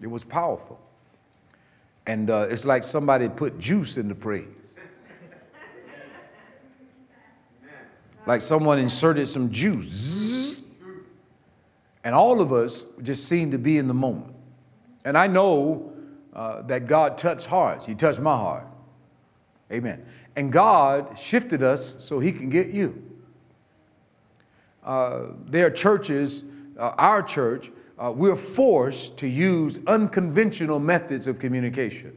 It 0.00 0.08
was 0.08 0.24
powerful. 0.24 0.80
And 2.06 2.30
uh, 2.30 2.48
it's 2.50 2.64
like 2.64 2.82
somebody 2.82 3.28
put 3.28 3.58
juice 3.58 3.96
in 3.96 4.08
the 4.08 4.14
praise. 4.14 4.46
like 8.26 8.42
someone 8.42 8.78
inserted 8.78 9.28
some 9.28 9.50
juice. 9.50 10.56
And 12.02 12.14
all 12.14 12.40
of 12.40 12.52
us 12.52 12.86
just 13.02 13.26
seemed 13.26 13.52
to 13.52 13.58
be 13.58 13.78
in 13.78 13.86
the 13.86 13.94
moment. 13.94 14.34
And 15.04 15.16
I 15.16 15.26
know 15.26 15.92
uh, 16.32 16.62
that 16.62 16.86
God 16.86 17.18
touched 17.18 17.46
hearts. 17.46 17.86
He 17.86 17.94
touched 17.94 18.20
my 18.20 18.34
heart. 18.36 18.66
Amen. 19.70 20.04
And 20.36 20.50
God 20.50 21.18
shifted 21.18 21.62
us 21.62 21.94
so 21.98 22.18
He 22.18 22.32
can 22.32 22.48
get 22.48 22.70
you 22.70 23.09
uh, 24.84 25.26
their 25.46 25.70
churches, 25.70 26.44
uh, 26.78 26.92
our 26.98 27.22
church, 27.22 27.70
uh, 27.98 28.10
we're 28.10 28.36
forced 28.36 29.16
to 29.18 29.26
use 29.26 29.78
unconventional 29.86 30.78
methods 30.78 31.26
of 31.26 31.38
communication. 31.38 32.16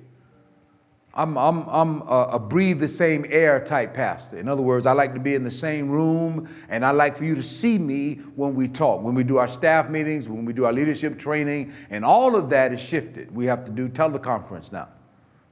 I'm, 1.16 1.38
I'm, 1.38 1.68
I'm 1.70 2.02
a, 2.04 2.30
a, 2.34 2.40
breathe 2.40 2.80
the 2.80 2.88
same 2.88 3.24
air 3.30 3.64
type 3.64 3.94
pastor. 3.94 4.40
In 4.40 4.48
other 4.48 4.64
words, 4.64 4.88
I 4.88 4.94
like 4.94 5.14
to 5.14 5.20
be 5.20 5.36
in 5.36 5.44
the 5.44 5.52
same 5.52 5.90
room 5.90 6.50
and 6.70 6.84
I 6.84 6.90
like 6.90 7.16
for 7.16 7.24
you 7.24 7.36
to 7.36 7.44
see 7.44 7.78
me 7.78 8.16
when 8.36 8.56
we 8.56 8.68
talk, 8.68 9.04
when 9.04 9.14
we 9.14 9.24
do 9.24 9.38
our 9.38 9.48
staff 9.48 9.90
meetings, 9.90 10.28
when 10.28 10.44
we 10.44 10.54
do 10.54 10.66
our 10.66 10.74
leadership 10.74 11.20
training, 11.20 11.72
and 11.92 12.04
all 12.04 12.36
of 12.36 12.50
that 12.50 12.74
is 12.74 12.82
shifted. 12.82 13.30
We 13.36 13.46
have 13.46 13.64
to 13.66 13.72
do 13.72 13.90
teleconference 13.90 14.72
now, 14.72 14.88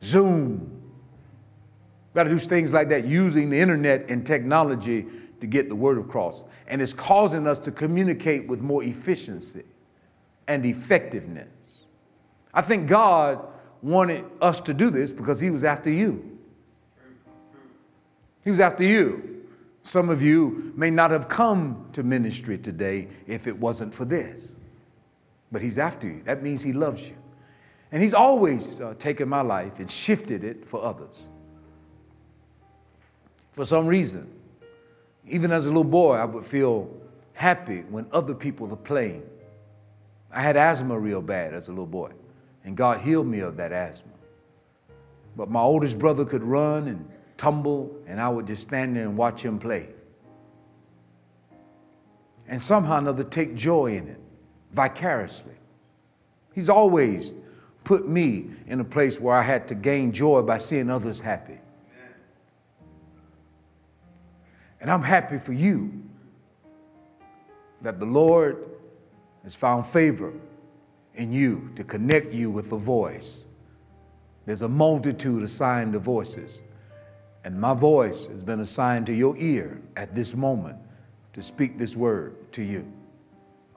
Zoom. 0.04 0.82
Got 2.16 2.24
to 2.24 2.30
do 2.32 2.40
things 2.40 2.74
like 2.74 2.90
that 2.90 3.06
using 3.06 3.50
the 3.52 3.60
internet 3.60 4.10
and 4.10 4.26
technology 4.26 5.06
to 5.42 5.48
get 5.48 5.68
the 5.68 5.76
word 5.76 5.98
across. 5.98 6.44
And 6.68 6.82
it's 6.82 6.94
causing 6.94 7.48
us 7.48 7.60
to 7.60 7.72
communicate 7.72 8.48
with 8.48 8.62
more 8.62 8.84
efficiency 8.84 9.64
and 10.48 10.66
effectiveness. 10.66 11.50
I 12.54 12.62
think 12.62 12.88
God 12.88 13.46
wanted 13.82 14.26
us 14.42 14.60
to 14.62 14.74
do 14.74 14.90
this 14.90 15.12
because 15.12 15.40
He 15.40 15.50
was 15.50 15.64
after 15.64 15.90
you. 15.90 16.38
He 18.44 18.50
was 18.50 18.60
after 18.60 18.84
you. 18.84 19.46
Some 19.84 20.10
of 20.10 20.22
you 20.22 20.72
may 20.76 20.92
not 20.92 21.10
have 21.10 21.28
come 21.28 21.90
to 21.94 22.04
ministry 22.04 22.58
today 22.58 23.08
if 23.26 23.48
it 23.48 23.58
wasn't 23.58 23.94
for 23.94 24.06
this, 24.06 24.50
but 25.52 25.62
He's 25.62 25.80
after 25.80 26.08
you. 26.08 26.22
That 26.26 26.44
means 26.44 26.62
He 26.62 26.72
loves 26.72 27.08
you. 27.08 27.16
And 27.92 28.02
He's 28.02 28.14
always 28.14 28.80
uh, 28.80 28.94
taken 29.00 29.28
my 29.28 29.42
life 29.42 29.80
and 29.80 29.90
shifted 29.90 30.44
it 30.44 30.68
for 30.68 30.84
others. 30.84 31.24
For 33.54 33.66
some 33.66 33.88
reason, 33.88 34.32
even 35.32 35.52
as 35.52 35.66
a 35.66 35.70
little 35.70 35.86
boy, 35.86 36.16
I 36.16 36.26
would 36.26 36.46
feel 36.46 36.90
happy 37.34 37.82
when 37.90 38.06
other 38.12 38.34
people 38.34 38.68
were 38.68 38.76
playing. 38.76 39.24
I 40.30 40.42
had 40.42 40.58
asthma 40.58 41.00
real 41.00 41.22
bad 41.22 41.54
as 41.54 41.70
a 41.70 41.72
little 41.72 41.86
boy, 41.86 42.12
and 42.66 42.76
God 42.76 43.00
healed 43.00 43.28
me 43.28 43.40
of 43.40 43.56
that 43.58 43.72
asthma. 43.72 44.12
But 45.38 45.50
my 45.50 45.62
oldest 45.62 45.98
brother 45.98 46.26
could 46.26 46.44
run 46.44 46.90
and 46.90 47.10
tumble, 47.38 47.96
and 48.08 48.20
I 48.20 48.28
would 48.28 48.46
just 48.46 48.64
stand 48.64 48.96
there 48.96 49.04
and 49.04 49.18
watch 49.18 49.42
him 49.42 49.58
play. 49.58 49.88
And 52.50 52.62
somehow 52.62 52.96
or 52.96 53.00
another 53.00 53.24
take 53.24 53.56
joy 53.56 53.96
in 53.96 54.10
it, 54.10 54.20
vicariously. 54.74 55.54
He's 56.54 56.70
always 56.70 57.36
put 57.86 58.08
me 58.08 58.50
in 58.68 58.82
a 58.82 58.84
place 58.84 59.18
where 59.18 59.36
I 59.36 59.42
had 59.42 59.66
to 59.70 59.76
gain 59.76 60.12
joy 60.12 60.42
by 60.42 60.58
seeing 60.58 60.90
others 60.90 61.22
happy. 61.22 61.60
And 64.82 64.92
I'm 64.92 65.04
happy 65.04 65.38
for 65.40 65.54
you. 65.54 65.92
that 67.82 68.00
the 68.00 68.06
Lord 68.06 68.70
has 69.44 69.56
found 69.56 69.86
favor 69.88 70.34
in 71.16 71.34
you 71.34 71.70
to 71.76 71.84
connect 71.84 72.32
you 72.34 72.52
with 72.52 72.70
the 72.70 72.78
voice. 72.78 73.46
There's 74.46 74.62
a 74.62 74.70
multitude 74.70 75.44
assigned 75.44 75.94
to 75.94 76.00
voices, 76.00 76.62
and 77.44 77.60
my 77.60 77.74
voice 77.74 78.28
has 78.28 78.44
been 78.44 78.60
assigned 78.60 79.08
to 79.08 79.14
your 79.14 79.36
ear 79.38 79.82
at 79.96 80.14
this 80.16 80.36
moment 80.36 80.78
to 81.34 81.42
speak 81.42 81.78
this 81.78 81.96
word 81.96 82.52
to 82.54 82.62
you. 82.62 82.86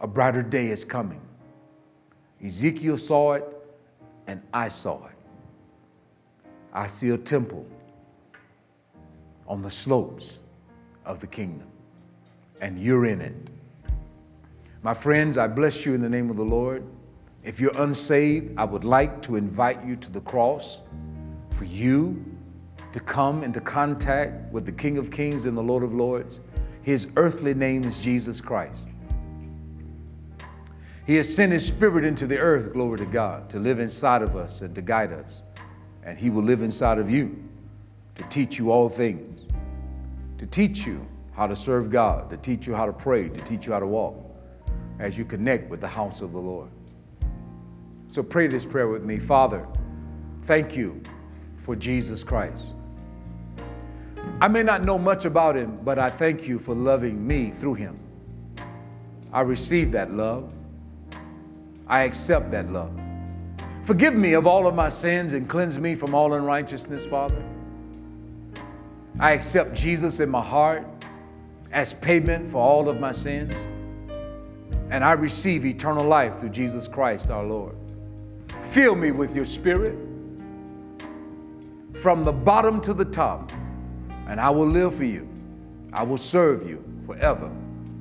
A 0.00 0.06
brighter 0.06 0.42
day 0.42 0.68
is 0.68 0.84
coming. 0.84 1.20
Ezekiel 2.44 2.98
saw 2.98 3.32
it, 3.34 3.44
and 4.26 4.42
I 4.52 4.68
saw 4.68 5.06
it. 5.06 5.16
I 6.72 6.88
see 6.88 7.10
a 7.10 7.18
temple 7.18 7.66
on 9.48 9.62
the 9.62 9.70
slopes 9.70 10.43
of 11.04 11.20
the 11.20 11.26
kingdom, 11.26 11.68
and 12.60 12.80
you're 12.80 13.06
in 13.06 13.20
it. 13.20 13.50
My 14.82 14.94
friends, 14.94 15.38
I 15.38 15.46
bless 15.46 15.86
you 15.86 15.94
in 15.94 16.02
the 16.02 16.08
name 16.08 16.30
of 16.30 16.36
the 16.36 16.44
Lord. 16.44 16.84
If 17.42 17.60
you're 17.60 17.76
unsaved, 17.76 18.54
I 18.58 18.64
would 18.64 18.84
like 18.84 19.22
to 19.22 19.36
invite 19.36 19.84
you 19.84 19.96
to 19.96 20.10
the 20.10 20.20
cross 20.20 20.80
for 21.50 21.64
you 21.64 22.24
to 22.92 23.00
come 23.00 23.42
into 23.42 23.60
contact 23.60 24.52
with 24.52 24.64
the 24.66 24.72
King 24.72 24.98
of 24.98 25.10
Kings 25.10 25.46
and 25.46 25.56
the 25.56 25.62
Lord 25.62 25.82
of 25.82 25.92
Lords. 25.92 26.40
His 26.82 27.08
earthly 27.16 27.54
name 27.54 27.84
is 27.84 28.02
Jesus 28.02 28.40
Christ. 28.40 28.84
He 31.06 31.16
has 31.16 31.34
sent 31.34 31.52
His 31.52 31.66
Spirit 31.66 32.04
into 32.04 32.26
the 32.26 32.38
earth, 32.38 32.72
glory 32.72 32.98
to 32.98 33.04
God, 33.04 33.50
to 33.50 33.58
live 33.58 33.78
inside 33.78 34.22
of 34.22 34.36
us 34.36 34.60
and 34.62 34.74
to 34.74 34.82
guide 34.82 35.12
us. 35.12 35.42
And 36.02 36.18
He 36.18 36.30
will 36.30 36.42
live 36.42 36.62
inside 36.62 36.98
of 36.98 37.10
you 37.10 37.36
to 38.14 38.22
teach 38.24 38.58
you 38.58 38.70
all 38.70 38.88
things, 38.88 39.33
to 40.44 40.50
teach 40.50 40.86
you 40.86 41.06
how 41.32 41.46
to 41.46 41.56
serve 41.56 41.88
God, 41.90 42.28
to 42.28 42.36
teach 42.36 42.66
you 42.66 42.74
how 42.74 42.84
to 42.84 42.92
pray, 42.92 43.30
to 43.30 43.40
teach 43.42 43.66
you 43.66 43.72
how 43.72 43.78
to 43.78 43.86
walk 43.86 44.14
as 44.98 45.16
you 45.16 45.24
connect 45.24 45.70
with 45.70 45.80
the 45.80 45.88
house 45.88 46.20
of 46.20 46.32
the 46.32 46.38
Lord. 46.38 46.68
So 48.08 48.22
pray 48.22 48.46
this 48.46 48.66
prayer 48.66 48.88
with 48.88 49.04
me 49.04 49.18
Father, 49.18 49.66
thank 50.42 50.76
you 50.76 51.02
for 51.56 51.74
Jesus 51.74 52.22
Christ. 52.22 52.66
I 54.42 54.48
may 54.48 54.62
not 54.62 54.84
know 54.84 54.98
much 54.98 55.24
about 55.24 55.56
him, 55.56 55.78
but 55.82 55.98
I 55.98 56.10
thank 56.10 56.46
you 56.46 56.58
for 56.58 56.74
loving 56.74 57.26
me 57.26 57.50
through 57.50 57.74
him. 57.74 57.98
I 59.32 59.40
receive 59.40 59.92
that 59.92 60.12
love. 60.12 60.52
I 61.86 62.02
accept 62.02 62.50
that 62.50 62.70
love. 62.70 62.92
Forgive 63.84 64.14
me 64.14 64.34
of 64.34 64.46
all 64.46 64.66
of 64.66 64.74
my 64.74 64.90
sins 64.90 65.32
and 65.32 65.48
cleanse 65.48 65.78
me 65.78 65.94
from 65.94 66.14
all 66.14 66.34
unrighteousness, 66.34 67.06
Father. 67.06 67.42
I 69.18 69.32
accept 69.32 69.74
Jesus 69.74 70.20
in 70.20 70.28
my 70.28 70.42
heart 70.42 70.86
as 71.72 71.94
payment 71.94 72.50
for 72.50 72.58
all 72.58 72.88
of 72.88 73.00
my 73.00 73.12
sins. 73.12 73.54
And 74.90 75.04
I 75.04 75.12
receive 75.12 75.64
eternal 75.64 76.04
life 76.04 76.40
through 76.40 76.50
Jesus 76.50 76.88
Christ 76.88 77.30
our 77.30 77.44
Lord. 77.44 77.76
Fill 78.70 78.94
me 78.94 79.10
with 79.10 79.34
your 79.34 79.44
spirit 79.44 79.96
from 81.94 82.24
the 82.24 82.32
bottom 82.32 82.80
to 82.82 82.92
the 82.92 83.04
top, 83.04 83.50
and 84.26 84.40
I 84.40 84.50
will 84.50 84.68
live 84.68 84.94
for 84.94 85.04
you. 85.04 85.28
I 85.92 86.02
will 86.02 86.18
serve 86.18 86.68
you 86.68 86.84
forever 87.06 87.50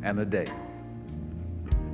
and 0.02 0.20
a 0.20 0.26
day. 0.26 0.48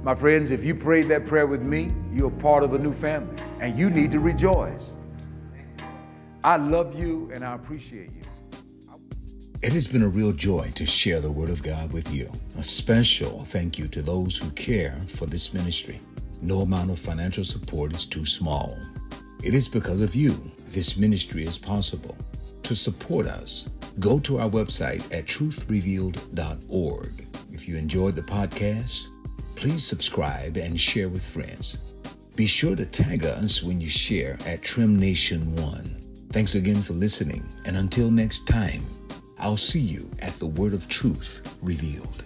My 0.01 0.15
friends, 0.15 0.51
if 0.51 0.63
you 0.63 0.74
prayed 0.74 1.09
that 1.09 1.26
prayer 1.26 1.45
with 1.45 1.61
me, 1.61 1.93
you're 2.13 2.32
part 2.32 2.63
of 2.63 2.74
a 2.74 2.80
new 2.80 2.93
family 2.93 3.36
and 3.59 3.78
you 3.78 3.89
need 3.89 4.11
to 4.13 4.20
rejoice. 4.20 4.93
I 6.41 6.55
love 6.55 6.97
you 6.97 7.30
and 7.34 7.43
I 7.43 7.53
appreciate 7.53 8.13
you. 8.13 8.22
It 9.62 9.74
has 9.74 9.88
been 9.88 10.03
a 10.03 10.07
real 10.07 10.32
joy 10.32 10.72
to 10.76 10.86
share 10.86 11.20
the 11.20 11.30
Word 11.30 11.49
of 11.49 11.62
God 11.62 11.91
with 11.91 12.14
you. 12.14 12.32
A 12.57 12.64
special 12.64 13.43
thank 13.43 13.78
you 13.78 13.89
to 13.89 14.01
those 14.01 14.38
who 14.38 14.49
care 14.51 14.95
for 15.10 15.26
this 15.26 15.53
ministry. 15.53 15.99
No 16.41 16.62
amount 16.62 16.91
of 16.91 16.97
financial 16.97 17.43
support 17.43 17.93
is 17.93 18.05
too 18.05 18.26
small. 18.26 18.78
It 19.43 19.53
is 19.53 19.68
because 19.68 20.01
of 20.01 20.16
you 20.16 20.49
this 20.70 20.95
ministry 20.95 21.43
is 21.43 21.57
possible. 21.57 22.16
To 22.64 22.74
support 22.74 23.28
us, 23.28 23.70
go 23.99 24.18
to 24.20 24.39
our 24.39 24.49
website 24.49 25.03
at 25.14 25.26
truthrevealed.org. 25.26 27.28
If 27.51 27.68
you 27.68 27.76
enjoyed 27.76 28.16
the 28.16 28.22
podcast, 28.22 29.07
please 29.57 29.84
subscribe 29.84 30.55
and 30.55 30.80
share 30.80 31.10
with 31.10 31.26
friends. 31.26 31.95
Be 32.38 32.45
sure 32.45 32.78
to 32.78 32.86
tag 32.86 33.26
us 33.26 33.62
when 33.62 33.82
you 33.82 33.89
share 33.89 34.38
at 34.45 34.62
Trim 34.62 34.97
Nation 34.97 35.53
One. 35.57 35.99
Thanks 36.32 36.55
again 36.55 36.82
for 36.82 36.93
listening, 36.93 37.45
and 37.66 37.76
until 37.76 38.10
next 38.10 38.47
time, 38.47 38.86
I'll 39.42 39.58
see 39.58 39.80
you 39.80 40.10
at 40.20 40.38
the 40.40 40.48
Word 40.48 40.74
of 40.74 40.90
Truth 40.90 41.58
revealed. 41.62 42.18